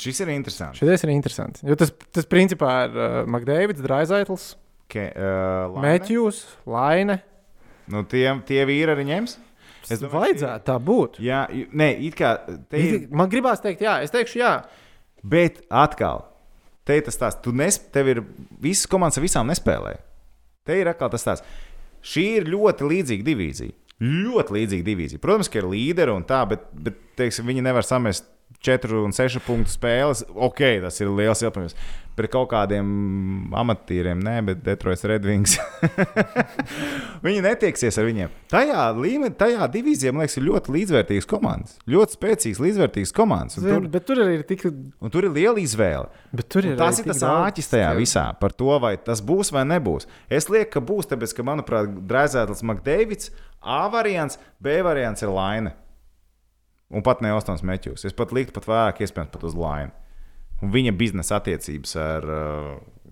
Šis 0.00 0.20
ir 0.24 0.32
interesants. 0.34 0.80
Šis 0.80 1.06
ir 1.06 1.12
interesants. 1.14 1.64
Jo 1.66 1.76
tas, 1.78 1.92
tas 2.14 2.28
principā 2.30 2.74
ir 2.88 2.98
uh, 2.98 3.16
Makdēvids, 3.30 3.82
Draizaitls, 3.84 4.54
Ke, 4.90 5.08
uh? 5.16 5.78
Mēķjūs, 5.80 6.40
Laine. 6.70 7.18
Nu, 7.90 8.04
tie, 8.08 8.26
tie 8.48 8.62
vīri 8.68 8.94
arī 8.94 9.06
ņems. 9.08 9.36
Es 9.92 10.00
vajadzētu 10.00 10.64
tā 10.64 10.78
būt. 10.80 11.18
Jā, 11.20 11.44
nē, 11.52 11.90
it 12.06 12.16
kā 12.16 12.36
ir. 12.72 13.04
Man 13.12 13.28
gribās 13.32 13.60
teikt, 13.64 13.84
jā, 13.84 13.98
es 14.04 14.12
teikšu, 14.14 14.38
jā. 14.40 14.54
Bet 15.24 15.60
atkal, 15.72 16.24
te 16.88 16.96
ir 16.96 17.04
tas 17.04 17.20
tāds, 17.20 17.40
tu 17.44 17.52
nes, 17.56 17.76
tev 17.92 18.08
ir 18.12 18.22
visas 18.64 18.88
komandas 18.90 19.20
ar 19.20 19.26
visām 19.26 19.48
nespēlē. 19.52 19.98
Te 20.64 20.78
ir 20.80 20.88
atkal 20.88 21.12
tas 21.12 21.26
tāds. 21.26 21.44
Šī 22.04 22.24
ir 22.38 22.48
ļoti 22.52 22.88
līdzīga 22.88 23.26
divīzija. 23.26 23.76
Ļoti 24.04 24.56
līdzīga 24.56 24.84
divīzija. 24.88 25.22
Protams, 25.22 25.48
ka 25.52 25.60
ir 25.60 25.68
līderi 25.70 26.12
un 26.12 26.24
tā, 26.28 26.42
bet, 26.48 26.64
bet 26.72 26.96
teiksim, 27.20 27.46
viņi 27.48 27.64
nevar 27.64 27.86
samest 27.86 28.26
4 28.64 29.02
un 29.04 29.12
6 29.14 29.42
punktu 29.44 29.72
spēles. 29.72 30.24
Ok, 30.34 30.62
tas 30.84 31.00
ir 31.02 31.12
liels 31.12 31.42
iepirkums. 31.44 31.76
Pret 32.14 32.30
kaut 32.30 32.46
kādiem 32.52 32.86
amatīriem, 33.58 34.20
nē, 34.22 34.36
bet 34.46 34.60
Detroit 34.62 35.02
Redwings. 35.10 35.56
viņi 37.26 37.42
netieksies 37.42 37.98
ar 37.98 38.06
viņiem. 38.06 38.36
Tajā 38.52 38.84
līmenī, 38.94 39.34
tajā 39.40 39.66
divīzijā, 39.74 40.12
man 40.14 40.22
liekas, 40.22 40.38
ir 40.38 40.46
ļoti 40.46 40.74
līdzvērtīgas 40.76 41.26
komandas. 41.26 41.74
Ļoti 41.90 42.18
spēcīgas, 42.20 42.62
līdzvērtīgas 42.62 43.14
komandas. 43.16 43.58
Zin, 43.58 43.72
tur, 43.72 43.90
bet 43.90 44.06
tur 44.06 44.22
arī 44.22 44.38
ir 44.38 44.46
tik. 44.46 44.62
un 44.70 45.10
tur 45.10 45.26
ir 45.26 45.34
liela 45.34 45.58
izvēle. 45.58 46.06
Tur 46.46 46.70
ir 46.70 46.78
tas 46.78 47.02
ir 47.02 47.10
tas 47.10 47.26
āķis 47.26 47.72
tajā 47.74 47.90
visā 47.98 48.28
par 48.38 48.54
to, 48.54 48.70
vai 48.78 48.94
tas 48.94 49.18
būs 49.18 49.50
vai 49.54 49.66
nebūs. 49.74 50.06
Es 50.30 50.46
lieku, 50.46 50.76
ka 50.76 50.86
būs, 50.86 51.10
tāpēc, 51.10 51.34
ka, 51.34 51.50
manuprāt, 51.50 51.90
Drēzētlis 52.06 52.62
Makdēvids, 52.70 53.34
A 53.64 53.88
variants, 53.90 54.38
B 54.62 54.78
variants 54.86 55.24
ir 55.24 55.34
Laina. 55.34 55.74
Un 56.94 57.02
pat 57.02 57.22
ne 57.24 57.32
Ostons 57.34 57.64
Meķus. 57.66 58.06
Es 58.06 58.16
pat 58.16 58.32
liktu 58.34 58.54
pat 58.54 58.68
vairāk, 58.70 59.02
iespējams, 59.02 59.32
pat 59.34 59.46
uz 59.48 59.56
Lainu. 59.58 59.94
Un 60.62 60.70
viņa 60.72 60.94
biznesa 60.96 61.40
attiecības 61.40 61.96
ar 62.00 62.28
uh, 62.30 62.68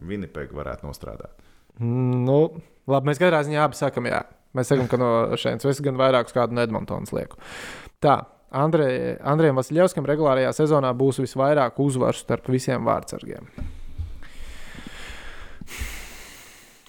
Winnipegu 0.06 0.56
varētu 0.56 0.86
nostrādāt. 0.86 1.34
Nu, 1.82 2.38
labi, 2.88 3.10
mēs 3.10 3.20
katrā 3.20 3.42
ziņā 3.46 3.64
abi 3.64 3.78
sakām, 3.78 4.06
jā. 4.10 4.22
Mēs 4.56 4.68
sakām, 4.70 4.86
ka 4.90 5.00
no 5.00 5.10
šejienes 5.40 5.66
es 5.70 5.80
gan 5.82 5.98
vairāk 5.98 6.28
uz 6.28 6.36
kādu 6.36 6.54
no 6.54 6.62
Edmontonas 6.62 7.12
lieku. 7.16 7.40
Tā, 8.04 8.20
Andrej, 8.52 9.16
Andrejam 9.24 9.56
Vasiljevskam 9.56 10.06
regulārajā 10.08 10.52
sezonā 10.56 10.92
būs 10.96 11.22
visvairāk 11.22 11.78
uzvaru 11.80 12.18
starp 12.18 12.50
visiem 12.52 12.84
vārdsargiem. 12.84 13.48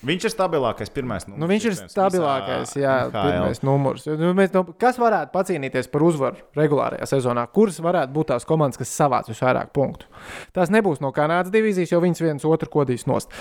Viņš 0.03 0.25
ir 0.27 0.33
stabilākais 0.33 0.91
pirmais. 0.91 1.25
Nu, 1.31 1.47
viņš 1.47 1.65
ir 1.69 1.75
stabilākais, 1.79 2.73
jā, 2.75 2.95
pirmais 3.13 3.61
numurs. 3.63 4.03
Nu, 4.19 4.33
mēs, 4.35 4.51
nu, 4.55 4.65
kas 4.79 4.99
varētu 4.99 5.31
pacīnīties 5.31 5.87
par 5.93 6.03
uzvaru 6.03 6.43
regulārajā 6.59 7.07
sezonā? 7.13 7.45
Kuras 7.55 7.79
varētu 7.83 8.11
būt 8.15 8.33
tās 8.33 8.47
komandas, 8.47 8.81
kas 8.81 8.91
savāc 8.91 9.31
visvairāk 9.31 9.71
punktu? 9.75 10.09
Tās 10.55 10.73
nebūs 10.73 10.99
no 11.03 11.13
Kanādas 11.15 11.53
divīzijas, 11.53 11.95
jo 11.95 12.01
viņas 12.03 12.23
viens 12.25 12.47
otru 12.49 12.71
kodīs 12.73 13.07
nost. 13.07 13.31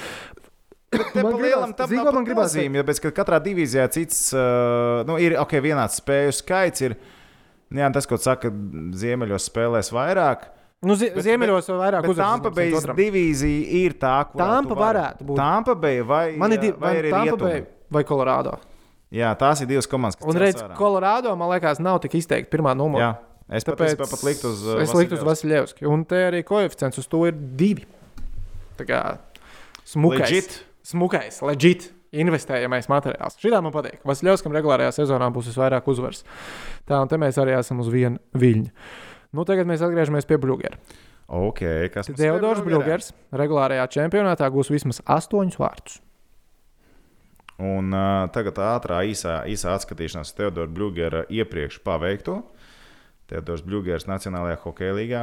Man 1.16 1.40
lielam, 1.40 1.72
tam 1.75 1.88
ko 1.88 2.12
man 2.12 2.27
gribās 2.29 2.53
nozīme, 2.53 2.79
jo 2.79 2.87
pēc, 2.88 3.03
ka 3.07 3.14
katrā 3.16 3.38
divīzijā 3.42 3.87
cits, 3.94 4.27
uh, 4.37 5.03
nu, 5.09 5.16
ir 5.18 5.38
ok, 5.40 5.57
vienāds 5.64 5.98
spēju 6.03 6.35
skaits. 6.37 6.85
Ir, 6.85 6.98
nu 7.72 7.83
jā, 7.83 7.88
tas, 7.94 8.07
ko 8.07 8.20
saka, 8.20 8.53
ziemeļos 9.03 9.48
spēlēs 9.48 9.90
vairāk. 9.96 10.51
Nu, 10.83 10.97
zi 10.99 11.12
Bet- 11.14 11.23
Ziemeļos 11.23 11.68
vai 11.71 11.77
vairāk 11.79 12.03
Tampa 12.03 12.51
uzvaras 12.51 12.57
viens 12.57 12.79
otram. 12.81 12.97
divīzija 12.99 13.66
ir 13.85 13.92
tā, 14.03 14.16
kur 14.33 14.40
Tampa 14.42 14.75
varētu 14.75 15.27
būt. 15.29 15.37
Tampa 15.38 15.75
Bay 15.79 16.01
vai, 16.03 16.37
Man 16.37 16.53
ir 16.53 16.59
divi, 16.59 16.77
vai 16.79 16.97
arī 16.99 17.11
Tampa. 17.11 17.37
Bay 17.45 17.66
vai 17.92 18.03
Colorado. 18.09 18.57
Jā, 19.12 19.31
tās 19.38 19.61
ir 19.62 19.68
divas 19.68 19.87
komandas, 19.87 20.16
kas 20.16 20.27
Un 20.27 20.40
redz, 20.40 20.62
ārā. 20.64 20.75
Colorado, 20.75 21.37
man 21.37 21.51
liekas, 21.53 21.79
nav 21.79 22.01
tik 22.01 22.16
izteikti 22.18 22.51
pirmā 22.51 22.73
numura. 22.75 23.05
Jā, 23.05 23.57
es 23.59 23.62
es 23.62 23.64
pat, 23.68 24.11
pat 24.11 24.25
liktu 24.25 24.49
uz. 24.51 24.66
uh, 24.66 24.81
es 24.81 24.92
liktu 24.97 25.14
uz 25.14 25.23
Vasiljevski. 25.23 25.87
Un 25.87 26.05
te 26.05 26.16
arī 26.16 26.42
koeficients 26.42 26.99
uz 26.99 27.07
to 27.07 27.27
ir 27.29 27.33
divi. 27.33 27.85
Tā 28.79 28.87
kā 28.88 29.18
smukais. 29.85 30.31
Legit. 30.31 30.64
Smukais, 30.83 31.42
legit. 31.42 31.92
Investējamais 32.12 32.88
materiāls. 32.92 33.38
Šī 33.40 33.53
man 33.62 33.73
patīk. 33.73 34.03
Vasiljevskam 34.05 34.53
regulārajā 34.53 34.90
sezonā 34.99 35.31
būs 35.33 35.47
visvairāk 35.49 35.87
uzvaras. 35.88 36.25
Tā, 36.88 36.99
un 37.01 37.09
te 37.09 37.16
mēs 37.16 37.38
arī 37.40 37.55
esam 37.57 37.81
uz 37.81 37.88
viena 37.88 38.18
viļņa. 38.35 38.73
Nu, 39.33 39.47
tagad 39.49 39.68
mēs 39.68 39.83
atgriežamies 39.85 40.29
pie 40.29 40.37
Brūgera. 40.40 40.79
Ok, 41.33 41.62
kas 41.95 42.11
ir 42.11 42.16
Bruggerā? 42.18 42.64
Brūgers 42.66 43.12
regulārajā 43.33 43.87
čempionātā 43.95 44.49
gūs 44.53 44.68
vismaz 44.73 45.01
astoņus 45.09 45.61
vārtus. 45.61 46.01
Un 47.62 47.95
uh, 47.95 48.27
tagad 48.35 48.59
ātrā, 48.61 49.03
īsā, 49.09 49.42
īsā 49.49 49.73
atskatīšanās 49.77 50.33
uz 50.33 50.37
Teodoru 50.37 50.73
Brugera 50.73 51.23
iepriekš 51.31 51.79
paveikto. 51.87 52.40
Teodors 53.31 53.62
Brugers 53.64 54.09
Nacionālajā 54.11 54.59
hokeja 54.64 54.97
līgā. 54.99 55.23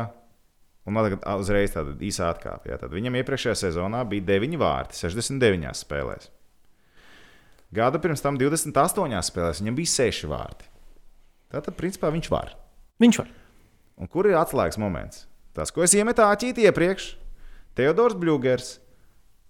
Un 0.87 0.95
man 0.95 1.05
tagad 1.05 1.25
uzreiz 1.37 1.75
tāda 1.75 1.93
īsā 2.01 2.31
atkāpe. 2.31 2.71
jā. 2.71 2.79
Tad 2.81 2.95
Viņam 2.95 3.19
iepriekšējā 3.19 3.57
sezonā 3.67 4.01
bija 4.09 4.25
9 4.31 4.57
vārti 4.61 4.97
69 4.97 5.75
spēlēs. 5.77 6.31
Gada 7.75 8.01
pirms 8.01 8.23
tam 8.25 8.39
28 8.41 9.21
spēlēs 9.29 9.61
viņam 9.61 9.77
bija 9.77 9.93
6 9.93 10.31
vārti. 10.31 10.71
Tātad, 11.53 11.75
principā, 11.77 12.09
viņš 12.13 12.31
var. 12.33 12.55
Viņš 13.01 13.21
var. 13.21 13.29
Un 13.99 14.07
kur 14.07 14.29
ir 14.29 14.37
atslēgas 14.39 14.79
moments? 14.79 15.25
Tas, 15.55 15.73
ko 15.75 15.83
es 15.83 15.93
iemetu 15.97 16.23
āķīt 16.23 16.61
iepriekš, 16.63 17.13
Teodors 17.75 18.15
Brugers. 18.19 18.77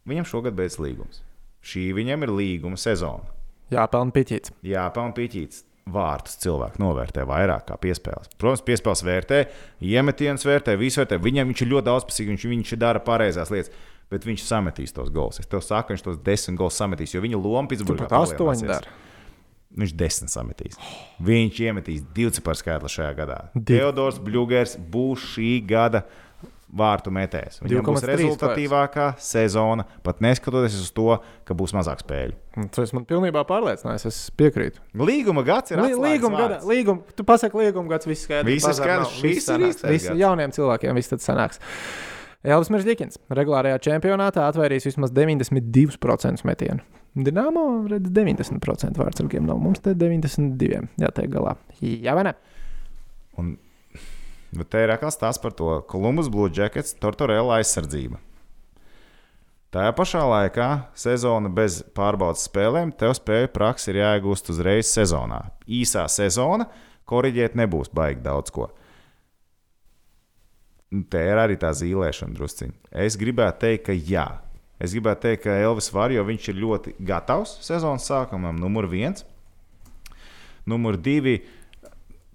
Viņam 0.10 0.26
šogad 0.26 0.56
beidzas 0.58 0.80
līgums. 0.82 1.24
Šī 1.66 1.90
viņam 1.94 2.24
ir 2.26 2.32
līguma 2.34 2.80
sezona. 2.80 3.26
Jāpelnā 3.70 4.14
piķīts. 4.16 4.54
Jā, 4.66 4.88
pelnīt 4.94 5.18
pīķīts. 5.20 5.66
vārtus 5.90 6.36
cilvēki 6.44 6.78
novērtē 6.82 7.24
vairāk 7.26 7.64
kā 7.66 7.76
piespēles. 7.82 8.30
Protams, 8.38 8.62
piespēles 8.66 9.02
vērtē, 9.06 9.40
iemetienus 9.82 10.46
vērtē, 10.46 10.76
visu 10.78 11.02
vērtē. 11.02 11.18
Viņam 11.22 11.50
viņš 11.50 11.64
ir 11.66 11.72
ļoti 11.72 11.88
daudzpusīgs, 11.88 12.30
viņš, 12.30 12.46
viņš 12.52 12.74
dara 12.78 13.02
pareizās 13.02 13.50
lietas. 13.50 13.74
Bet 14.10 14.26
viņš 14.26 14.44
sametīs 14.46 14.94
tos 14.94 15.10
gols. 15.14 15.38
Es 15.42 15.50
tev 15.50 15.62
saku, 15.66 15.94
viņš 15.94 16.06
tos 16.06 16.20
desmit 16.26 16.58
gols 16.58 16.78
sametīs, 16.78 17.14
jo 17.14 17.22
viņa 17.22 17.42
loma 17.42 17.70
Pitsburgā 17.70 18.08
palielināsies. 18.10 18.70
dara. 18.70 18.94
Viņš 19.78 19.92
desmit 19.94 20.32
sametīs. 20.34 20.80
Viņš 21.22 21.60
iemetīs 21.68 22.02
divu 22.16 22.34
ciparu 22.34 22.58
skaitli 22.58 22.90
šajā 22.90 23.12
gadā. 23.20 23.38
Teodors 23.54 24.18
Bļūgers 24.24 24.80
būs 24.90 25.28
šī 25.36 25.52
gada 25.70 26.02
vārtu 26.70 27.12
metējs. 27.14 27.60
Viņam 27.64 27.86
būs 27.86 28.04
2,3 28.04 28.10
rezultatīvākā 28.14 29.06
sezona, 29.22 29.86
pat 30.06 30.22
neskatoties 30.26 30.78
uz 30.82 30.92
to, 30.94 31.18
ka 31.48 31.58
būs 31.58 31.74
mazāk 31.78 32.04
spēļu. 32.04 32.36
Un 32.62 32.70
Tas 32.74 32.94
man 32.94 33.08
pilnībā 33.10 33.42
pārliecinājis. 33.50 34.06
Es 34.10 34.20
piekrītu. 34.38 34.82
Līguma 34.98 35.46
gads 35.48 35.74
ir 35.74 35.82
atslēgas 35.82 36.06
Līguma 36.06 36.42
gada, 36.44 36.60
līguma, 36.70 37.16
tu 37.18 37.26
pasaki, 37.26 37.62
līguma 37.64 37.96
gads, 37.96 38.10
viss 38.10 38.26
skaidrs. 38.28 38.50
Viss 38.52 38.70
ir 38.70 38.78
skaidrs, 38.78 39.18
šīs 39.22 39.50
ir 39.54 39.68
īstais 39.70 40.08
gads. 40.10 40.22
Jauniem 40.22 40.54
cilvēkiem 40.56 41.02
viss 41.02 41.14
tad 41.14 41.26
sanāks. 41.26 41.62
Elvis 42.48 42.70
Meržģīkins 42.72 43.20
regulārajā 43.36 43.82
čempionātā 43.84 44.46
atvairīs 44.48 44.86
vismaz 44.88 45.12
92% 45.12 46.46
metienu. 46.48 46.86
Dināmo 47.20 47.64
redz 47.90 48.14
90% 48.16 49.02
vārdsargiem 49.02 49.44
nav. 49.48 49.60
Mums 49.60 49.82
te 49.84 49.92
92 49.98 50.86
jātiek 51.02 51.28
galā. 51.34 51.58
Jā, 51.82 52.14
vai 52.16 52.30
ne? 52.30 52.34
Un, 53.42 53.52
bet 54.56 54.72
te 54.72 54.86
ir 54.86 54.94
atkal 54.94 55.12
stāsts 55.12 55.42
par 55.44 55.56
to 55.58 55.82
Columbus 55.92 56.30
Blue 56.32 56.48
Jackets, 56.54 56.96
Tortorella 57.02 57.60
aizsardzība. 57.60 58.22
Tajā 59.70 59.92
pašā 59.98 60.24
laikā 60.26 60.70
sezona 60.98 61.52
bez 61.54 61.84
pārbaudas 61.98 62.48
spēlēm, 62.48 62.96
tev 62.96 63.12
spēju 63.20 63.52
praksi 63.54 63.92
ir 63.92 64.00
jāiegūst 64.00 64.48
uzreiz 64.56 64.90
sezonā. 64.90 65.44
Īsā 65.68 66.08
sezona, 66.10 66.66
korģēt 67.10 67.60
nebūs 67.60 67.92
baigi 67.94 68.24
daudz 68.26 68.54
ko. 68.56 68.72
Te 70.90 71.22
ir 71.22 71.38
arī 71.38 71.58
tā 71.62 71.70
zīmēšana 71.78 72.34
drusciņā. 72.34 72.74
Es 73.06 73.18
gribētu 73.20 73.62
teikt, 73.66 73.84
ka 73.86 73.94
jā. 73.94 74.26
Es 74.82 74.96
gribētu 74.96 75.28
teikt, 75.28 75.44
ka 75.44 75.58
Elvis 75.62 75.92
var, 75.94 76.10
jo 76.10 76.24
viņš 76.26 76.50
ir 76.50 76.62
ļoti 76.64 76.96
gatavs 77.06 77.60
sezonas 77.66 78.08
sākumam, 78.10 78.58
numur 78.58 78.88
viens. 78.90 79.26
Numur 80.70 80.98
divi 80.98 81.42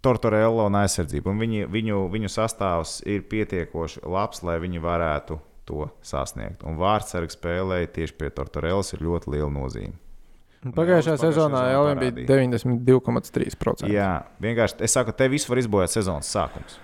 Tortorella 0.04 0.68
un 0.68 0.76
aizsardzība. 0.78 1.32
Un 1.32 1.40
viņi, 1.40 1.64
viņu, 1.72 2.04
viņu 2.12 2.30
sastāvs 2.30 2.98
ir 3.08 3.24
pietiekoši 3.30 4.04
labs, 4.06 4.44
lai 4.44 4.58
viņi 4.62 4.82
varētu 4.84 5.40
to 5.64 5.88
sasniegt. 6.04 6.62
Un 6.68 6.76
vārdsargs 6.78 7.38
spēlēja 7.38 7.90
tieši 7.98 8.18
pie 8.20 8.30
Tortorellas 8.36 8.92
ir 8.94 9.04
ļoti 9.06 9.34
liela 9.34 9.50
nozīme. 9.50 9.96
Pagājušajā 10.64 11.16
Elvis 11.16 11.26
sezonā 11.26 11.62
Elvis 11.72 11.98
bija 12.00 12.14
parādīja. 12.28 12.64
92,3%. 12.64 13.90
Jā, 13.92 14.10
vienkārši 14.40 14.84
es 14.86 14.94
saku, 14.96 15.12
te 15.16 15.28
viss 15.32 15.48
var 15.48 15.60
izbojāt 15.60 15.92
sezonas 15.92 16.30
sākums. 16.32 16.78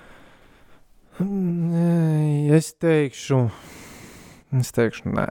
Nē, 1.21 2.51
Es 2.57 2.73
teikšu, 2.81 3.41
es 4.59 4.73
teikšu, 4.75 5.11
nē. 5.15 5.27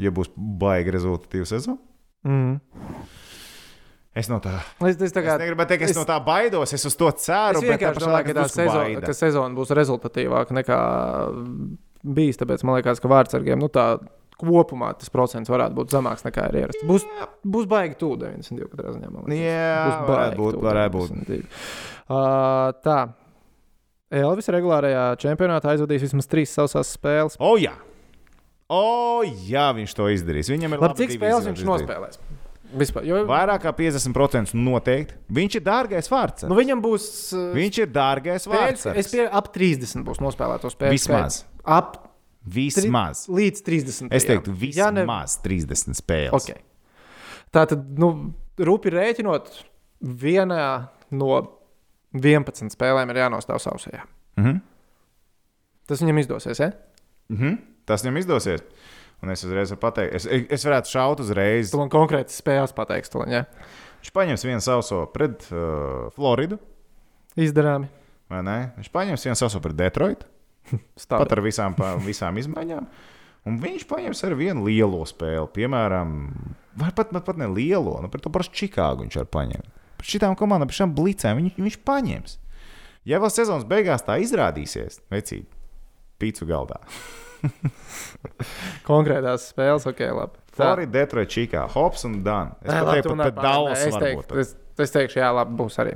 Ja 0.00 0.10
būs 0.16 0.30
baigi 0.36 0.94
rezultatīva 0.96 1.46
sezona, 1.48 1.78
Mm. 2.26 2.60
es 4.14 4.28
no 4.28 4.40
tā, 4.44 4.58
Es, 4.84 4.96
es, 5.00 5.12
tā 5.12 5.22
es 5.22 5.26
kā, 5.28 5.38
negribu 5.40 5.64
teikt, 5.64 5.82
es, 5.86 5.90
es- 5.90 5.96
es 5.96 6.00
no 6.00 6.04
tā 6.04 6.18
baidos. 6.24 6.72
Es 6.74 6.84
uz 6.84 6.96
to 6.96 7.10
ceru, 7.12 7.58
es 7.62 7.64
vienkārši 7.64 8.00
domāju, 8.02 8.24
ka 8.26 8.34
tā 8.42 8.48
sezona, 8.48 9.00
ka 9.06 9.12
sezona 9.16 9.54
būs 9.56 9.70
rezultatīvāka 9.76 10.50
nekā 10.58 10.78
bijis. 12.04 12.36
Tāpēc 12.40 12.64
man 12.64 12.76
liekas, 12.80 13.00
ka 13.00 13.08
vārdsargiem 13.08 13.58
nu, 13.60 13.68
tā 13.68 13.98
kopumā 14.40 14.94
tas 14.98 15.08
procents 15.12 15.48
varētu 15.52 15.74
būt 15.76 15.90
zemāks 15.92 16.24
nekā 16.24 16.48
ir 16.48 16.60
ierasts. 16.62 16.84
Būs, 16.88 17.04
būs 17.44 17.66
baigi 17.68 17.96
tuvu 18.00 18.16
92. 18.18 18.68
katrā 18.72 18.94
ziņā. 18.96 19.08
Jā, 19.36 19.86
Būs 19.86 19.96
varētu 20.08 20.08
baigi 20.08 20.36
būt, 20.40 20.52
tuvu 20.54 20.64
varētu 20.64 20.92
būt. 20.96 21.08
92. 21.10 21.44
Uh, 22.10 22.72
tā. 22.84 22.98
Elvis 24.10 24.48
regulārajā 24.50 25.04
čempionātā 25.22 25.74
aizvadīs 25.76 26.02
vismaz 26.08 26.26
trīs 26.30 26.50
sausās 26.56 26.90
spēles. 26.96 27.36
O, 27.38 27.54
jā! 27.60 27.76
O, 28.70 29.22
jā, 29.46 29.68
viņš 29.74 29.94
to 29.98 30.06
izdarīs. 30.14 30.50
Viņam 30.50 30.74
ir 30.76 30.82
Labi, 30.82 30.98
cik 31.02 31.16
spēles 31.16 31.46
viņš 31.48 31.62
izdarīt. 31.62 31.70
nospēlēs? 31.70 32.20
Vispār, 32.70 33.02
jo, 33.06 33.24
Vairāk 33.26 33.64
kā 33.64 33.72
50% 33.74 34.52
noteikti. 34.54 35.16
Viņš 35.34 35.56
ir 35.58 35.64
dārgais 35.66 36.06
vārds. 36.10 36.44
nu, 36.46 36.54
viņam 36.54 36.82
būs. 36.84 37.06
uh, 37.34 37.48
Viņš 37.56 37.78
ir 37.82 37.88
dārgais 37.90 38.46
spēles, 38.46 38.84
vārds. 38.86 38.98
es 39.02 39.10
pieņemu, 39.10 39.30
ap 39.40 39.48
30 39.54 40.04
būs 40.06 40.20
nospēlēto 40.22 40.70
spēļu. 40.70 40.94
Vismaz. 40.94 41.40
skaits. 41.42 41.64
Ap 41.66 41.96
Vismaz. 42.46 43.24
līdz 43.28 43.62
30. 43.66 44.08
Es 44.14 44.24
teiktu, 44.24 44.54
Ja 44.74 44.90
ne- 44.94 45.02
vismaz 45.02 45.38
30 45.42 45.98
spēles. 45.98 46.30
Okay. 46.46 46.62
Tā 47.52 47.66
tad, 47.66 47.98
nu, 47.98 48.32
rupi 48.56 48.90
rēķinot, 48.94 49.50
vienā 50.00 50.88
no 51.10 51.42
11 52.16 52.72
spēlēm 52.74 53.12
ir 53.12 53.20
jānostāv 53.22 53.60
sausajā. 53.62 54.02
Mhm. 54.40 54.60
Tas 55.90 56.02
viņam 56.02 56.20
izdosies, 56.22 56.60
ja? 56.62 56.70
Mhm. 57.32 57.58
Tas 57.86 58.04
viņam 58.04 58.18
izdosies. 58.22 58.64
Un 59.20 59.28
es 59.34 59.42
uzreiz 59.44 59.68
varu 59.74 59.80
pateikt, 59.82 60.14
es, 60.16 60.24
es 60.26 60.62
varētu 60.64 60.88
šaut 60.94 61.20
uzreiz. 61.20 61.70
Tu 61.72 61.76
man 61.76 61.90
konkrēti 61.92 62.32
spēles 62.32 62.72
pateiksi, 62.72 63.12
to 63.12 63.24
ja? 63.28 63.42
Viņš 64.00 64.12
paņems 64.16 64.44
vienu 64.48 64.62
sauso 64.64 65.02
pret 65.12 65.44
uh, 65.52 66.06
Floridu. 66.16 66.56
izdarāmi. 67.36 67.90
vai 68.30 68.40
ne? 68.46 68.58
Viņš 68.78 68.88
paņems 68.94 69.26
vienu 69.26 69.36
sauso 69.36 69.60
pret 69.60 69.76
Detroitu. 69.76 70.26
Pat 71.10 71.32
ar 71.34 71.42
visām, 71.44 71.74
pa- 71.76 71.96
visām 72.00 72.38
izmaiņām. 72.40 72.86
Un 73.50 73.58
viņš 73.60 73.84
paņems 73.88 74.24
arī 74.24 74.36
vienu 74.46 74.64
lielo 74.68 75.00
spēli, 75.08 75.48
piemēram, 75.52 76.10
vai 76.80 76.90
pat, 76.92 77.10
pat, 77.12 77.24
pat 77.24 77.38
ne 77.40 77.46
lielo, 77.48 77.94
nu, 78.04 78.08
pret 78.12 78.22
to 78.24 78.32
pašu 78.32 78.52
Čikāgu 78.52 79.04
viņš 79.06 79.16
var 79.22 79.28
paņemt. 79.36 79.70
Pret 80.00 80.08
šitām 80.14 80.36
komandām, 80.38 80.70
pret 80.70 80.80
šām 80.80 80.94
blicēm 80.96 81.40
viņš, 81.42 81.56
viņš 81.60 81.78
paņems. 81.86 82.36
Ja 83.08 83.20
vēl 83.20 83.32
sezonas 83.32 83.66
beigās 83.68 84.04
tā 84.06 84.16
izrādīsies, 84.20 85.00
vecīt, 85.12 85.48
pīcu 86.20 86.48
galdā. 86.48 86.80
Konkrētās 88.88 89.48
spēles, 89.52 89.86
ok, 89.88 90.02
labi. 90.16 90.40
Tā. 90.50 90.56
Florida, 90.60 90.92
Detroit, 90.98 91.30
Čikā, 91.32 91.64
Hops 91.72 92.04
un 92.08 92.20
Dan. 92.26 92.54
Es 92.60 92.68
Nē, 92.68 92.76
pat 92.80 92.88
labi, 92.88 92.96
teiktu, 92.98 93.08
tu 93.08 93.14
pat 93.14 93.20
nepārnē, 93.20 93.36
pat 93.36 93.46
Dallas 93.46 93.84
es, 93.86 93.98
teiktu, 94.04 94.40
es, 94.42 94.52
es 94.84 94.94
teikšu, 94.96 95.20
jā, 95.22 95.30
labi, 95.36 95.56
būs 95.60 95.78
arī. 95.82 95.94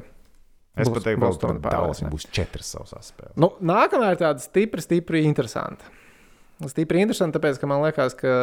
Es 0.74 0.88
būs- 0.88 0.96
pat 0.96 1.06
teiktu, 1.08 1.22
būs 1.24 1.38
ka 1.40 1.46
tomēr 1.46 1.74
Dallas 1.76 2.02
būs 2.14 2.28
četras 2.34 2.72
savas 2.74 3.10
spēles. 3.12 3.36
Nu, 3.40 3.50
nākamā 3.60 4.14
ir 4.14 4.22
tāda 4.22 4.42
stipra, 4.42 4.84
stipra, 4.84 5.20
interesanta. 5.20 5.92
Stipri 6.70 7.02
interesanti, 7.02 7.36
tāpēc, 7.36 7.58
ka 7.60 7.68
man 7.68 7.82
liekas, 7.84 8.14
ka 8.16 8.34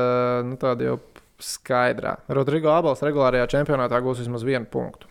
nu, 0.45 0.57
tāda 0.61 0.91
jau 0.91 0.97
skaidrā. 1.41 2.17
Rodrigo 2.29 2.69
Abels 2.75 3.01
regulārajā 3.01 3.47
čempionātā 3.55 3.97
gūs 4.03 4.21
vismaz 4.21 4.45
vienu 4.45 4.67
punktu. 4.69 5.09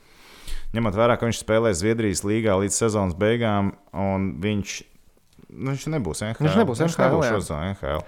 Ņemot 0.76 0.94
vērā, 0.94 1.16
ka 1.18 1.26
viņš 1.26 1.40
spēlēs 1.42 1.80
Zviedrijas 1.82 2.20
līgā 2.22 2.54
līdz 2.62 2.76
sezonas 2.84 3.16
beigām, 3.18 3.72
un 3.96 4.28
viņš, 4.42 4.74
nu, 5.50 5.72
viņš 5.72 5.86
nebūs 5.96 6.20
NHL. 6.22 6.44
Viņš 6.46 6.58
nebūs 6.60 6.82
viņš 6.84 6.98
NHL, 6.98 7.16
nebūs 7.16 7.26
jā. 7.26 7.40
šo 7.48 7.62
NHL. 7.70 8.04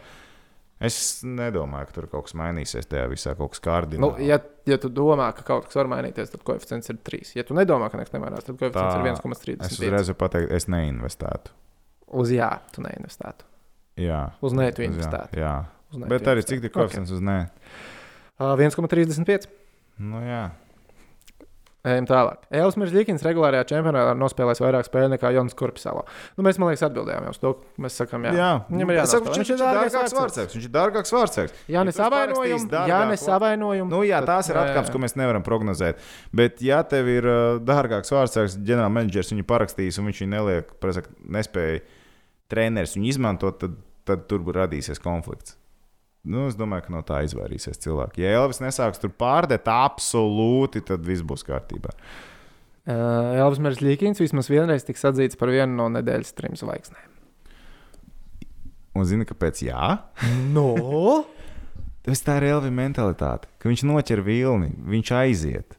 Es 0.82 0.96
nedomāju, 1.22 1.86
ka 1.88 1.94
tur 1.94 2.06
kaut 2.10 2.26
kas 2.26 2.34
mainīsies 2.38 2.88
tajā 2.90 3.04
visā, 3.10 3.36
kaut 3.38 3.52
kas 3.54 3.60
Nu, 3.62 3.66
kārdināms. 3.68 4.22
ja, 4.26 4.38
ja 4.66 4.78
tu 4.82 4.88
domā, 4.90 5.28
ka 5.36 5.44
kaut 5.46 5.68
kas 5.68 5.78
var 5.78 5.90
mainīties, 5.92 6.32
tad 6.32 6.42
koeficients 6.46 6.90
ir 6.90 6.98
3. 7.06 7.36
Ja 7.38 7.44
tu 7.46 7.54
nedomā, 7.54 7.86
ka 7.90 8.00
nekas 8.00 8.14
nemainās, 8.14 8.46
tad 8.46 8.58
koeficients 8.58 8.98
ir 8.98 9.12
Es 9.12 9.20
1,35. 9.22 9.78
uzreiz 9.78 10.10
varu 10.10 10.18
pateikt, 10.24 10.50
es 10.58 10.66
neinvestētu. 10.70 11.54
Uz 12.18 12.32
jā, 12.34 12.50
tu 12.74 12.82
neinvestētu. 12.82 13.46
Jā, 14.02 14.22
Uz 14.42 14.54
nē, 14.58 14.70
tu 14.74 14.82
jā, 14.82 14.88
investētu. 14.90 15.38
jā. 15.38 15.54
Uz 15.92 16.00
nē, 16.02 16.08
Bet 16.10 16.24
tu 16.24 16.30
arī 16.32 16.42
investētu. 16.42 16.58
cik 16.62 16.66
ir 16.66 16.74
koeficients 16.74 17.10
uz 17.14 17.20
nē? 17.20 17.38
Uh, 18.40 18.56
1,35. 18.58 19.46
Nu, 20.02 20.22
jā. 20.26 20.42
Ejam 21.82 22.06
tālāk. 22.06 22.44
Elvis 22.54 22.76
Meržģīkins 22.78 23.24
regulārajā 23.26 23.64
čempionātā 23.72 24.12
nospēlēs 24.14 24.60
vairāk 24.62 24.86
spēļu 24.86 25.08
nekā 25.16 25.32
Jans 25.34 25.56
Korpisalo. 25.58 26.04
Nu, 26.36 26.44
mēs, 26.46 26.60
man 26.62 26.70
liekas, 26.70 26.84
atbildējām 26.86 27.24
jau 27.26 27.32
uz 27.34 27.40
to. 27.42 27.50
Mēs 27.82 27.96
sakām, 27.98 28.28
jā. 28.28 28.34
jā. 28.38 28.50
Viņam 28.68 28.92
ir 28.92 28.98
saku, 29.00 29.32
jānospēlē. 29.32 29.40
Viņš 29.40 29.50
ir 29.50 29.58
dārgāks 29.64 30.14
vārdsargs. 30.14 30.54
Viņš 30.54 30.68
ir 30.68 30.72
dārgāks 30.76 31.14
vārdsargs. 31.16 31.64
Jā, 31.74 31.82
nesavainojumi. 31.88 32.68
Jā, 32.92 33.00
nesavainojumi. 33.10 33.90
Nu, 33.90 34.02
jā, 34.06 34.20
tās 34.30 34.50
ir 34.52 34.60
atkāpes, 34.62 34.92
ko 34.94 35.00
mēs 35.02 35.18
nevaram 35.18 35.42
prognozēt. 35.46 36.04
Bet, 36.30 36.62
ja 36.62 36.84
tev 36.86 37.10
ir 37.10 37.26
uh, 37.26 37.40
dārgāks 37.58 38.14
vārdsargs, 38.14 38.54
ģenerālmenedžers 38.62 39.34
viņu 39.34 39.48
parakstījis 39.50 39.98
un 39.98 40.06
viņš 40.12 40.22
viņu 40.22 40.34
neliek, 40.36 40.70
prezak, 40.82 41.10
nespēja 41.34 41.82
treneris 42.52 42.94
viņu 42.94 43.10
izmantot, 43.10 43.58
tad, 43.58 43.74
tad 44.06 44.28
tur 44.30 44.46
radīsies 44.54 45.02
konflikts. 45.02 45.58
Nu, 46.22 46.44
es 46.46 46.54
domāju, 46.54 46.86
ka 46.86 46.92
no 46.94 47.00
tā 47.06 47.22
izvairīsies 47.26 47.80
cilvēki. 47.82 48.22
Ja 48.22 48.36
Elvis 48.42 48.60
nesāks 48.62 49.00
tur 49.02 49.10
pārdēt 49.18 49.66
absolūti, 49.70 50.84
tad 50.86 51.02
viss 51.06 51.24
būs 51.26 51.42
kārtībā. 51.48 51.90
Uh, 52.82 53.34
Elvis 53.38 53.60
Meržģīkins 53.62 54.22
vismaz 54.22 54.48
vienreiz 54.50 54.86
tiks 54.86 55.02
atzīts 55.06 55.38
par 55.38 55.50
vienu 55.54 55.74
no 55.78 55.88
nedēļas 55.96 56.34
trim 56.38 56.54
zvaigznēm. 56.58 57.10
Un 58.98 59.06
zini, 59.08 59.26
kāpēc? 59.26 59.64
Jā, 59.66 59.98
No? 60.54 60.72
tas 62.06 62.22
tā 62.22 62.38
ir 62.40 62.50
Elvis 62.52 62.74
mentalitāte, 62.74 63.50
ka 63.58 63.70
viņš 63.70 63.86
noķer 63.90 64.22
vilni, 64.26 64.72
viņš 64.94 65.14
aiziet. 65.18 65.78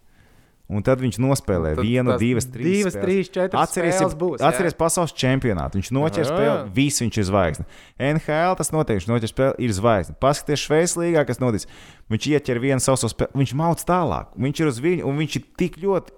Un 0.72 0.80
tad 0.82 1.02
viņš 1.04 1.18
nospēlē 1.20 1.74
Tad 1.76 1.84
vienu, 1.84 2.14
divas, 2.18 2.46
trīs. 2.48 2.64
divas, 2.64 2.94
spēles. 2.96 3.04
trīs, 3.04 3.30
četras 3.36 3.66
Atceries, 3.68 3.98
spēles 4.00 4.14
būs, 4.16 4.38
jā. 4.40 4.48
atceries 4.48 4.78
pasaules 4.80 5.12
čempionātu. 5.12 5.78
Viņš 5.82 5.90
noķer 5.92 6.22
Jā, 6.24 6.24
jā. 6.24 6.32
spēli, 6.32 6.72
viss 6.78 7.04
viņš 7.04 7.18
ir 7.20 7.28
zvaigzne. 7.28 7.66
NHL 8.00 8.56
tas 8.62 8.72
notiek, 8.72 8.98
viņš 9.02 9.10
noķer 9.12 9.32
spēli, 9.34 9.54
ir 9.68 9.74
zvaigzne. 9.76 10.16
Paskaties, 10.24 10.64
Šveices 10.64 10.96
līgā, 11.02 11.26
kas 11.28 11.42
notiks. 11.44 11.68
Viņš 12.10 12.30
ieķer 12.32 12.62
vienu 12.64 12.80
savu 12.80 13.12
spēli, 13.12 13.36
viņš 13.44 13.54
mauc 13.60 13.84
tālāk. 13.84 14.32
Viņš 14.40 14.64
ir 14.64 14.72
uz 14.72 14.80
viņu, 14.88 15.04
un 15.12 15.20
viņš 15.20 15.36
ir 15.42 15.46
tik 15.60 15.78
ļoti 15.84 16.16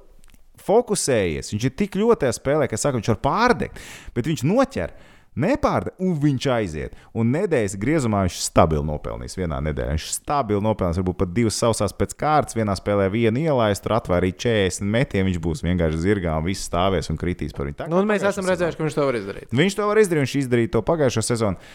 fokusējies, 0.65 1.51
viņš 1.53 1.65
ir 1.67 1.73
tik 1.81 1.97
ļoti 1.99 2.21
tajā 2.23 2.37
spēlē, 2.37 2.69
ka 2.71 2.77
saka, 2.79 2.99
viņš 2.99 3.11
var 3.15 3.19
pārdegt, 3.25 3.81
bet 4.15 4.29
viņš 4.29 4.45
noķer. 4.47 4.93
Nepārdeva, 5.35 5.91
un 5.99 6.13
viņš 6.23 6.45
aiziet. 6.55 6.93
Un 7.11 7.33
nedēļas 7.35 7.73
griezumā 7.81 8.21
viņš 8.23 8.37
stabili 8.45 8.85
nopelnīs. 8.87 9.35
Vienā 9.35 9.57
nedēļā 9.65 9.95
viņš 9.97 10.05
stabili 10.15 10.63
nopelnīs. 10.63 10.99
Varbūt 11.01 11.17
pat 11.19 11.33
divas 11.35 11.57
sausās 11.59 11.91
pēc 11.97 12.13
kārtas. 12.19 12.55
Vienā 12.55 12.75
spēlē 12.79 13.09
vienu 13.11 13.43
ielaist, 13.43 13.83
tur 13.83 13.97
atvairīt 13.97 14.39
40 14.45 14.87
metienu. 14.95 15.27
Viņš 15.27 15.41
būs 15.43 15.63
vienkārši 15.67 15.99
zirgā 16.05 16.37
un 16.39 16.47
viss 16.47 16.69
stāvēs 16.69 17.11
un 17.11 17.19
kritīs 17.19 17.51
par 17.57 17.67
viņu. 17.67 17.79
Tā, 17.81 17.89
Nu, 17.91 17.99
mēs 18.07 18.23
esam 18.23 18.47
redzējuši, 18.47 18.79
ka 18.79 18.87
viņš 18.87 18.95
to 18.95 19.07
var 19.09 19.19
izdarīt. 19.19 19.51
Viņš 19.51 19.75
to 19.75 19.89
var 19.89 19.99
izdarīt, 19.99 20.23
viņš 20.23 20.35
izdarīja 20.45 20.71
to 20.77 20.83
pagājušo 20.87 21.25
sezonu. 21.27 21.73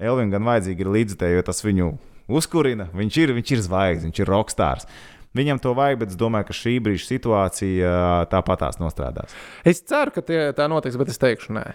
Elvim 0.00 0.32
gan 0.32 0.48
vajadzīgi 0.48 0.82
ir 0.82 0.90
līdzekļi, 0.96 1.36
jo 1.36 1.46
tas 1.46 1.62
viņu 1.62 1.88
uzkurina. 2.40 2.88
Viņš 2.96 3.20
ir, 3.22 3.34
viņš 3.38 3.52
ir 3.54 3.62
zvaigznes, 3.66 4.08
viņš 4.08 4.22
ir 4.24 4.30
rokstārs. 4.34 4.88
Viņam 5.36 5.60
to 5.62 5.76
vajag, 5.78 6.00
bet 6.00 6.10
es 6.10 6.18
domāju, 6.18 6.48
ka 6.48 6.56
šī 6.58 6.72
brīža 6.82 7.06
situācija 7.06 7.90
tāpatās 8.32 8.80
nostrādās. 8.82 9.30
Es 9.62 9.78
ceru, 9.86 10.10
ka 10.16 10.24
tie, 10.26 10.40
tā 10.58 10.66
notiks, 10.66 10.98
bet 10.98 11.12
es 11.12 11.20
teikšu, 11.22 11.54
nē. 11.54 11.68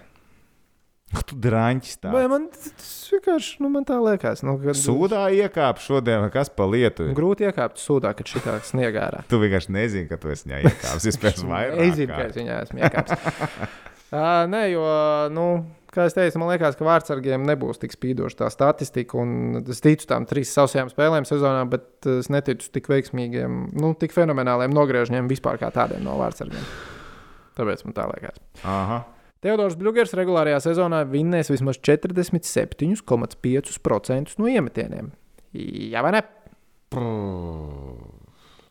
Tu 1.14 1.38
drāņķis 1.38 2.00
tā. 2.02 2.10
Vai 2.14 2.24
man 2.30 2.48
tas 2.52 2.90
vienkārši 3.14 3.62
nu, 3.62 3.70
man 3.72 3.86
tā 3.88 3.98
liekas? 4.02 4.42
Nu, 4.46 4.56
kad, 4.62 4.78
Sūdā 4.80 5.28
iekāp 5.38 5.80
šodien, 5.84 6.26
kas 6.34 6.50
pa 6.50 6.66
lietu. 6.68 7.12
Grūti 7.16 7.46
iekāpt 7.46 7.80
sūdā, 7.80 8.12
kad 8.18 8.30
šī 8.30 8.42
tā 8.44 8.58
sniegā 8.66 9.06
ārā. 9.06 9.22
Tu 9.30 9.40
vienkārši 9.42 9.76
nezini, 9.76 10.10
ka 10.10 10.18
tu 10.22 10.34
esi 10.34 10.50
viņā 10.50 10.64
iekāpis. 10.66 11.08
Es 11.12 11.22
pēc 11.22 11.46
vairāk. 11.46 11.80
Es 11.86 11.96
zinu, 12.02 12.12
ka 12.12 12.26
es 12.26 12.36
viņā 12.42 12.58
esmu 12.66 12.84
iekāpis. 12.84 13.24
uh, 14.18 14.44
nē, 14.52 14.64
jo, 14.74 14.90
nu, 15.38 15.48
kā 15.94 16.10
es 16.10 16.18
teicu, 16.18 16.42
man 16.42 16.52
liekas, 16.52 16.76
ka 16.82 16.90
vārdsargiem 16.90 17.48
nebūs 17.48 17.80
tik 17.86 17.96
spīdoša 17.96 18.42
tā 18.42 18.52
statistika. 18.58 19.22
un 19.22 19.62
Es 19.62 19.86
ticu 19.86 20.10
tam 20.10 20.28
trīs 20.30 20.52
sausajām 20.58 20.92
spēlēm 20.92 21.30
sezonā, 21.30 21.64
bet 21.70 22.10
es 22.18 22.34
neticu 22.34 22.74
tik 22.76 22.90
veiksmīgiem, 22.92 23.62
nu, 23.78 23.94
tik 24.02 24.18
fenomenāliem 24.18 24.74
nogriežņiem 24.76 25.30
vispār 25.32 25.62
kā 25.62 25.72
tādiem 25.74 26.04
no 26.04 26.18
vārdsargiem. 26.20 26.66
Tāpēc 27.56 27.86
man 27.88 27.96
tā 27.96 28.10
liekas. 28.12 28.42
Aha. 28.68 29.06
Teodors 29.46 29.76
Bļūgers 29.78 30.10
regulārajā 30.18 30.58
sezonā 30.64 31.04
vinnēs 31.06 31.52
vismaz 31.54 31.78
47,5% 31.86 34.40
no 34.42 34.48
iemetieniem. 34.50 35.12
Jā, 35.54 36.02
vai 36.02 36.16
ne? 36.16 36.22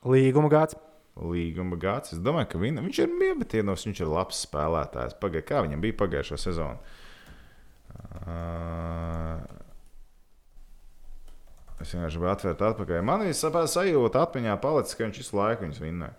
Līguma 0.05 0.51
gads. 0.51 0.75
Līguma 1.15 1.79
gads. 1.79 2.13
Es 2.17 2.21
domāju, 2.23 2.49
ka 2.51 2.59
viņ, 2.59 2.81
viņš 2.89 2.99
ir 3.05 3.09
iemetienos, 3.29 3.87
viņš 3.87 3.99
ir 4.03 4.09
labs 4.11 4.43
spēlētājs. 4.49 5.15
Pagaid, 5.23 5.47
kā 5.47 5.63
viņam 5.63 5.79
bija 5.85 5.95
pagājušo 6.03 6.37
sezonu? 6.43 6.79
Uh, 8.25 9.39
es 11.79 11.95
vienkārši 11.95 12.19
gribēju 12.19 12.35
atvērt 12.35 12.67
atpakaļ. 12.73 12.99
Man 13.07 13.23
sapā- 13.31 13.71
sajūta, 13.71 14.27
atmiņā 14.27 14.59
palicis, 14.59 14.99
ka 14.99 15.07
viņš 15.07 15.23
visu 15.23 15.39
laiku 15.39 15.63
viņus 15.69 15.85
vinnē. 15.87 16.11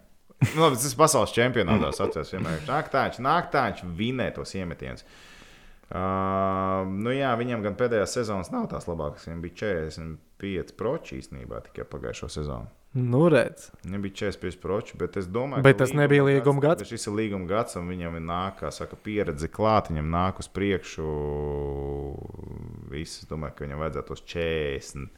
Nu, 0.56 0.68
tas 0.68 0.84
ir 0.86 0.98
pasaules 1.00 1.34
čempionātās. 1.36 2.02
Atceros, 2.04 2.34
vienmēr 2.36 2.60
viņš 2.60 2.68
nāk 2.70 2.92
tā, 2.94 3.06
viņš 3.10 3.22
nāk 3.24 3.52
tā, 3.54 3.66
viņš 3.72 3.86
vinnē 3.98 4.30
tos 4.36 4.52
iemetienus. 4.58 5.06
Uh, 5.86 6.82
nu 6.90 7.14
jā, 7.14 7.30
viņam 7.38 7.62
gan 7.62 7.76
pēdējās 7.78 8.16
sezonas 8.18 8.50
nav 8.54 8.66
tās 8.72 8.88
labākās. 8.90 9.28
Viņam 9.30 9.44
bija 9.44 9.60
45 9.62 10.74
proči 10.80 11.20
īstenībā 11.22 11.62
tikai 11.68 11.86
pagājušo 11.92 12.32
sezonu. 12.40 12.72
Nu, 12.96 13.26
redz. 13.28 13.70
Viņam 13.84 14.04
bija 14.06 14.16
45 14.32 14.60
proči, 14.64 14.96
bet 14.98 15.18
es 15.20 15.26
domāju, 15.28 15.66
Bet 15.68 15.82
tas 15.82 15.92
nebija 15.92 16.24
līguma 16.24 16.64
gads? 16.64 16.86
bet 16.86 16.94
Šis 16.94 17.10
ir 17.10 17.18
līguma 17.18 17.48
gads, 17.50 17.76
un 17.76 17.90
viņam 17.92 18.16
ir 18.16 18.24
nāk, 18.24 18.62
kā 18.62 18.72
saka, 18.72 18.96
pieredze 18.96 19.50
klāt, 19.52 19.90
viņam 19.92 20.14
nāk 20.14 20.40
uz 20.40 20.48
priekšu. 20.48 21.08
Viss, 22.94 23.20
es 23.20 23.28
domāju, 23.28 23.58
ka 23.58 23.66
viņam 23.66 23.84
vajadzētu 23.84 24.14
tos 24.14 24.24
40. 24.32 25.10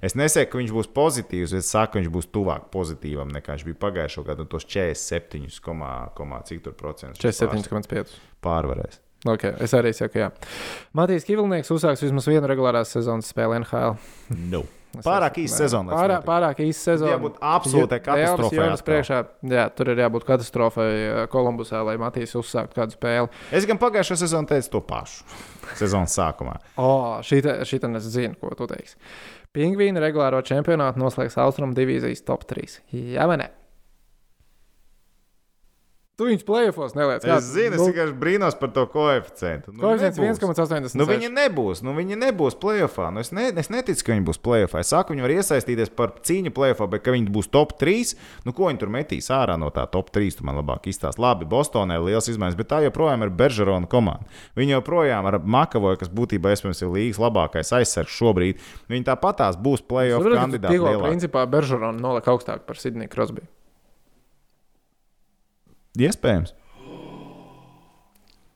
Es 0.00 0.16
nesaku, 0.16 0.54
ka 0.54 0.60
viņš 0.62 0.72
būs 0.72 0.90
pozitīvs, 0.96 1.52
bet 1.52 1.64
es 1.64 1.70
saku, 1.74 1.92
ka 1.92 2.00
viņš 2.00 2.10
būs 2.14 2.30
tuvāk 2.32 2.70
pozitīvam 2.72 3.28
nekā 3.34 3.56
viņš 3.56 3.66
bija 3.68 3.80
pagājušo 3.84 4.24
gadu. 4.24 4.46
un 4.46 4.50
Tos 4.52 4.64
47, 4.64 5.60
komā, 5.64 5.92
komā, 6.16 6.40
cik 6.48 6.64
tur 6.64 6.76
procentus 6.78 7.20
viņš 7.20 7.42
47,5. 7.44 8.18
pārvarēs. 8.44 9.00
Okay, 9.28 9.52
es 9.60 9.74
arī 9.76 9.92
saku, 9.92 10.22
jā. 10.22 10.30
Matīs 10.96 11.26
Kivilnieks 11.28 11.68
uzsāks 11.74 12.00
vismaz 12.06 12.28
vienu 12.30 12.48
regulārās 12.48 12.94
sezonas 12.96 13.28
spēli 13.28 13.60
NHL. 13.60 13.98
No. 14.48 14.64
Es 14.90 15.04
Pārāk 15.06 15.36
īsa 15.38 15.60
sezona. 15.60 15.92
tas 15.92 16.00
Pārāk, 16.00 16.22
pārāk 16.26 16.60
īsa 16.64 16.80
sezona. 16.88 17.12
Jābūt 17.12 17.36
absolūtai 17.46 17.98
katastrofai 18.02 18.64
atkal. 18.64 18.80
priekšā, 18.88 19.18
jā, 19.52 19.66
tur 19.76 19.90
ir 19.92 20.00
jābūt 20.02 20.24
katastrofai 20.26 20.88
eh, 20.96 21.20
Kolumbusā, 21.30 21.84
lai 21.86 21.94
Matīs 22.00 22.34
uzsāktu 22.40 22.74
kādu 22.80 22.96
spēli. 22.96 23.30
Es 23.54 23.68
gan 23.70 23.78
pagājušo 23.78 24.18
sezonu 24.24 24.50
teicu 24.50 24.72
to 24.72 24.80
pašu. 24.88 25.22
Sezonas 25.78 26.16
sākumā. 26.18 26.56
O, 26.82 26.90
šī 27.22 27.38
tā 27.44 27.60
es 27.62 28.08
zinu, 28.10 28.34
ko 28.40 28.50
tu 28.58 28.66
teiksi. 28.72 28.98
Pingvīna 29.50 29.98
regulāro 29.98 30.38
čempionātu 30.46 31.00
noslēgs 31.02 31.34
Austrum 31.42 31.72
divīzijas 31.74 32.22
top 32.22 32.44
3. 32.52 32.76
Jā, 33.16 33.24
vai 33.26 33.40
ne? 33.40 33.48
Tu 36.20 36.26
viņus 36.28 36.42
plēsofos 36.44 36.92
neliec. 36.92 37.24
Es 37.24 37.46
zinu, 37.48 37.78
es 37.78 37.86
tikai 37.88 38.04
brīnos 38.20 38.52
par 38.60 38.68
to 38.76 38.82
koeficientu. 38.92 39.72
Nu, 39.72 39.80
Koeficients 39.86 40.18
nebūs. 40.20 40.42
1,86. 40.44 40.96
Nu, 41.00 41.06
viņi 41.08 41.30
nebūs. 41.32 41.80
Nu, 41.80 41.94
viņi 41.96 42.18
nebūs 42.20 42.58
plēsoņā. 42.60 43.06
Nu, 43.16 43.22
es, 43.24 43.30
ne, 43.32 43.46
es 43.62 43.70
neticu, 43.72 44.04
ka 44.04 44.12
viņi 44.12 44.26
būs 44.26 44.40
plēsoņā. 44.44 44.82
Es 44.84 44.90
saku, 44.92 45.14
viņi 45.14 45.24
var 45.24 45.32
iesaistīties 45.38 45.92
par 45.96 46.12
cīņu 46.20 46.52
plēsoņā, 46.52 46.90
bet 46.92 47.06
ka 47.06 47.14
viņi 47.14 47.32
būs 47.32 47.48
top 47.54 47.72
3. 47.80 48.12
Nu, 48.44 48.52
ko 48.52 48.68
viņi 48.68 48.82
tur 48.82 48.92
metīs 48.92 49.30
ārā 49.32 49.56
no 49.60 49.70
tā 49.72 49.86
top 49.88 50.10
3? 50.12 50.36
Tu 50.36 50.44
man 50.44 50.58
labāk 50.60 50.90
izstāsti. 50.92 51.22
Labi, 51.24 51.48
Bostonē 51.48 51.96
ir 51.96 52.04
liels 52.10 52.28
izmaiņas, 52.34 52.58
bet 52.58 52.68
tā 52.68 52.82
joprojām 52.84 53.24
ir 53.24 53.32
Beržerona 53.40 53.88
komanda. 53.88 54.28
Viņi 54.60 54.76
joprojām 54.76 55.30
ar 55.30 55.38
Makavoju, 55.40 56.02
kas 56.02 56.12
būtībā 56.12 56.52
iespējams 56.52 56.84
ir 56.84 56.92
līgas 56.98 57.22
labākais 57.24 57.72
aizsargs 57.80 58.12
šobrīd. 58.20 58.60
Viņi 58.92 59.08
tāpatās 59.08 59.56
būs 59.56 59.86
plēsoņu 59.88 60.36
kandidāti. 60.36 60.84
Principā 61.00 61.46
Beržerona 61.48 61.96
nolika 61.96 62.36
augstāk 62.36 62.68
par 62.68 62.76
Sidniju 62.76 63.08
Krosbiju. 63.08 63.48
Iespējams. 65.99 66.55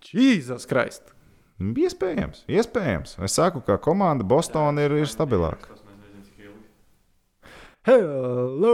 Jēzus 0.10 0.66
Krist! 0.66 1.12
Iespējams, 1.60 2.46
iespējams. 2.48 3.18
Es 3.26 3.36
saku, 3.36 3.60
ka 3.62 3.76
komanda 3.84 4.24
Bostonā 4.24 4.88
ir, 4.88 4.96
ir 5.04 5.10
stabilāka. 5.12 5.76
Hello! 7.86 8.74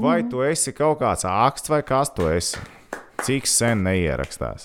Vai 0.00 0.22
tu 0.28 0.40
esi 0.44 0.72
kaut 0.76 1.00
kāds 1.00 1.26
āksts 1.28 1.72
vai 1.72 1.82
kas 1.84 2.12
tu 2.16 2.28
esi? 2.32 2.60
Cik 3.22 3.46
sen 3.48 3.84
neierakstās? 3.84 4.64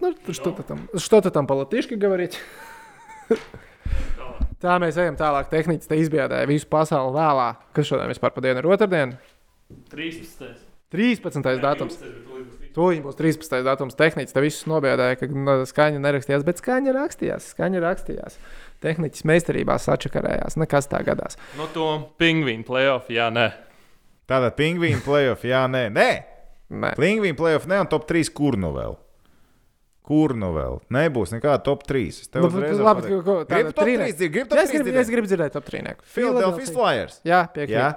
Ну, 0.00 0.14
что-то 0.32 0.62
там, 0.62 0.88
что-то 0.94 1.30
там 1.30 1.46
по 1.46 1.54
латышски 1.54 1.94
говорить. 1.94 2.38
Tā 4.63 4.77
mēs 4.79 4.95
ejam 4.95 5.17
tālāk. 5.19 5.49
Tehniski 5.51 5.89
te 5.91 5.97
izbiedēja 5.99 6.47
visu 6.47 6.69
pasauli 6.71 7.11
vēlā. 7.17 7.49
Kas 7.75 7.89
šodien 7.89 8.07
vispār 8.13 8.31
pa 8.31 8.43
dienu 8.45 8.61
ir 8.61 8.69
otrdiena? 8.71 9.17
13. 9.91 10.53
13. 10.93 11.49
datums. 11.59 11.97
Tūlīt 12.73 13.03
būs 13.03 13.17
13. 13.19 13.59
datums. 13.65 13.97
Tehniski 13.99 14.31
te 14.31 14.43
visus 14.45 14.63
nobiedēja, 14.71 15.19
ka 15.19 15.27
nu, 15.27 15.57
skaņa 15.67 15.99
nerakstījās, 16.01 16.45
bet 16.47 16.63
skaņa 16.63 16.95
rakstījās. 16.95 17.51
Skaņa 17.51 17.83
rakstījās. 17.83 18.39
Tehniski 18.85 19.27
meistarībā 19.33 19.75
sačakarējās. 19.83 20.55
Nekas 20.63 20.87
tā 20.91 21.03
gadās. 21.03 21.35
No 21.59 21.67
to 21.75 21.89
pingvīnu 22.21 22.63
playoff, 22.67 23.11
jā, 23.11 23.27
nē. 23.35 23.49
Tātad 24.31 24.55
pingvīna 24.55 25.03
playoff, 25.03 25.43
jā, 25.43 25.65
nē, 25.67 25.89
nē. 25.91 26.11
Nē. 26.73 26.95
Pingvīna 26.95 27.35
playoff, 27.37 27.67
ne 27.67 27.83
un 27.83 27.91
top 27.91 28.07
3 28.09 28.31
kur 28.33 28.55
nu 28.57 28.71
vēl? 28.77 28.95
Kur 30.03 30.33
nu 30.35 30.49
vēl? 30.51 30.81
Nebūs 30.91 31.31
nekāda 31.31 31.61
top 31.63 31.85
3. 31.87 32.07
Es 32.11 32.27
tev 32.27 32.43
Nu, 32.43 32.49
uzreiz 32.51 32.79
labi, 32.83 33.01
ko- 33.07 33.21
ko- 33.23 33.35
Gribu 33.47 33.71
top 33.71 33.85
trīnieka. 33.85 34.09
3, 34.11 34.17
dzird- 34.19 34.33
gribu 34.33 34.49
top 34.49 34.59
es, 34.59 34.69
3. 34.69 34.73
gribu, 34.75 34.89
dzirdēt? 34.89 34.99
es 35.05 35.09
gribu 35.13 35.27
dzirdēt 35.31 35.51
top 35.55 35.65
trīnieku. 35.69 36.01
Philadelphia 36.03 36.65
Flyers. 36.75 37.21
Jā, 37.23 37.39
piekrītu. 37.53 37.79
Jā. 37.79 37.95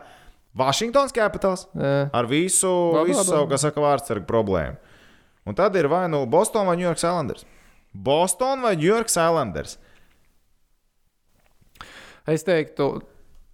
Washingtons 0.56 1.12
Capitals. 1.12 1.66
Jā. 1.74 2.10
Ar 2.14 2.24
visu, 2.30 2.70
Labi, 2.94 3.10
visu 3.10 3.18
labi, 3.24 3.28
savu, 3.32 3.48
kas 3.50 3.60
saka, 3.66 3.80
vārdsargu 3.82 4.24
problēmu. 4.24 4.76
Un 5.46 5.54
tad 5.54 5.74
ir 5.76 5.88
vai 5.88 6.06
nu 6.08 6.24
Boston 6.26 6.66
vai 6.66 6.76
New 6.76 6.86
York 6.86 6.96
Islanders. 6.98 7.44
Boston 7.92 8.62
vai 8.62 8.76
New 8.76 8.86
York 8.86 9.08
Islanders. 9.10 9.76
Es 12.26 12.42
teiktu, 12.44 13.00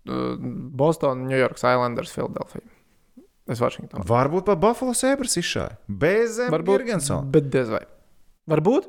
uh, 0.08 0.36
Boston, 0.38 1.26
New 1.28 1.36
York 1.38 1.56
Islanders, 1.58 2.12
Philadelphia. 2.12 2.62
Es 3.48 3.58
Vašingtonā. 3.60 4.04
Varbūt 4.06 4.44
pat 4.46 4.60
Buffalo 4.62 4.94
Sabres 4.94 5.34
izšāja. 5.36 5.76
Bez 5.88 6.38
Birgensona. 6.48 7.24
Bet 7.30 7.50
diez 7.50 7.68
vai. 7.68 7.82
Varbūt, 8.50 8.88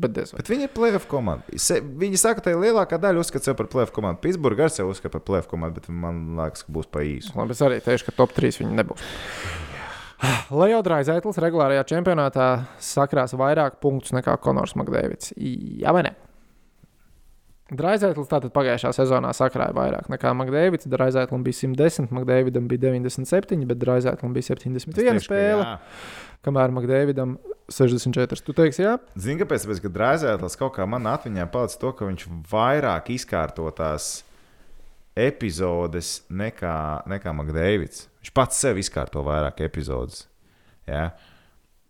bet. 0.00 0.16
Bet 0.38 0.50
viņi 0.50 0.66
ir 0.68 0.72
playoff 0.74 1.08
komanda. 1.10 1.58
Se, 1.60 1.76
viņi 1.80 2.20
saka, 2.20 2.44
ka 2.44 2.54
lielākā 2.56 2.98
daļa 3.02 3.20
uzskata 3.20 3.50
sevi 3.50 3.58
par 3.60 3.68
playoff 3.72 3.92
komandu. 3.94 4.22
Pittsburgh 4.24 4.64
arī 4.64 4.72
sevi 4.72 4.94
uzskata 4.94 5.18
par 5.18 5.26
playoff 5.28 5.50
komandu, 5.50 5.82
bet 5.82 5.92
man 5.92 6.24
liekas, 6.38 6.64
ka 6.64 6.74
būs 6.74 6.88
pa 6.90 7.04
īsu. 7.04 7.34
Labi, 7.36 7.54
es 7.56 7.62
arī 7.64 7.82
teikšu, 7.84 8.08
ka 8.08 8.18
top 8.22 8.34
3 8.36 8.62
viņi 8.62 8.80
nebūs. 8.80 9.06
Leo 10.60 10.82
Draisaitls 10.84 11.40
regulārajā 11.44 11.84
čempionātā 11.94 12.48
sakrās 12.82 13.36
vairāk 13.36 13.80
punktus 13.84 14.14
nekā 14.16 14.38
Konors 14.42 14.76
Makdēvids. 14.78 15.34
Jā, 15.36 15.92
vai 15.94 16.06
ne? 16.08 16.14
Draizētlis 17.74 18.28
tātad 18.28 18.52
pagājušā 18.52 18.90
sezonā 18.92 19.30
sakrāja 19.36 19.72
vairāk 19.76 20.10
nekā 20.12 20.34
Makdēvids. 20.36 20.88
Draizētlim 20.92 21.44
bija 21.46 21.62
110, 21.62 22.10
Makdēvidam 22.12 22.68
bija 22.68 22.90
97, 22.90 23.64
bet 23.70 23.80
Draizētlim 23.80 24.34
bija 24.36 24.50
71 24.50 24.92
Tieši, 24.92 25.14
ka 25.14 25.24
spēle, 25.24 25.64
jā. 25.64 25.78
Kamēr 26.44 26.72
Makdēvidam 26.74 27.36
64. 27.72 28.44
Tu 28.44 28.54
teiksi, 28.56 28.84
jā? 28.84 28.94
Zini, 29.16 29.40
kāpēc? 29.40 29.64
Tāpēc, 29.64 29.80
ka 29.84 29.92
Draizētlis 29.94 30.58
kaut 30.60 30.74
kā 30.76 30.86
man 30.88 31.08
atmiņā 31.08 31.46
palicis 31.52 31.80
to, 31.80 31.92
ka 31.96 32.08
viņš 32.08 32.26
vairāk 32.50 33.10
izkārto 33.14 33.68
tās 33.76 34.18
epizodes 35.16 36.18
nekā, 36.28 36.74
nekā 37.10 37.34
Makdēvids. 37.38 38.08
Viņš 38.20 38.34
pats 38.36 38.60
sev 38.64 38.80
izkārto 38.82 39.22
vairāk 39.26 39.62
epizodes. 39.64 40.26
Ja? 40.88 41.12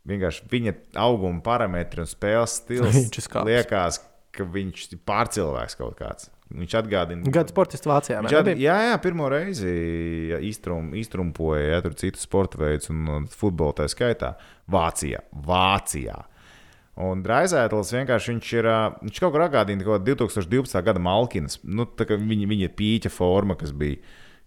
Vienkārši 0.08 0.46
viņa 0.52 0.74
auguma 1.00 1.40
parametri 1.44 2.04
un 2.04 2.10
spēles 2.10 2.58
stils 2.60 3.00
liekas, 3.48 4.02
ka 4.34 4.46
viņš 4.46 4.86
ir 4.92 5.02
pārcilvēks 5.08 5.78
kaut 5.80 5.96
kāds. 5.98 6.30
Viņš 6.54 6.74
atgādina. 6.78 7.32
Gada 7.34 7.50
sportists 7.50 7.88
Vācijā. 7.88 8.20
Viņš 8.22 8.36
at, 8.38 8.50
jā, 8.62 8.76
jā, 8.88 8.98
pirmo 9.02 9.26
reizi 9.32 9.70
ja, 10.30 10.38
iztrum, 10.38 10.92
iztrumpoja 10.98 11.64
ja, 11.64 11.80
tur 11.82 11.96
citus 11.98 12.22
sporta 12.28 12.60
veidus 12.60 12.92
un, 12.94 13.26
futbolu 13.30 13.74
tā 13.80 13.88
skaitā. 13.90 14.36
Vācijā. 14.70 15.24
Vācijā. 15.48 16.20
Un 17.04 17.24
Draizētlis 17.24 17.90
vienkārši 17.96 18.30
viņš 18.30 18.52
ir. 18.60 18.68
Viņš 19.02 19.22
kaut 19.24 19.34
kur 19.34 19.42
atgādina 19.48 19.82
kaut 19.82 20.04
kādu 20.04 20.14
2012. 20.22 20.78
gada 20.86 21.02
Malkinas. 21.02 21.58
Nu, 21.66 21.88
viņa, 21.90 22.50
viņa 22.52 22.70
pīķa 22.78 23.10
forma, 23.10 23.58
kas 23.58 23.74
bija. 23.74 23.98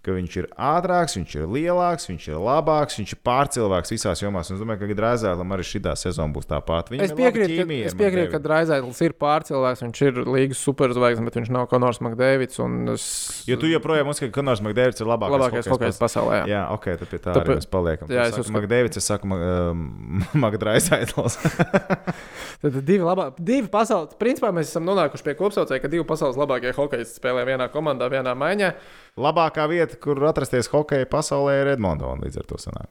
Ka 0.06 0.14
viņš 0.16 0.36
ir 0.40 0.46
ātrāks, 0.56 1.18
viņš 1.18 1.32
ir 1.36 1.48
lielāks, 1.52 2.06
viņš 2.08 2.26
ir 2.30 2.36
labāks, 2.40 2.96
viņš 3.00 3.10
ir 3.12 3.20
pārcilvēks 3.28 3.92
visās 3.92 4.22
jomās. 4.24 4.52
Es 4.54 4.62
domāju, 4.62 4.86
ka 4.86 4.96
Draizētlim 5.02 5.52
arī 5.52 5.66
šī 5.68 5.82
sezona 6.00 6.32
būs 6.32 6.48
tāpat. 6.48 6.92
Viņam 6.94 7.04
Es 7.10 7.12
piekrītu, 7.18 7.58
ka, 7.68 7.80
es 7.90 7.96
piekrītu, 7.98 8.30
ka. 8.32 8.40
Draizētlis 8.46 9.02
ir 9.04 9.16
pārcilvēks, 9.20 9.84
viņš 9.84 10.02
ir 10.08 10.22
līgas 10.32 10.62
superzvaigznes, 10.64 11.28
bet 11.28 11.40
viņš 11.42 11.52
nav 11.58 11.68
Konors 11.74 12.00
Makdēvids. 12.06 12.62
un 12.64 12.94
Es... 12.94 13.08
Jo 13.50 13.58
tu 13.60 13.68
joprojām 13.68 14.08
uzskati, 14.14 14.32
ka 14.32 14.40
Konors 14.40 14.62
Makdēvids 14.64 15.04
ir 15.04 15.10
labākais, 15.12 15.36
labākais 15.36 15.72
hokejs 15.74 16.00
pasaulē. 16.00 16.40
Jā. 16.40 16.48
Jā, 16.56 16.62
ok, 16.78 16.88
tad 17.04 17.12
pie 17.12 17.20
tā 17.20 17.34
Tāpēc- 17.36 17.44
arī 17.52 17.60
mēs 17.60 17.70
paliekam. 17.76 18.08
jā, 18.14 18.30
es 18.32 18.38
uzskatu- 18.40 18.56
Makdēvids, 18.62 19.02
es 19.02 19.12
saku, 19.12 19.28
um, 19.28 19.84
Magdraisaitls. 20.46 21.36
Tad 22.62 22.74
divi, 22.82 23.04
labā, 23.06 23.28
divi 23.38 23.68
pasaules, 23.70 24.16
principā 24.18 24.50
mēs 24.56 24.72
esam 24.72 24.88
nonākuši 24.88 25.26
pie 25.28 25.36
kopsaucēja, 25.38 25.82
ka 25.84 25.92
divi 25.92 26.06
pasaules 26.10 26.40
labākie 26.40 26.72
hokejisti 26.74 27.20
spēlē 27.20 27.44
vienā 27.46 27.68
komandā, 27.74 28.08
vienā 28.10 28.34
maiņā. 28.34 28.72
Labākā 29.18 29.64
vieta, 29.70 29.87
kur 30.04 30.22
atrasties 30.28 30.70
hokeja 30.74 31.08
pasaulē, 31.10 31.60
ir 31.64 31.74
Edmontona. 31.76 32.22
Līdz 32.26 32.42
ar 32.42 32.48
to 32.50 32.62
sanāk. 32.62 32.90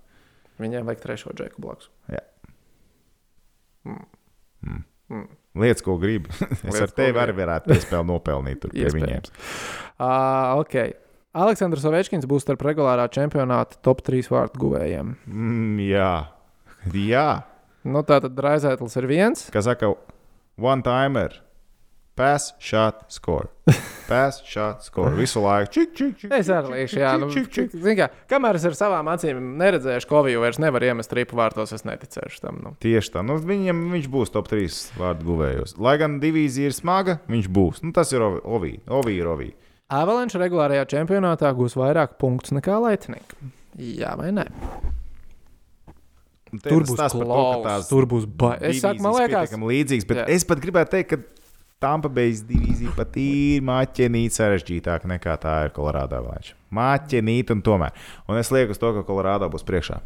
Viņiem 0.62 0.88
vajag 0.88 1.03
trešo 1.03 1.34
džeku 1.36 1.62
blakus. 1.62 1.90
Lietas, 5.57 5.82
ko 5.84 5.97
gribi. 6.01 6.32
es 6.34 6.62
Lietas, 6.64 6.84
ar 6.88 6.94
tevi 6.97 7.20
arī 7.22 7.34
varētu 7.36 7.72
piespēlēt, 7.72 8.09
nopelnīt 8.09 8.62
tur 8.64 8.72
pie 8.74 8.88
viņiem. 8.92 9.28
Uh, 9.97 10.57
okay. 10.62 10.97
Aleksandrs 11.36 11.84
Ovečkins 11.84 12.24
būs 12.28 12.47
starp 12.47 12.64
regulārā 12.64 13.05
čempionāta 13.12 13.76
top 13.84 14.01
3 14.07 14.32
vārtu 14.32 14.62
guvējiem. 14.62 15.12
Mm, 15.28 15.82
jā. 15.84 16.12
jā, 17.12 17.28
Nu, 17.86 18.03
tātad 18.03 18.34
Draizētlis 18.34 18.99
ir 18.99 19.07
viens. 19.07 19.47
kā 19.55 19.62
saka, 19.62 19.92
one 20.59 20.82
timer. 20.82 21.36
Pass, 22.16 22.54
shot, 22.58 23.04
score. 23.12 23.50
Pass, 24.08 24.40
shot, 24.48 24.80
score. 24.82 25.10
Visu 25.18 25.42
laiku. 25.44 25.72
Čik, 25.72 25.90
čik, 25.92 26.14
čik, 26.16 26.30
Es 26.32 26.48
arī 26.48 26.70
lieku, 26.72 26.96
jā, 27.02 27.10
nu, 27.20 27.28
čik, 27.28 27.50
čik, 27.52 27.74
kā, 27.98 28.06
kamēr 28.30 28.56
es 28.56 28.64
ar 28.64 28.76
savām 28.78 29.10
acīm 29.12 29.42
neredzēšu, 29.60 30.08
ko 30.08 30.22
viņš 30.24 30.40
vairs 30.40 30.60
nevar 30.64 30.86
iemest 30.88 31.12
ripu 31.12 31.36
vārtos, 31.36 31.74
es 31.76 31.84
neticēšu 31.84 32.40
tam. 32.40 32.62
Nu. 32.64 32.72
Tieši 32.80 33.12
tā. 33.18 33.26
Nu, 33.26 33.36
viņam 33.36 33.84
viņš 33.92 34.08
būs 34.16 34.32
top 34.32 34.48
3 34.48 34.96
vārdu 34.96 35.28
guvējos. 35.28 35.76
Lai 35.76 35.98
gan 36.00 36.16
divīzija 36.24 36.72
ir 36.72 36.78
smaga, 36.78 37.18
viņš 37.28 37.52
būs. 37.52 37.84
Nu, 37.84 37.92
tas 37.92 38.16
ir 38.16 38.24
Ovi. 38.24 38.78
Ovi 38.88 39.20
ir 39.20 39.28
Ovi. 39.28 39.52
Avalanche 39.92 40.40
regulārajā 40.40 40.88
čempionātā 40.96 41.52
gūs 41.54 41.76
vairāk 41.76 42.16
punktu 42.22 42.56
nekā 42.56 42.80
Latvijas. 42.80 43.36
Jā, 43.76 44.16
vai 44.16 44.32
ne? 44.32 44.48
Tur 46.64 46.80
tas 46.80 46.88
būs 46.88 46.96
par 46.96 47.12
to, 47.12 47.18
ka 47.20 47.26
klaus, 47.28 47.64
tās 47.66 47.88
tur 47.90 48.06
būs 48.08 48.24
baigi. 48.24 48.70
Es 48.70 48.80
man 48.80 48.96
divīzijas 48.96 49.18
liekas, 49.20 49.50
pietiekami 49.50 49.74
līdzīgas, 49.74 50.06
bet 50.08 50.22
jā. 50.22 50.30
es 50.32 50.46
pat 50.48 50.62
gribētu 50.62 50.96
teikt, 50.96 51.12
ka 51.12 51.45
Tampa 51.76 52.08
Bay 52.08 52.32
divīzija 52.48 52.94
pat 52.96 53.18
ir 53.20 53.64
maķenīta 53.68 54.38
sarežģītāka 54.38 55.10
nekā 55.10 55.34
tā 55.42 55.56
ir 55.66 55.74
Kolorādo 55.76 56.16
Avalanche. 56.16 56.54
Maķenīta 56.72 57.52
un 57.52 57.60
tomēr. 57.66 57.92
Un 58.32 58.40
es 58.40 58.48
lieku 58.54 58.72
uz 58.72 58.80
to, 58.80 58.94
ka 58.96 59.02
Kolorādo 59.04 59.50
būs 59.52 59.66
priekšā. 59.68 59.98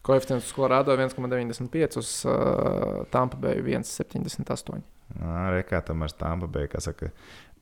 koeficients 0.00 0.46
uz 0.48 0.54
Colorado 0.56 0.96
1,95, 0.96 1.98
uz 2.00 2.14
uh, 2.24 3.04
Tampa 3.12 3.36
Bay 3.36 3.60
1,78. 3.60 4.80
Rekā 5.58 5.82
tam 5.84 6.06
ar 6.06 6.16
Tampa 6.16 6.48
Bay, 6.48 6.70
kā 6.72 6.80
saka. 6.80 7.10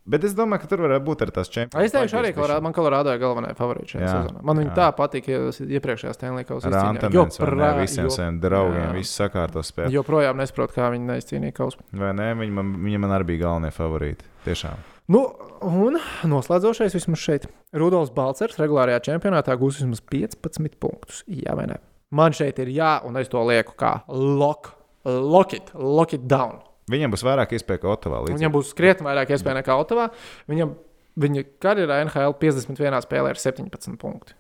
Bet 0.09 0.25
es 0.25 0.33
domāju, 0.33 0.63
ka 0.63 0.69
tur 0.71 0.81
varētu 0.87 1.05
būt 1.05 1.23
arī 1.27 1.33
tās 1.37 1.51
čempions. 1.53 1.85
Es 1.85 1.93
teikšu, 1.93 2.17
arī 2.17 2.31
Colorado, 2.33 2.63
man 2.65 2.73
Colorado 2.73 3.13
ir 3.13 3.19
galvenā 3.21 3.51
favorīta 3.59 3.93
šajā 3.93 4.05
Jā, 4.07 4.13
sezonā. 4.17 4.43
Man 4.49 4.57
viņa 4.63 4.75
tā 4.79 4.87
patīk, 4.97 5.27
ja 5.29 5.41
iepriekšējā 5.53 6.15
Stanley 6.17 6.47
Kausa 6.49 6.71
Ar 6.71 6.73
izcīnījā. 6.73 7.03
Antonēnu 7.03 7.21
un 7.21 7.33
Joprā- 7.37 7.73
visiem 7.83 8.05
jo- 8.09 8.15
saviem 8.17 8.39
draugiem, 8.41 8.87
jā. 8.87 8.95
visu 8.97 9.13
sakārto 9.23 9.61
spēli. 9.69 9.93
Joprojām 9.93 10.41
nesaprotu, 10.41 10.73
kā 10.79 10.89
viņi 10.95 11.11
neizcīnīja 11.13 11.53
kausu. 11.61 11.79
Vai 11.93 12.13
ne? 12.17 12.31
Viņa 12.41 12.53
man, 12.57 12.73
viņa 12.89 12.99
man 13.05 13.11
arī 13.19 13.27
bija 13.35 13.45
galvenie 13.45 13.71
favorīti. 13.77 14.25
Tiešām. 14.47 14.81
Nu, 15.09 15.23
un 15.63 15.97
noslēdzošais 16.25 16.97
vismaz 16.97 17.19
šeit. 17.21 17.47
Rudolfs 17.77 18.11
Balcers 18.15 18.57
regulārajā 18.61 19.01
čempionātā 19.11 19.57
gūs 19.61 19.81
vismaz 19.83 20.01
15 20.01 20.77
punktus. 20.81 21.23
Jā, 21.29 21.55
vai 21.57 21.67
ne? 21.67 21.77
Man 22.11 22.33
šeit 22.33 22.59
ir 22.65 22.69
jā, 22.73 23.05
un 23.05 23.17
es 23.21 23.29
to 23.29 23.39
lieku 23.45 23.75
kā 23.77 24.03
lock, 24.09 24.71
lock 25.05 25.53
it, 25.53 25.71
lock 25.75 26.13
it 26.17 26.27
down. 26.29 26.61
Viņam 26.89 27.13
būs 27.13 27.25
vairāk 27.27 27.53
iespēju 27.59 27.83
kā 27.85 27.91
Ottavā. 27.97 28.23
līdz- 28.25 28.39
Viņam 28.39 28.53
būs 28.55 28.75
krietni 28.75 29.05
vairāk 29.07 29.29
iespēju 29.35 29.59
nekā 29.63 29.75
Ottavā. 29.83 30.11
Viņam, 30.49 30.75
viņa 31.19 31.45
karjerā 31.61 32.03
NHL 32.07 32.33
51 32.41 33.03
spēlē 33.05 33.31
ir 33.35 33.41
17 33.43 33.97
punkti. 33.99 34.33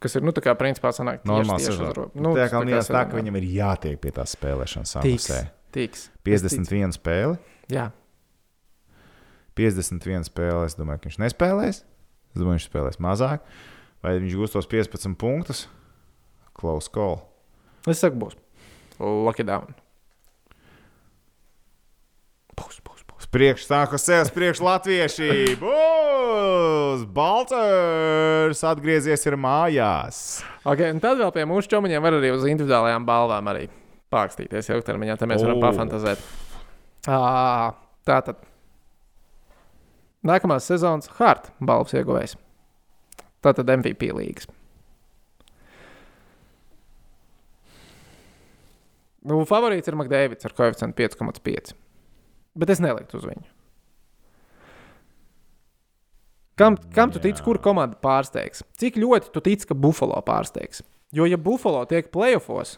Kas 0.00 0.16
ir, 0.16 0.22
nu, 0.24 0.32
tā 0.32 0.40
kā 0.40 0.54
principā 0.56 0.88
sanāk 0.96 1.22
Normāls 1.28 1.60
sezona. 1.68 1.92
robežas. 1.92 2.14
Nu, 2.14 2.32
tā 2.34 2.46
kā 2.48 2.56
tas 2.62 2.64
liekas, 2.64 2.88
tā, 2.88 3.02
ka 3.10 3.16
viņam 3.20 3.36
ir 3.36 3.42
jātiek 3.52 3.98
pie 4.00 4.10
tās 4.16 4.34
spēlēšanas 4.34 4.94
Tiks, 5.02 5.26
samasē. 5.28 5.50
tiks. 5.72 6.08
51 6.24 6.92
spēle. 6.96 7.38
Jā, 7.68 7.90
51 9.54 10.24
spēle. 10.24 10.64
Es 10.64 10.74
domāju, 10.74 11.02
ka 11.02 11.08
viņš 11.10 11.18
nespēlēs. 11.20 11.82
Es 12.32 12.38
domāju, 12.40 12.56
viņš 12.56 12.68
spēlēs 12.70 12.98
mazāk. 12.98 13.40
Vai 14.02 14.14
viņš 14.18 14.34
gūs 14.40 14.52
tos 14.56 14.66
15 14.66 15.14
punktus? 15.20 15.66
Close 16.54 16.88
call. 16.88 17.20
es 17.86 17.98
saku, 18.00 18.16
būs. 18.16 18.34
Lock 18.98 19.40
it 19.40 19.46
down. 19.46 19.74
Būs, 22.56 22.80
būs, 22.84 23.04
būs. 23.08 23.19
Priekš 23.30 23.66
sāku 23.68 23.98
sev, 24.02 24.30
priekš 24.34 24.62
latvieši. 24.66 25.28
Būs! 25.60 27.04
Balčers 27.14 28.64
atgriezies 28.66 29.22
ir 29.30 29.36
mājās. 29.38 30.40
Okay, 30.66 30.90
tad 31.02 31.20
vēl 31.20 31.30
pie 31.36 31.44
mūsu 31.46 31.70
čomiņiem 31.70 32.02
var 32.02 32.18
arī 32.18 32.32
uz 32.34 32.48
individuālajām 32.50 33.06
balvām 33.06 33.52
arī 33.52 33.68
pārkstīties 34.10 34.72
ilgtermiņā. 34.74 35.14
Tad 35.20 35.30
mēs 35.30 35.46
varam 35.46 35.62
pafantazēt. 35.62 36.26
Ā, 37.06 37.20
Tā 38.08 38.20
tad. 38.24 38.40
Nākamās 40.26 40.66
sezonas 40.68 41.10
Hart 41.18 41.50
balvas 41.64 41.94
ieguvējs. 41.96 42.36
Tā 43.40 43.52
tad 43.56 43.70
MVP 43.72 44.10
līgas. 44.16 44.48
Nu, 49.20 49.42
favorīts 49.48 49.88
ir 49.88 49.96
Makdēvids 50.00 50.48
ar 50.48 50.56
koeficientu 50.56 50.96
5,5. 50.96 51.74
Bet 52.58 52.72
es 52.74 52.82
neliktu 52.82 53.20
uz 53.20 53.26
viņu. 53.28 53.46
Kam, 56.60 56.76
kam 56.92 57.12
tu 57.12 57.22
tici, 57.22 57.40
kur 57.44 57.56
komanda 57.62 57.96
pārsteigs? 58.04 58.64
Cik 58.80 58.98
ļoti 59.00 59.30
tu 59.32 59.40
tici, 59.44 59.68
ka 59.68 59.76
Buffalo 59.78 60.18
pārsteigs? 60.26 60.82
Jo, 61.16 61.24
ja 61.24 61.38
Buffalo 61.40 61.86
tiek 61.88 62.10
playoffs, 62.12 62.76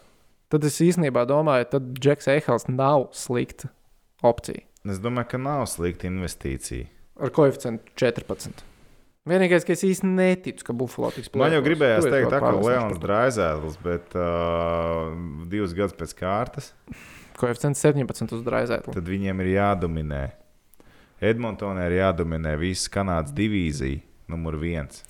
tad 0.52 0.64
es 0.68 0.78
īstenībā 0.84 1.24
domāju, 1.26 1.66
ka 1.72 1.80
Džeks 1.98 2.30
Eihals 2.30 2.68
nav 2.70 3.08
slikta 3.16 3.72
opcija 4.22 4.62
Es 4.82 4.98
domāju, 4.98 5.28
ka 5.30 5.38
nav 5.38 5.64
slikta 5.70 6.08
investīcija. 6.08 6.88
ar 7.22 7.30
koeficientu 7.30 7.92
14. 7.94 8.64
Vienīgais, 9.30 9.62
ka 9.62 9.76
es 9.76 9.84
īsti 9.86 10.08
neticu, 10.10 10.64
ka 10.66 10.74
Buffalo 10.74 11.12
tiks 11.14 11.30
Man 11.38 11.54
jau 11.54 11.60
gribējās 11.62 12.08
teikt, 12.08 12.32
tā 12.32 12.40
pārliecināts 12.42 12.66
Leons. 12.66 13.02
Draizēlis, 13.04 13.76
bet 13.84 14.16
uh, 14.18 15.12
divus 15.52 15.76
gadus 15.78 15.94
pēc 16.00 16.16
kārtas, 16.18 16.72
Koeficients 17.39 17.83
17 17.85 18.37
uz 18.37 18.45
Draizētlu. 18.47 18.95
tad 18.95 19.09
viņiem 19.09 19.43
ir 19.45 19.51
jādominē. 19.57 20.22
Edmontonē 21.22 21.87
ir 21.87 21.99
jādominē 22.01 22.57
visas 22.59 22.91
Kanādas 22.91 23.35
divīzija, 23.37 24.03
numur 24.33 24.57
viens. 24.59 25.05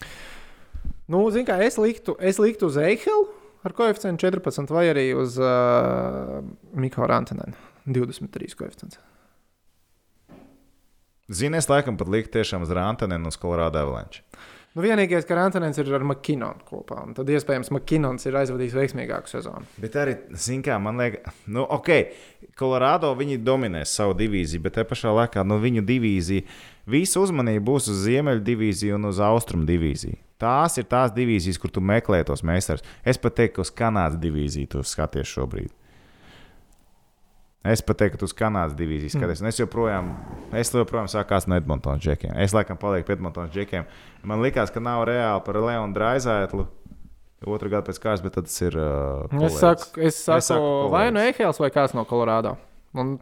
Nu, 1.08 1.22
zini, 1.32 1.46
kā 1.48 1.56
es 1.64 1.78
liktu, 1.80 2.16
es 2.20 2.38
liktu 2.40 2.68
uz 2.68 2.76
Eichelu 2.80 3.24
ar 3.64 3.74
koeficientu 3.76 4.26
14 4.26 4.72
vai 4.74 4.88
arī 4.90 5.06
uz 5.16 5.38
uh, 5.40 6.42
Mikls 6.74 7.08
Rantanenu 7.08 7.56
23 7.86 8.58
koeficients. 8.58 9.00
Zini, 11.32 11.56
es 11.56 11.68
laikam 11.70 11.96
pat 11.96 12.10
liktu 12.12 12.36
tiešām 12.38 12.66
uz 12.66 12.72
Rantanenu 12.74 13.24
un 13.24 13.32
uz 13.32 13.38
Colorado 13.40 13.80
Avalanche. 13.80 14.24
Nu, 14.72 14.80
vienīgais, 14.80 15.26
ka 15.28 15.36
Rantanens 15.36 15.76
ir 15.76 15.90
ar 15.92 16.04
Makinonu 16.08 16.64
kopā. 16.64 17.02
un 17.04 17.12
Tad 17.12 17.28
iespējams 17.28 17.68
Makinons 17.76 18.24
ir 18.24 18.38
aizvadījis 18.40 18.76
veiksmīgāku 18.78 19.28
sezonu. 19.28 19.68
Bet 19.82 19.98
arī, 20.00 20.14
zin 20.32 20.62
kā, 20.64 20.78
man 20.80 20.96
liekas, 20.96 21.34
nu, 21.52 21.66
ok, 21.76 21.90
Kolorādo 22.56 23.10
viņi 23.18 23.42
dominēs 23.44 23.92
savu 23.98 24.16
divīziju, 24.16 24.62
bet 24.64 24.78
te 24.78 24.86
pašā 24.88 25.12
laikā 25.12 25.44
no 25.44 25.60
viņu 25.60 25.84
divīzija 25.84 26.46
visa 26.88 27.20
uzmanība 27.20 27.66
būs 27.68 27.90
uz 27.92 28.00
Ziemeļu 28.06 28.40
divīziju 28.48 28.96
un 28.96 29.10
uz 29.10 29.20
Austrumu 29.20 29.68
divīziju. 29.68 30.16
Tās 30.40 30.80
ir 30.80 30.88
tās 30.88 31.12
divīzijas, 31.12 31.60
kur 31.60 31.70
tu 31.70 31.84
meklē 31.84 32.24
tos 32.26 32.40
meistarus. 32.42 32.82
Es 33.04 33.20
pat 33.20 33.36
teiktu, 33.36 33.60
ka 33.60 33.66
uz 33.66 33.76
Kanādas 33.76 34.18
divīziju 34.24 34.72
tu 34.72 34.86
skaties 34.88 35.28
šobrīd. 35.36 35.68
Es 37.64 37.78
pat 37.86 38.00
teiktu, 38.02 38.26
uz 38.26 38.32
Kanādas 38.34 38.74
divīzijas 38.74 39.14
skaties. 39.14 39.40
Mm. 39.42 39.48
Es 39.52 39.60
joprojām, 39.60 40.08
es 40.58 40.72
joprojām 40.74 41.06
sākās 41.10 41.44
no 41.46 41.54
Edmontonas 41.60 42.02
džekiem. 42.02 42.32
Es 42.42 42.50
laikam 42.56 42.76
palieku 42.80 43.06
pie 43.06 43.14
Edmontonas 43.20 43.52
džekiem. 43.54 43.84
Man 44.26 44.42
liekas, 44.42 44.72
ka 44.74 44.82
nav 44.82 45.04
reāli 45.06 45.44
par 45.46 45.60
Leonu 45.62 45.94
Draizētlu. 45.94 46.66
Otru 47.46 47.70
gadu 47.70 47.86
pēc 47.90 47.98
kārtas, 48.02 48.22
bet 48.22 48.34
tas 48.38 48.58
ir. 48.62 48.74
Uh, 48.78 49.24
Es 49.30 49.38
kolēģis. 49.38 49.60
saku, 49.62 50.00
es 50.06 50.18
saku, 50.24 50.38
Es 50.38 50.50
saku 50.50 50.90
vai 50.90 51.04
nu. 51.14 51.22
Ehēls 51.22 51.58
vai 51.62 51.70
kāds 51.74 51.94
no 51.94 52.04
Kolorādo. 52.06 52.56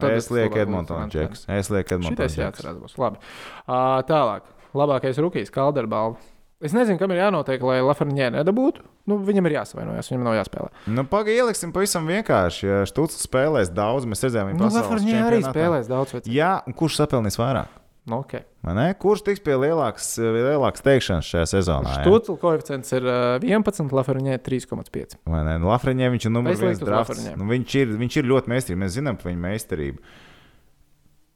Es 0.09 0.27
lieku 0.33 0.59
Edmontonas 0.61 1.09
džeks. 1.13 1.45
Es 1.49 1.69
lieku 1.73 1.95
Edmontonas 1.95 2.33
Šitais 2.33 2.35
džeks. 2.35 2.43
jāatcerās. 2.65 2.81
Būs. 2.81 2.97
Labi. 3.01 3.21
Uh, 3.67 4.01
tālāk. 4.09 4.49
Labākais 4.77 5.17
rookies, 5.21 5.49
Kalderbalva. 5.53 6.17
Es 6.61 6.75
nezinu, 6.77 6.99
kam 7.01 7.09
ir 7.13 7.23
jānotiek, 7.23 7.63
lai 7.65 7.79
Lafarņē 7.81 8.27
nedabūtu. 8.37 8.83
Nu, 9.09 9.17
viņam 9.25 9.47
ir 9.49 9.55
jāsavainojas, 9.57 10.11
viņam 10.11 10.25
nav 10.27 10.35
jāspēlē. 10.37 10.69
Nu, 10.93 11.05
Pagaidām, 11.09 11.47
ieliksim 11.47 11.73
pavisam 11.73 12.05
vienkārši. 12.09 12.65
Ja 12.67 12.79
Štucis 12.89 13.25
spēlēs 13.25 13.73
daudz, 13.73 14.05
mēs 14.09 14.21
redzējām, 14.27 14.51
viņa 14.51 14.61
Nu, 14.61 14.69
Lafarņē 14.77 15.21
arī 15.25 15.39
spēlēs 15.45 15.89
daudz 15.89 16.13
vecāku. 16.13 16.35
Jā, 16.35 16.59
un 16.69 16.77
kurš 16.77 17.01
sapelnīs 17.01 17.39
vairāk? 17.41 17.79
Nu, 18.05 18.21
okay. 18.21 18.45
Ne? 18.65 18.87
Kurš 18.97 19.21
tiks 19.25 19.41
pie 19.45 19.53
lielākas, 19.61 20.15
lielākas 20.17 20.81
teikšanas 20.85 21.27
šajā 21.33 21.49
sezonā? 21.51 21.91
ja? 21.99 22.05
Štucla 22.05 22.37
koeficients 22.41 22.93
ir 22.97 23.05
uh, 23.05 23.45
11, 23.45 23.93
Lafarņē 23.93 24.37
3,5. 24.41 25.19
Vai 25.29 25.43
ne? 25.45 25.57
Nu, 25.61 25.69
Lafreņē 25.69 26.09
viņš 26.15 26.25
ir 26.25 26.33
numurs 26.33 26.57
Es 26.57 26.63
viens 26.63 26.77
liktu 26.77 26.87
uz 26.87 26.89
drafts. 26.89 27.13
Lafreniņiem. 27.13 27.41
Nu, 27.41 27.49
viņš, 27.51 27.75
ir, 27.77 27.93
viņš 28.01 28.17
ir 28.17 28.29
ļoti 28.31 28.53
meistarīgs. 28.53 28.81
Mēs 28.81 28.95
zinām 28.97 29.21
par 29.21 29.29
viņa 29.29 29.43
meistarību. 29.45 30.01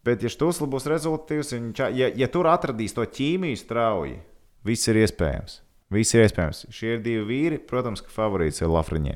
Bet, 0.05 0.25
ja 0.25 0.29
Štusla 0.33 0.69
būs 0.69 0.89
rezultātīvs, 0.89 1.53
viņš, 1.53 1.83
ja, 1.97 2.09
ja 2.17 2.29
tur 2.33 2.49
atradīs 2.49 2.97
to 2.97 3.05
ķīmiju 3.05 3.61
strauji, 3.61 4.17
viss 4.65 4.89
ir 4.91 4.99
iespējams. 5.03 5.61
Viss 5.93 6.15
ir 6.17 6.25
iespējams. 6.25 6.65
Šie 6.73 6.95
ir 6.95 7.01
divi 7.05 7.23
vīri. 7.29 7.61
Protams, 7.61 8.01
ka 8.03 8.13
favorīts 8.13 8.63
ir 8.63 8.71
Lafreņē. 8.73 9.15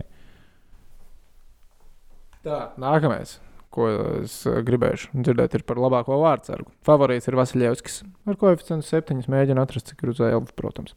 Tā, 2.45 2.59
nākamais, 2.79 3.35
ko 3.73 3.89
es 4.21 4.37
uh, 4.47 4.61
gribēju 4.63 5.09
dzirdēt, 5.25 5.57
ir 5.57 5.65
par 5.67 5.81
labāko 5.81 6.21
vārdsargu. 6.21 6.71
Favorīts 6.87 7.27
ir 7.27 7.35
Vasiljevskis. 7.39 8.03
Ar 8.29 8.37
koeficientu 8.39 8.87
7 8.87 9.25
mēģina 9.33 9.65
atrast, 9.65 9.91
cik 9.91 10.05
ir 10.05 10.13
uz 10.13 10.21
Elvi, 10.23 10.53
protams. 10.55 10.95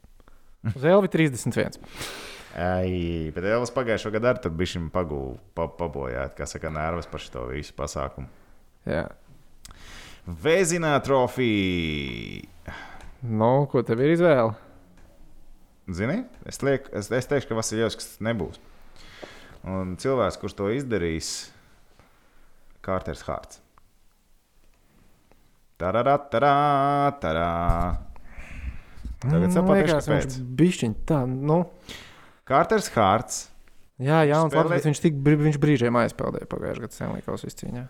Uz 0.77 0.85
Elvi 0.87 1.11
31. 1.11 1.81
Ai, 2.53 3.33
bet 3.35 3.49
Elvis 3.49 3.73
pagājušā 3.75 4.13
gada 4.15 4.35
arī 4.35 4.53
bija 4.61 4.75
šim 4.75 4.87
pagūlu 4.93 5.39
pa, 5.57 5.67
pabojāt, 5.73 6.37
kā 6.37 6.47
saka, 6.47 6.71
nervus 6.71 7.09
par 7.11 7.25
šo 7.25 7.49
visu 7.49 7.75
pasākumu. 7.75 8.29
Jā. 8.87 9.07
Vēzinā 10.45 10.93
trofija. 11.03 12.52
Nu, 13.23 13.67
ko 13.71 13.83
tev 13.87 14.01
ir 14.03 14.15
izvēle? 14.17 14.55
Zini, 15.93 16.23
es, 16.47 16.59
liek, 16.63 16.87
es, 16.95 17.09
es 17.15 17.27
teikšu, 17.31 17.51
ka 17.53 17.59
Vasiljovs 17.59 18.17
nebūs. 18.23 18.59
Un 19.67 19.95
cilvēks, 20.01 20.39
kurš 20.43 20.57
to 20.59 20.71
izdarīs, 20.75 21.29
Kārters 22.83 23.23
Hārts. 23.27 23.61
Tararā, 25.79 26.17
tarā, 26.31 26.55
tarā. 27.23 27.49
Tagad 29.23 29.49
Mm, 29.49 29.55
saprotu, 29.55 29.87
kāpēc. 29.87 30.09
viņš 30.11 30.37
bišķiņ 30.59 30.95
tā, 31.07 31.21
nu. 31.31 31.61
Kārters 32.47 32.89
Hārts. 32.95 33.49
Jā, 34.03 34.23
jā, 34.27 34.39
un 34.43 34.51
Spēlē- 34.51 34.79
Spēlē... 34.81 34.87
viņš 34.89 35.01
tik 35.05 35.15
brīžiem 35.63 35.95
aizpildīja 36.01 36.49
pagājušajā 36.51 36.83
gadā 36.83 36.97
Senlīkos 36.99 37.45
izcīņā. 37.47 37.85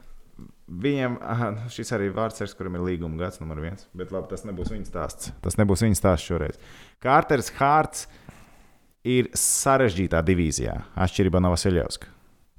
Viņam 0.68 1.16
aha, 1.20 1.48
nu, 1.56 1.70
šis 1.74 1.90
arī 1.92 2.06
vārds, 2.14 2.38
ir, 2.40 2.52
kuram 2.56 2.78
ir 2.78 2.84
līguma 2.86 3.18
gads, 3.18 3.40
numur 3.42 3.58
viens. 3.60 3.88
Bet 3.98 4.12
labi, 4.14 4.28
tas 4.30 4.44
nebūs 4.46 4.70
viņa 4.72 4.86
stāsts. 4.88 5.32
Tas 5.42 5.58
nebūs 5.58 5.82
viņa 5.84 5.98
stāsts 5.98 6.28
šoreiz. 6.30 6.60
Kārters 7.02 7.50
Hārts 7.58 8.06
ir 9.04 9.28
sarežģītā 9.36 10.22
divīzijā, 10.24 10.76
atšķirībā 10.94 11.42
no 11.42 11.50
Vasiljovska. 11.52 12.12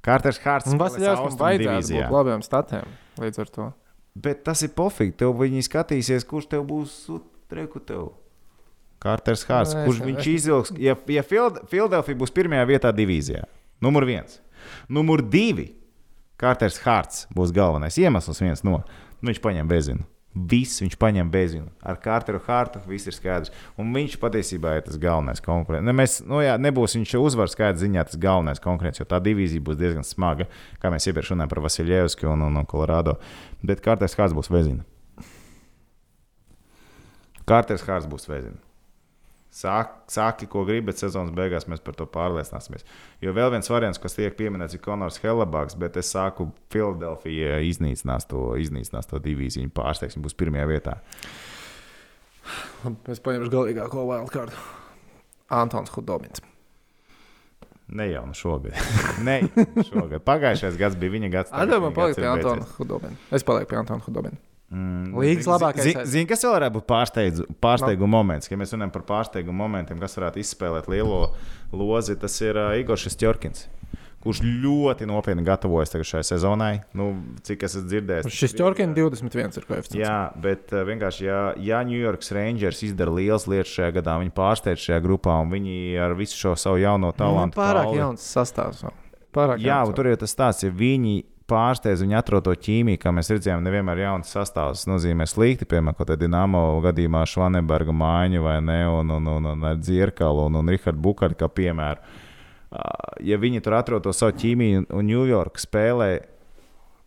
Kārters 0.04 0.38
Hārts 0.44 0.68
spēlēs 0.68 0.82
Vasiljevskam 0.84 1.30
austrumu 1.30 1.46
vajadzētu 1.48 1.96
būt 1.96 2.18
labiem 2.18 2.44
statiem 2.44 2.92
līdz 3.24 3.40
ar 3.40 3.52
to. 3.54 3.70
Bet 4.14 4.44
tas 4.46 4.60
ir 4.62 4.74
pofīgi. 4.76 5.16
Tev 5.24 5.32
viņi 5.40 5.64
skatīsies, 5.66 6.26
kurš 6.28 6.50
tev 6.52 6.66
būs 6.68 6.98
treku 7.50 7.80
tev. 7.82 8.12
Kārters 9.02 9.42
Hārts, 9.48 9.74
Nu, 9.74 9.86
kurš 9.88 10.02
viņš 10.04 10.28
izvilks. 10.30 10.74
Ja, 10.80 10.94
ja 11.12 11.24
Filadelfija 11.24 12.20
būs 12.20 12.32
pirmajā 12.36 12.68
vietā 12.68 12.92
divīzijā, 12.94 13.42
numur 13.84 14.06
viens. 14.08 14.38
Numur 14.88 15.20
divi. 15.24 15.72
Kārters 16.40 16.80
Hārts 16.82 17.28
būs 17.34 17.54
galvenais 17.54 17.98
iemesls. 18.00 18.42
Viens 18.42 18.64
no 18.66 18.80
nu, 18.80 19.30
viņš 19.30 19.40
paņem 19.44 19.70
bezinu. 19.70 20.06
Viss 20.34 20.80
viņš 20.82 20.96
paņem 20.98 21.28
bezinu. 21.30 21.68
Ar 21.86 22.00
Kārteru 22.02 22.40
Hārtu 22.42 22.80
viss 22.90 23.06
ir 23.06 23.14
skaidrs. 23.14 23.52
Un 23.78 23.92
viņš 23.94 24.16
patiesībā 24.18 24.72
ir 24.74 24.82
tas 24.82 24.98
galvenais 24.98 25.38
konkurents. 25.44 25.86
Ne, 25.86 25.94
mēs, 25.94 26.18
nu, 26.26 26.40
jā, 26.42 26.56
nebūs 26.58 26.96
viņš 26.98 27.14
uzvaras 27.20 27.54
skaidrs 27.54 27.84
ziņā 27.84 28.02
tas 28.08 28.18
galvenais 28.18 28.62
konkurents, 28.62 28.98
jo 28.98 29.06
tā 29.06 29.20
divīzija 29.22 29.62
būs 29.62 29.78
diezgan 29.78 30.02
smaga. 30.02 30.48
Kā 30.82 30.90
mēs 30.90 31.06
iepriekš 31.06 31.36
runājām 31.36 31.54
par 31.54 31.62
Vasiljevski 31.68 32.26
un, 32.26 32.42
un, 32.48 32.58
un 32.58 32.66
Kolorādo. 32.66 33.14
Bet 33.62 33.84
Kārters 33.84 34.18
Hārts 34.18 34.34
būs 34.34 34.50
vezina. 34.50 34.82
Kārters 37.46 37.86
Hārts 37.86 38.10
būs 38.10 38.26
vezina. 38.26 38.58
Sāk, 39.54 39.92
sāki, 40.10 40.48
ko 40.50 40.64
gribi, 40.66 40.88
bet 40.88 40.98
sezonas 40.98 41.30
beigās 41.34 41.68
mēs 41.70 41.82
par 41.84 41.94
to 41.94 42.08
pārliecināsimies. 42.10 42.82
Jo 43.22 43.30
vēl 43.36 43.52
viens 43.54 43.70
variants, 43.70 44.00
kas 44.02 44.16
tiek 44.16 44.34
pieminēts, 44.34 44.74
ir 44.74 44.82
Konors 44.82 45.20
Helebaks, 45.22 45.76
bet 45.78 45.94
es 46.00 46.08
sāku 46.10 46.48
Filadelfijā 46.74 47.60
iznīcinās 47.68 48.26
to, 48.30 48.48
iznīcinās 48.58 49.06
to 49.12 49.20
divīziju. 49.22 49.62
Viņa 49.62 49.76
pārsteigsim, 49.76 50.24
būs 50.26 50.34
pirmajā 50.40 50.64
vietā. 50.72 50.96
Es 53.14 53.22
paņemšu 53.22 53.52
galīgāko 53.52 54.08
wildcardu. 54.08 54.58
Antons 55.54 55.94
Hudobins. 55.94 56.42
Ne 57.94 58.08
jau 58.10 58.24
nu 58.26 58.34
šogad. 58.34 58.74
ne 59.28 59.38
šogad. 59.86 60.18
Pagājušais 60.26 60.80
gads 60.80 60.98
bija 60.98 61.14
viņa 61.14 61.30
gads. 61.30 61.54
palikt 61.94 62.18
gads 62.18 62.18
pie 62.18 62.30
Antona. 62.32 62.66
Hudobina. 62.80 63.22
Es 63.30 63.46
palieku 63.46 63.70
pie 63.70 63.80
Antona 63.84 64.02
Hudobina. 64.02 64.42
Mm, 64.74 65.12
Līgas 65.14 65.44
zin- 65.46 65.52
labākais 65.54 65.86
zin- 65.86 66.04
Zini, 66.10 66.26
kas 66.26 66.42
vēl 66.42 66.56
varētu 66.56 66.74
būt 66.80 66.86
pārsteidz- 66.90 67.44
pārsteiguma 67.62 68.10
no. 68.10 68.16
moments, 68.16 68.48
kad 68.50 68.58
mēs 68.58 68.72
runājam 68.74 68.90
par 68.96 69.02
pārsteiguma 69.06 69.60
momentiem, 69.68 70.00
kas 70.02 70.16
varētu 70.18 70.40
izspēlēt 70.42 70.88
lielo 70.90 71.28
lozi. 71.72 72.16
Tas 72.18 72.40
ir 72.42 72.58
uh, 72.58 72.72
Igors 72.80 73.06
Čorkins, 73.16 73.68
kurš 74.24 74.40
ļoti 74.42 75.06
nopietni 75.06 75.44
gatavojas 75.44 75.92
šai 75.94 76.22
sezonai. 76.24 76.82
Nu, 76.96 77.10
cik 77.44 77.62
es 77.68 77.76
esmu 77.76 77.88
dzirdējis, 77.92 78.30
Šis 78.32 78.54
Čorkins 78.58 78.96
21 78.96 79.58
ir 79.60 79.66
koeficients. 79.68 80.00
Jā, 80.00 80.32
bet 80.40 80.72
uh, 80.72 80.82
vienkārši, 80.88 81.26
ja, 81.28 81.40
ja 81.60 81.82
New 81.84 82.00
York 82.00 82.24
Rangers 82.32 82.82
izdara 82.82 83.12
liels 83.14 83.46
lietas 83.46 83.70
šajā 83.76 83.92
gadā, 84.00 84.16
viņi 84.24 84.32
pārsteidz 84.34 84.80
šajā 84.88 85.00
grupā 85.04 85.36
un 85.44 85.52
viņi 85.54 85.76
ar 86.00 86.16
visu 86.18 86.34
šo 86.40 86.56
savu 86.58 86.80
jauno 86.82 87.12
Nu, 87.12 87.12
talantu. 87.12 87.60
pārāk 87.60 87.84
kauli- 87.92 88.00
jauns 88.02 88.24
sastāvs. 88.34 88.82
Pārāk 89.34 89.58
Jā, 89.60 89.82
jauns 89.84 89.94
tur 89.94 90.06
jau 90.06 90.16
tas 90.16 90.34
tāds, 90.34 90.62
ja 90.64 90.70
viņi 90.70 91.24
pārsteidz, 91.50 92.02
viņi 92.04 92.16
atrod 92.18 92.46
to 92.46 92.54
ķīmiju, 92.66 93.00
kā 93.02 93.12
mēs 93.14 93.30
redzējām, 93.32 93.64
nevienmēr 93.66 94.02
jauns 94.04 94.32
sastāvs 94.32 94.86
nozīmē 94.90 95.26
slikti, 95.28 95.68
piemēram, 95.68 95.96
kaut 95.96 96.08
kādā 96.08 96.18
Dienāmo 96.24 96.62
gadījumā 96.84 97.24
Švaneberga 97.28 97.94
mājiņu 97.94 98.44
vai 98.44 98.58
ne, 98.64 98.80
un, 98.88 99.12
un, 99.18 99.32
un, 99.36 99.48
un 99.52 99.66
ar 99.70 99.80
Dzirkalu 99.80 100.48
un, 100.48 100.60
un 100.60 100.72
Rihardu 100.72 101.04
Bukārtu 101.04 101.44
kā 101.44 101.50
piemēru. 101.52 102.14
Ā, 102.74 102.86
Ja 103.24 103.38
viņi 103.38 103.62
tur 103.62 103.76
atrod 103.78 104.02
to 104.02 104.12
savu 104.12 104.34
ķīmiju 104.40 104.88
un 104.90 105.06
Ņujorka 105.06 105.62
spēlē 105.62 106.08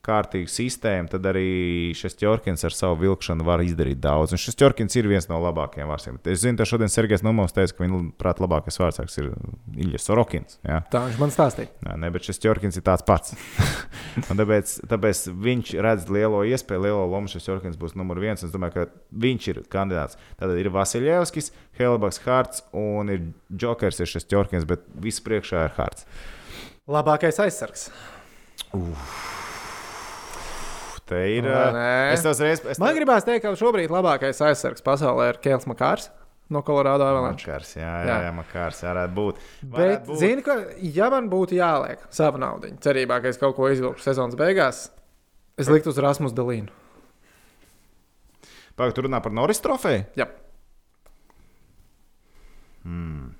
kārtīgu 0.07 0.49
sistēmu, 0.51 1.11
tad 1.11 1.27
arī 1.29 1.93
šis 1.97 2.17
Čorkins 2.19 2.63
ar 2.67 2.75
savu 2.75 2.97
vilkšanu 3.03 3.45
var 3.47 3.61
izdarīt 3.65 3.99
daudz. 4.03 4.33
Un 4.35 4.41
šis 4.41 4.57
Čorkins 4.57 4.95
ir 4.97 5.09
viens 5.11 5.27
no 5.29 5.39
labākajiem 5.43 5.91
vārsiem. 5.91 6.19
Es 6.25 6.41
zinu, 6.43 6.57
ka 6.59 6.67
šodien 6.69 6.91
Sergejs 6.91 7.25
Numovs 7.25 7.55
teica, 7.55 7.75
ka 7.75 7.83
viņa 7.83 8.01
prāt 8.19 8.41
labākais 8.43 8.79
vārdsargs 8.81 9.19
ir 9.21 9.29
Ilja 9.75 10.01
Sorokins. 10.01 10.59
Ja? 10.67 10.81
Tā 10.93 11.03
viņš 11.07 11.19
man 11.21 11.33
stāstīja. 11.35 11.71
Nē, 11.85 11.97
ne, 12.03 12.11
bet 12.15 12.27
šis 12.27 12.41
Čorkins 12.43 12.79
ir 12.79 12.85
tāds 12.87 13.05
pats. 13.07 13.35
Tāpēc, 14.27 14.73
tāpēc 14.89 15.23
viņš 15.45 15.73
redz 15.85 16.07
lielo 16.13 16.41
iespēju, 16.47 16.83
lielo 16.87 17.05
lomu. 17.05 17.29
Šis 17.31 17.45
Čorkins 17.45 17.77
būs 17.79 17.95
numur 17.99 18.21
viens. 18.23 18.41
Es 18.45 18.53
domāju, 18.53 18.73
ka 18.77 19.17
viņš 19.25 19.49
ir 19.53 19.61
kandidāts. 19.71 20.17
Tad 20.39 20.55
ir 20.57 20.71
Vasiljevskis, 20.73 21.51
Helbaks, 21.77 22.21
Hārts 22.25 22.65
un 22.77 23.13
ir 23.13 23.29
Jokers, 23.53 24.01
ir 24.01 24.09
šis 24.09 24.27
Čorkins, 24.29 24.67
bet 24.69 24.85
viss 24.97 25.23
priekšā 25.25 25.67
ir 25.67 25.75
Hārts. 25.77 26.07
Labākais 26.87 27.41
aizsargs. 27.43 27.89
Te 31.07 31.19
ir. 31.37 31.45
Nē? 31.47 31.89
Es 32.13 32.23
tev 32.25 32.33
uzreiz. 32.35 32.61
Es 32.67 32.79
Man 32.83 32.95
gribās 32.97 33.23
teikt, 33.27 33.45
ka 33.45 33.53
šobrīd 33.55 33.91
labākais 33.93 34.41
aizsargs 34.43 34.83
pasaulē 34.83 35.29
ir 35.33 35.37
Kēls 35.43 35.67
Makārs 35.69 36.09
no 36.51 36.61
Colorado 36.67 37.03
Avalanche. 37.07 37.47
Makars, 37.47 37.73
jā, 37.75 37.83
jā, 37.83 38.07
Jā. 38.07 38.17
jā, 38.27 38.33
Makars, 38.35 38.81
varētu 38.87 39.15
būt. 39.15 39.39
Bet, 39.61 39.71
Varētu 39.77 40.09
būt. 40.11 40.19
zini, 40.21 40.43
ka, 40.45 40.57
ja 40.97 41.07
man 41.11 41.29
būtu 41.31 41.57
jāliek 41.59 42.03
sava 42.15 42.39
nauda, 42.43 42.69
cerībā, 42.83 43.21
ka 43.23 43.31
es 43.31 43.39
kaut 43.39 43.55
ko 43.57 43.67
izvilku 43.71 44.03
sezonas 44.03 44.35
beigās, 44.39 44.85
es 45.59 45.71
liktu 45.71 45.91
uz 45.91 45.99
Rasmus 46.03 46.35
Dalīnu. 46.35 46.71
Pagaid, 48.77 48.93
tu 48.95 49.03
runā 49.07 49.19
par 49.23 49.33
Norris 49.35 49.59
trofeju? 49.63 50.03
Jā. 50.19 50.27
Hmm. 52.87 53.33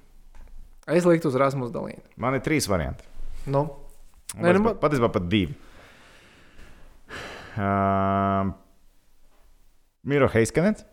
Es 0.88 1.06
liktu 1.08 1.28
uz 1.32 1.36
Rasmus 1.40 1.72
Dalīnu. 1.76 2.04
Man 2.20 2.36
ir 2.40 2.44
trīs 2.44 2.68
varianti. 2.72 3.04
Nu, 3.48 3.66
nu, 4.36 4.74
patiesībā 4.82 5.10
pat 5.14 5.28
divi. 5.32 5.56
Uh, 7.58 8.54
Miro 10.08 10.30
Heiskanets 10.30 10.86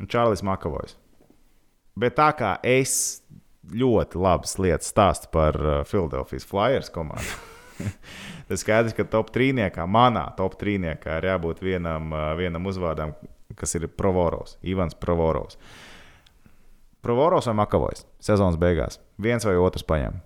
un 0.00 0.08
Čārlis 0.10 0.42
Makavojs. 0.44 0.96
Bet 1.96 2.16
tā 2.18 2.28
kā 2.36 2.56
es 2.66 3.22
ļoti 3.72 4.20
labas 4.20 4.58
lietas 4.60 4.90
stāstu 4.92 5.30
par 5.32 5.56
uh, 5.62 5.78
Philadelphia 5.88 6.42
Flyers 6.44 6.90
komandu, 6.92 7.38
tad 8.48 8.60
skaidrs, 8.60 8.96
ka 8.96 9.06
top 9.08 9.30
trīniekā, 9.34 9.86
manā 9.88 10.26
top 10.36 10.58
trīniekā 10.60 11.20
ir 11.20 11.30
jābūt 11.30 11.62
vienam, 11.64 12.10
uh, 12.12 12.34
vienam 12.38 12.68
uzvārdam, 12.68 13.14
kas 13.56 13.78
ir 13.78 13.88
Provorovs, 13.88 14.58
Ivans 14.66 14.98
Provorovs. 14.98 15.60
Provorovs 17.06 17.46
vai 17.48 17.60
Makavojs 17.62 18.02
sezonas 18.18 18.58
beigās. 18.58 18.98
Viens 19.22 19.46
vai 19.46 19.54
otrs 19.62 19.86
paņem 19.86 20.18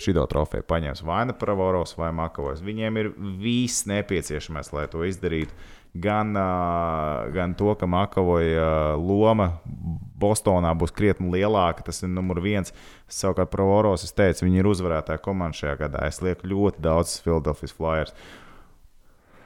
šito 0.00 0.24
trofeju 0.30 0.66
paņems 0.66 1.04
vai 1.06 1.22
nu 1.28 1.36
Pravoros 1.38 1.94
vai 1.98 2.10
Makavojs. 2.14 2.62
Viņiem 2.64 3.00
ir 3.00 3.10
viss 3.40 3.86
nepieciešamais, 3.90 4.72
lai 4.74 4.86
to 4.90 5.04
izdarītu. 5.06 5.54
Gan, 5.94 6.32
gan 7.30 7.52
to, 7.54 7.70
ka 7.78 7.86
Makavoja 7.86 8.96
loma 8.98 9.60
Bostonā 10.18 10.72
būs 10.74 10.90
krietni 10.94 11.30
lielāka, 11.30 11.84
tas 11.86 12.02
ir 12.02 12.10
numur 12.10 12.40
viens. 12.42 12.74
Savukārt, 13.06 13.52
Pravoros, 13.52 14.02
es 14.02 14.10
teicu, 14.16 14.48
viņi 14.48 14.58
ir 14.58 14.70
uzvarētāji 14.72 15.22
komanda 15.22 15.60
šajā 15.60 15.76
gadā. 15.84 16.02
Es 16.10 16.18
lieku 16.24 16.50
ļoti 16.50 16.82
daudz 16.82 17.20
Philadelphia 17.22 17.70
Flyers. 17.70 18.16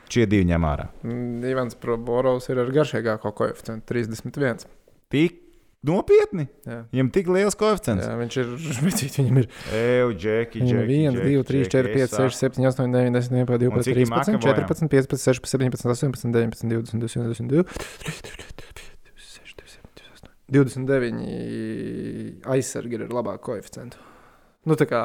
Šie 0.09 0.25
divi 0.25 0.49
ņem 0.49 0.65
ārā. 0.65 0.89
mm, 1.05 1.45
Ivans 1.51 1.77
Proborovs 1.77 2.49
ir 2.49 2.63
ar 2.63 2.73
garšīgāko 2.73 3.35
koeficientu 3.37 3.93
31. 3.93 4.65
Tik 5.13 5.43
nopietni! 5.87 6.49
Jā. 6.67 6.81
Viņam 6.93 7.11
tik 7.15 7.29
liels 7.33 7.55
koeficients. 7.59 8.07
Jā, 8.07 8.17
viņš 8.19 8.39
ir. 8.43 8.47
Cik 8.99 9.19
viņam 9.21 9.39
ir? 9.43 9.47
Eju, 9.79 10.09
Džeki, 10.19 10.63
Džeki. 10.65 10.99
1, 11.07 11.19
2, 11.21 11.45
3, 11.53 11.63
4, 11.71 11.93
5, 11.95 12.17
6, 12.19 12.41
7, 12.43 12.67
8, 12.67 12.91
9, 12.93 13.15
10, 13.15 13.39
11, 13.45 13.63
12, 13.63 13.87
cik 13.87 13.95
ir 13.95 14.03
13, 14.03 14.11
Makavojam? 14.11 14.43
14, 14.43 14.91
15, 14.91 15.23
16, 15.23 15.53
17, 15.55 15.87
18, 15.87 16.33
19, 16.35 16.69
20, 16.73 16.99
21, 16.99 17.39
22, 17.39 17.65
29 20.49 22.47
aizsargi 22.49 22.97
ir 22.97 23.05
ar 23.07 23.13
labāku 23.21 23.51
koeficientu. 23.53 24.01
Nu, 24.69 24.77
tā 24.77 24.85
kā 24.89 25.01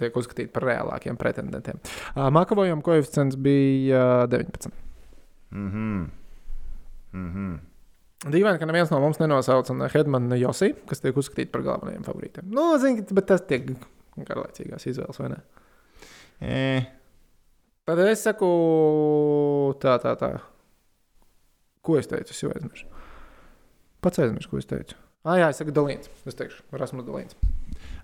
tiek 0.00 0.16
uzskatīti 0.18 0.50
par 0.52 0.66
reālākiem 0.68 1.16
pretendentiem. 1.20 1.78
Makavojam 2.34 2.82
koeficients 2.84 3.36
bija 3.40 4.00
ā, 4.24 4.28
19. 4.32 4.72
Mhm. 5.54 6.10
Mhm. 7.14 7.52
Dīvaini, 8.26 8.58
ka 8.58 8.66
neviens 8.66 8.90
no 8.90 8.98
mums 9.02 9.20
nenosauca 9.22 9.76
ne 9.78 9.86
Hedmanu, 9.92 10.34
Josi, 10.40 10.72
kas 10.88 11.04
tiek 11.04 11.16
uzskatīti 11.20 11.52
par 11.54 11.62
galvenajiem 11.66 12.06
favorītiem. 12.06 12.48
Nu, 12.50 12.72
zini, 12.82 13.04
bet 13.14 13.28
tas 13.30 13.44
tiek 13.46 13.68
garlaicīgās 14.18 14.88
izvēles, 14.90 15.20
vai 15.22 15.28
ne? 15.36 15.42
E, 16.42 16.62
Tad 17.88 18.02
es 18.04 18.20
saku, 18.20 18.46
tā, 19.80 19.94
tā, 20.02 20.10
tā. 20.20 20.28
Ko 21.80 21.94
es 21.96 22.10
teicu? 22.10 22.34
Es 22.34 22.42
jau 22.42 22.50
aizmirsu. 22.52 22.84
Pats 24.04 24.20
aizmirsu, 24.20 24.50
ko 24.50 24.60
es 24.60 24.68
teicu. 24.68 24.98
Ah, 25.24 25.38
jā, 25.40 25.46
es 25.48 25.56
saku, 25.62 25.72
Dalīns. 25.72 26.10
Es 26.28 26.36
teikšu, 26.36 26.66
Rasmus 26.76 27.06
Dalīns. 27.06 27.38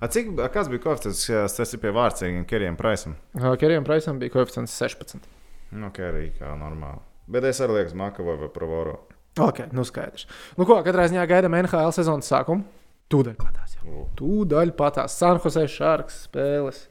A, 0.01 0.09
cik, 0.09 0.31
a, 0.41 0.49
kas 0.55 0.71
bija 0.73 0.87
koeficients? 0.87 1.27
Tas 1.59 1.77
ir 1.77 1.83
pie 1.83 1.93
vārdsargiem, 1.93 2.47
Kerijam 2.49 2.79
Praisam. 2.81 3.19
Kerijam 3.61 3.85
Praisam 3.85 4.23
bija 4.23 4.33
koeficients 4.39 4.73
16. 4.81 5.29
Nu, 5.77 5.93
arī 5.93 6.31
kā 6.39 6.55
normāli. 6.57 7.05
Bet 7.37 7.45
es 7.51 7.61
arī 7.61 7.83
lieku 7.83 8.01
Makavai 8.01 8.39
vai 8.41 8.49
Provoro. 8.57 8.97
Ok, 9.41 9.65
nu 9.75 9.83
skaidrs. 9.87 10.29
Nu, 10.55 10.67
ko, 10.69 10.77
katrā 10.87 11.09
ziņā 11.11 11.25
gaidām 11.27 11.57
NHL 11.59 11.91
sezonas 11.97 12.29
sākumu. 12.31 12.63
Tūdaļ 13.11 13.35
patās 13.41 13.75
jau. 13.81 14.05
Tūdaļ 14.19 14.71
patās. 14.79 15.17
San 15.19 15.41
Jose 15.43 15.65
Sharks 15.71 16.21
spēles. 16.29 16.85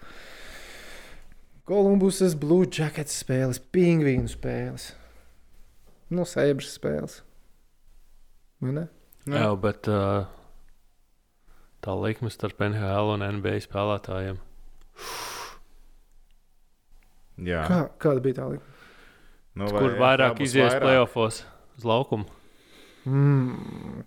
Kolumbusas 1.63 2.35
Blue 2.35 2.67
Jackets 2.67 3.15
spēles, 3.23 3.61
Pingvīnu 3.71 4.27
spēles. 4.27 4.89
Nu, 6.11 6.25
Seibras 6.27 6.73
spēles. 6.75 7.21
Vai 8.63 8.75
ne? 8.75 8.83
Jā, 9.31 9.47
bet 9.55 9.87
uh, 9.87 10.25
tā 11.83 11.95
likme 11.95 12.27
starp 12.33 12.59
NHL 12.67 13.13
un 13.15 13.23
NBA 13.39 13.61
spēlētājiem. 13.63 14.41
Jā, 17.43 17.63
Kā, 17.65 17.79
kāda 18.03 18.21
bija 18.21 18.37
tā 18.41 18.51
līnija? 18.51 18.69
nu, 19.57 19.65
Vai, 19.71 19.79
kur 19.79 19.95
vairāk 19.97 20.43
izies 20.43 20.75
playoffs 20.83 21.39
uz 21.77 21.87
laukumu? 21.87 22.27
Mm. 23.09 24.03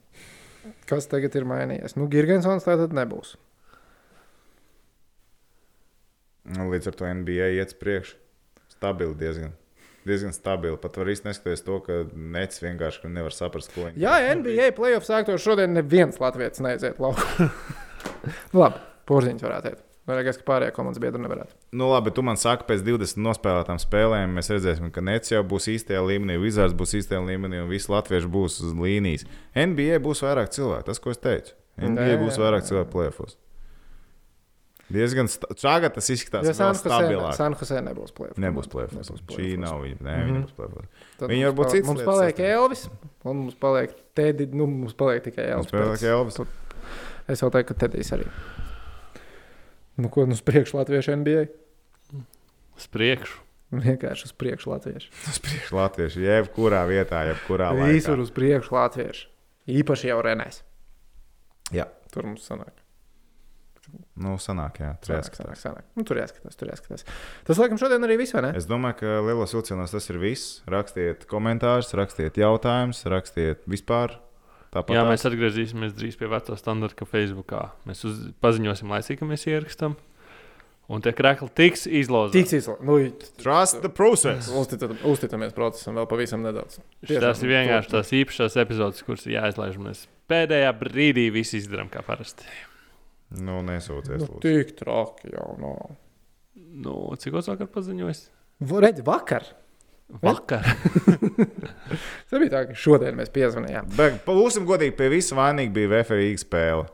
Kas 0.88 1.08
tagad 1.10 1.34
ir 1.38 1.46
mainījies? 1.48 1.96
Nu, 1.98 2.08
Girgensons 2.10 2.66
tā 2.66 2.76
tad 2.80 2.94
nebūs. 2.96 3.36
Nu, 6.54 6.68
Līdz 6.70 6.90
ar 6.92 6.98
to 6.98 7.12
NBA 7.20 7.52
iet 7.58 7.74
uz 7.74 7.78
priekšu. 7.78 8.18
Stabili 8.76 9.16
diezgan. 9.18 9.54
Diezgan 10.06 10.34
stabili. 10.34 10.78
Pat 10.78 10.98
var 11.00 11.10
īstenībā 11.10 11.32
neskatoties 11.32 11.64
to, 11.66 11.78
ka 11.82 11.96
Nets 12.14 12.62
vienkārši 12.62 13.10
nevar 13.10 13.34
saprast, 13.34 13.72
ko 13.74 13.88
viņi 13.88 14.04
Jā, 14.04 14.18
NBA 14.38 14.70
playoff 14.76 15.08
sāktos 15.08 15.42
šodien 15.42 15.74
neviens 15.74 16.20
latviečs 16.22 16.62
neiziet 16.62 17.00
laukā. 17.02 17.48
labi, 18.60 18.82
porziņš 19.10 19.46
varētu 19.46 19.70
teikt. 19.70 19.85
Liekas, 20.06 20.36
ka 20.38 20.44
pārējie 20.46 20.72
komandas 20.76 21.00
biedri 21.02 21.18
nevarētu. 21.18 21.56
Nu, 21.74 21.88
labi, 21.90 22.12
tu 22.14 22.22
man 22.22 22.36
saki, 22.38 22.62
pēc 22.68 22.84
20 22.86 23.18
nospēlētām 23.26 23.80
spēlēm 23.82 24.36
mēs 24.38 24.50
redzēsim, 24.54 24.92
ka 24.94 25.02
Nets 25.02 25.32
jau 25.32 25.40
būs 25.42 25.66
īstajā 25.72 25.98
līmenī, 26.06 26.36
Wizards 26.38 26.76
būs 26.78 26.94
īstajā 27.00 27.18
līmenī 27.26 27.58
un 27.64 27.68
visi 27.68 27.90
latvieši 27.90 28.30
būs 28.30 28.60
uz 28.62 28.72
līnijas. 28.78 29.24
NBA 29.56 29.98
būs 30.04 30.22
vairāk 30.22 30.52
cilvēku, 30.54 30.86
tas, 30.86 31.02
ko 31.02 31.10
es 31.10 31.18
teicu. 31.18 31.56
NBA 31.76 32.06
Nē, 32.14 32.20
būs 32.22 32.38
vairāk 32.38 32.62
cilvēku 32.68 32.92
plēfos. 32.94 33.34
Diezgan 34.86 35.26
šādi 35.26 35.88
tas 35.96 36.08
izskatās. 36.14 36.46
Vēl 36.46 36.54
Jose, 36.54 36.84
stabilāk. 36.86 37.32
San 37.34 37.56
Jose 37.58 37.80
nebūs 37.82 38.12
playoff. 38.14 38.38
Nebūs 38.38 38.68
plēfos. 38.70 39.10
Šī 39.34 39.56
nav 39.58 39.80
viņa. 39.82 39.98
Nē, 39.98 40.12
Mhm. 40.14 40.28
viņa 40.28 40.36
nebūs 40.38 40.54
plēfos. 40.54 40.86
Tad 41.18 41.28
mums 41.34 41.42
varbūt 41.48 41.70
citas 41.74 41.88
Mums 41.90 42.02
paliek. 42.06 42.38
Elvis, 42.38 42.88
un 43.24 43.36
mums 43.42 43.54
paliek 43.58 43.90
Teddy. 44.14 44.46
Nu, 44.54 44.66
mums 44.70 44.94
paliek 44.94 45.24
tikai 45.26 45.48
Mums 45.56 45.66
Elvis. 45.66 45.72
paliek 45.74 45.98
pēc- 45.98 46.06
Elvis. 46.14 46.46
Es 47.28 47.40
jau 47.42 47.50
teiktu, 47.50 47.74
ka 47.74 47.74
Tedijs 47.88 48.12
arī. 48.14 48.28
Nu, 49.96 50.10
ko 50.12 50.26
nu 50.28 50.36
uz 50.36 50.42
priekšu 50.44 50.76
latviešu 50.76 51.16
NBA? 51.16 51.46
Uz 52.76 52.86
priekšu. 52.92 53.42
Vienkārši 53.76 54.28
uz 54.28 54.32
priekšu 54.36 54.70
latviešu. 54.70 55.10
Tas 55.24 55.38
priekš 55.42 55.72
latvieši, 55.74 56.20
jebkurā 56.22 56.84
vietā, 56.86 57.24
jebkurā 57.32 57.72
Visur 57.80 58.14
laikā. 58.14 58.22
uz 58.22 58.30
priekšu 58.36 58.74
latviešu. 58.76 59.28
Īpaši 59.66 60.10
jau 60.12 60.18
Renēs. 60.22 60.60
Jā. 61.74 61.88
Tur 62.14 62.28
mums 62.28 62.44
sanāk. 62.46 62.76
Nu, 64.18 64.34
sanāk, 64.42 64.78
jā, 64.82 64.92
tur 65.02 65.12
Sanāk, 65.14 65.24
jāskatās. 65.26 65.40
sanāk, 65.46 65.58
sanāk. 65.62 65.84
Nu, 65.98 66.04
tur 66.06 66.18
jāskatās, 66.18 66.56
tur 66.58 66.70
jāskatās. 66.70 67.04
Tas, 67.46 67.58
laikam, 67.60 67.78
šodien 67.78 68.02
arī 68.06 68.16
viss, 68.18 68.34
vai 68.34 68.42
ne? 68.48 68.50
Es 68.58 68.66
domāju, 68.66 68.98
ka 69.02 69.12
lielos 69.26 69.52
vilcienos 69.54 69.92
tas 69.94 70.08
ir 70.10 70.18
viss. 70.22 70.60
Rakstiet 70.70 71.26
komentārus, 71.30 71.92
rakstiet 71.98 72.38
jautājumus, 72.40 73.04
rakstiet 73.12 73.62
vispār. 73.70 74.16
Tāpat 74.76 74.92
Jā, 74.96 75.02
tās. 75.06 75.08
mēs 75.14 75.24
atgriezīsimies 75.30 75.94
drīz 75.96 76.18
pie 76.20 76.28
vecā 76.28 76.56
standarta, 76.60 76.98
ka 77.00 77.08
Facebookā 77.08 77.62
mēs 77.88 78.04
uz, 78.08 78.18
paziņosim, 78.44 78.90
lai 78.92 79.00
cik 79.06 79.22
mēs 79.24 79.46
ierakstām. 79.48 79.96
Un 80.86 81.02
tie 81.02 81.10
krēkli 81.16 81.48
tiks 81.58 81.86
izlozēti. 81.90 82.44
Tiks 82.44 82.52
izlaists. 82.60 82.84
Nu, 82.86 82.98
Trust 83.42 83.80
the 83.82 83.88
process. 83.90 84.46
uzticam- 84.54 85.00
uzticamies 85.10 85.50
procesam 85.56 85.96
vēl 85.98 86.06
pavisam 86.06 86.44
nedaudz. 86.46 86.76
Tas 87.08 87.42
ir 87.42 87.50
vienkārši 87.50 87.90
tās 87.90 88.12
īpašās 88.14 88.54
epizodes, 88.62 89.02
kuras 89.02 89.24
ir 89.26 89.34
jāizlaiž. 89.40 89.80
Mēs 89.82 90.04
pēdējā 90.30 90.70
brīdī 90.78 91.24
viss 91.34 91.56
izdarām 91.58 91.90
kā 91.90 92.04
parasti. 92.06 92.46
Nu, 93.34 93.58
nesūties. 93.66 94.22
Nu, 94.28 94.38
tik 94.44 94.76
traki 94.78 95.32
jau 95.34 95.56
nav. 95.58 95.96
Nu, 96.54 96.94
cikos 97.18 97.48
vakar 97.50 97.66
paziņojis? 97.66 98.20
No. 98.60 98.78
Redz, 98.80 99.02
vakar. 99.02 99.42
Vakar. 100.22 100.62
Tas 102.30 102.38
bija 102.38 102.52
tā, 102.52 102.60
ka 102.68 102.76
šodien 102.78 103.16
mēs 103.18 103.32
piezvanījām. 103.34 103.88
Bet, 103.96 104.20
būsim 104.26 104.66
godīgi, 104.68 104.94
pie 104.98 105.08
visa 105.12 105.36
vainīga 105.38 105.74
bija 105.74 105.90
VFRīgas 105.96 106.46
spēle. 106.46 106.86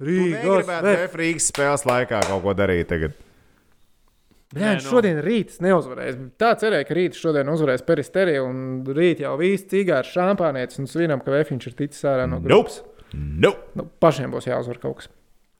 Rīgas, 0.00 0.44
Gribētu 0.46 0.94
VFRīgas 0.94 1.50
spēles 1.50 1.84
laikā 1.88 2.22
kaut 2.28 2.44
ko 2.46 2.54
darīt 2.56 2.88
tagad. 2.92 3.18
Jā, 4.50 4.64
Nē, 4.64 4.70
nu. 4.80 4.82
šodien 4.82 5.20
rīts 5.22 5.60
neuzvarēs. 5.62 6.16
Tā 6.40 6.54
cerēja, 6.58 6.86
ka 6.88 6.96
rīts 6.98 7.20
šodien 7.22 7.50
uzvarēs 7.52 7.84
peristeriju, 7.86 8.46
un 8.48 8.62
rīt 8.96 9.20
jau 9.22 9.36
viss 9.38 9.68
cigārs, 9.70 10.10
šampānietis 10.10 10.80
un 10.82 10.88
svinam, 10.90 11.22
ka 11.22 11.34
Vēfiņš 11.36 11.68
ir 11.70 11.76
ticis 11.78 12.06
ārā 12.10 12.24
no 12.30 12.40
grupas. 12.42 12.80
Nope. 13.14 13.68
Nu, 13.78 13.86
pašiem 14.02 14.32
būs 14.34 14.48
jāuzvar 14.50 14.80
kaut 14.82 15.02
kas. 15.02 15.10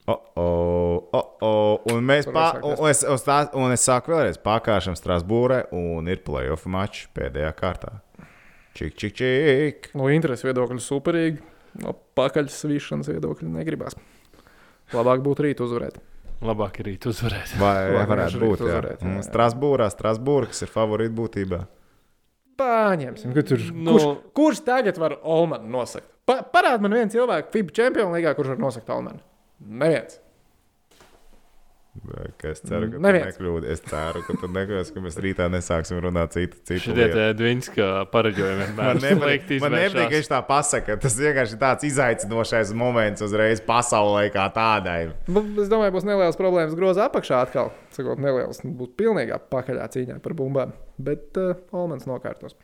Oh, 0.09 0.17
oh, 0.37 1.09
oh, 1.13 1.27
oh. 1.45 1.81
Un, 1.93 2.01
mēs 2.07 2.27
sākās. 2.27 2.63
un, 2.65 2.89
es, 2.89 3.03
un, 3.07 3.19
tā, 3.23 3.39
un 3.55 3.75
es 3.75 3.85
sāku 3.87 4.15
vēlreiz 4.15 4.39
pārkāršam 4.43 4.97
Strasbūrē, 4.99 5.67
un 5.77 6.09
ir 6.11 6.23
playoff 6.27 6.67
mačs 6.67 7.07
pēdējā 7.15 7.51
kārtā. 7.59 7.93
Čik, 8.75 8.95
čik, 8.99 9.15
čik. 9.19 9.91
No 9.99 10.09
interesu 10.11 10.49
viedokļa 10.49 10.81
superīgi, 10.83 11.43
no 11.85 11.95
pakaļ 12.19 12.49
svīšanas 12.55 13.11
viedokļa 13.13 13.51
negribās. 13.59 13.99
Labāk 14.97 15.23
būtu 15.23 15.47
rīt 15.47 15.61
uzvarēt. 15.63 16.01
Labāk 16.43 16.81
ir 16.81 16.89
rīt 16.95 17.07
uzvarēt. 17.11 17.53
Vai 17.61 17.75
Labāk 17.93 18.11
varētu 18.15 18.41
būt? 18.41 18.65
Uzvarēt, 18.65 19.03
jā, 19.05 19.15
jā. 19.19 19.25
Strasbūrā, 19.29 19.91
Strasbūrā, 19.93 20.49
kas 20.51 20.65
ir 20.65 20.71
favorīti 20.73 21.15
būtībā. 21.19 21.61
Pārņemsim, 22.61 23.33
ka 23.37 23.43
tur 23.47 23.63
Nu. 23.73 23.93
kurš, 23.95 24.07
kurš 24.37 24.63
tagad 24.67 24.99
var 25.01 25.19
Olmanu 25.23 25.69
nosakt? 25.71 26.09
Pa, 26.29 26.41
parād 26.45 26.83
man 26.85 26.93
vienu 26.97 27.13
cilvēku 27.13 27.53
FIBA 27.55 27.77
čempionu 27.77 28.17
līgā, 28.17 28.35
kurš 28.37 28.55
var 28.55 28.61
nosakt 28.63 28.91
Almanu. 28.93 29.21
Neviens. 29.61 30.19
Es 32.47 32.63
ceru, 32.63 32.87
ka 32.87 32.97
tu 32.97 33.03
Neviens. 33.03 33.35
nekļūdi. 33.35 33.67
Es 33.75 33.81
ceru, 33.83 34.21
ka 34.25 34.35
tu 34.39 34.49
nekļūsi, 34.55 34.93
ka 34.95 35.01
mēs 35.05 35.17
rītā 35.21 35.49
nesāksim 35.53 35.99
runāt 36.01 36.37
citu, 36.37 36.61
citu 36.69 36.95
Dvinska 37.37 37.89
pareģojumi 38.13 38.69
Man 38.79 39.01
vienmēr 39.03 39.33
nepatīk, 39.35 39.61
man 39.65 39.75
nepatīk, 39.75 40.07
ka 40.07 40.15
viņš 40.15 40.31
tā 40.31 40.39
pasaka. 40.47 40.97
Tas 41.03 41.19
vienkārši 41.19 41.59
tāds 41.61 41.89
izaicinošais 41.91 42.73
moments 42.79 43.27
uzreiz 43.27 43.61
pasaulē 43.67 44.29
kā 44.33 44.47
tādai. 44.55 45.01
Es 45.11 45.69
domāju, 45.73 45.97
būs 45.99 46.09
nelielas 46.09 46.39
problēmas 46.41 46.79
groza 46.79 47.11
apakšā 47.11 47.43
atkal. 47.49 47.75
Sakot, 47.93 48.23
nelielas, 48.23 48.63
būs 48.65 48.95
pilnīgā 48.97 49.43
pakaļā 49.53 49.91
cīņā 49.93 50.21
par 50.25 50.39
bumbām. 50.39 50.73
Bet 51.03 51.37
uh, 51.43 51.59
Olmans 51.75 52.07
nokārtos. 52.09 52.55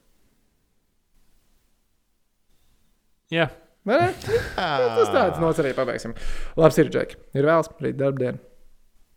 Jā, 3.35 3.51
Vai 3.87 4.01
ne? 4.03 4.11
Tas 4.57 5.13
tāds 5.15 5.39
nots 5.43 5.63
arī 5.63 5.73
pabeigsim. 5.77 6.17
Labs 6.59 6.81
ir, 6.83 6.91
Džeki. 6.91 7.21
Ir 7.39 7.47
vēls, 7.47 7.71
rīt 7.83 8.01
darbdiena. 8.01 8.43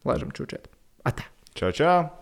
Laižam 0.06 0.32
čučēt. 0.36 0.70
Atā! 1.10 1.26
Čau, 1.58 1.74
čau! 1.76 2.19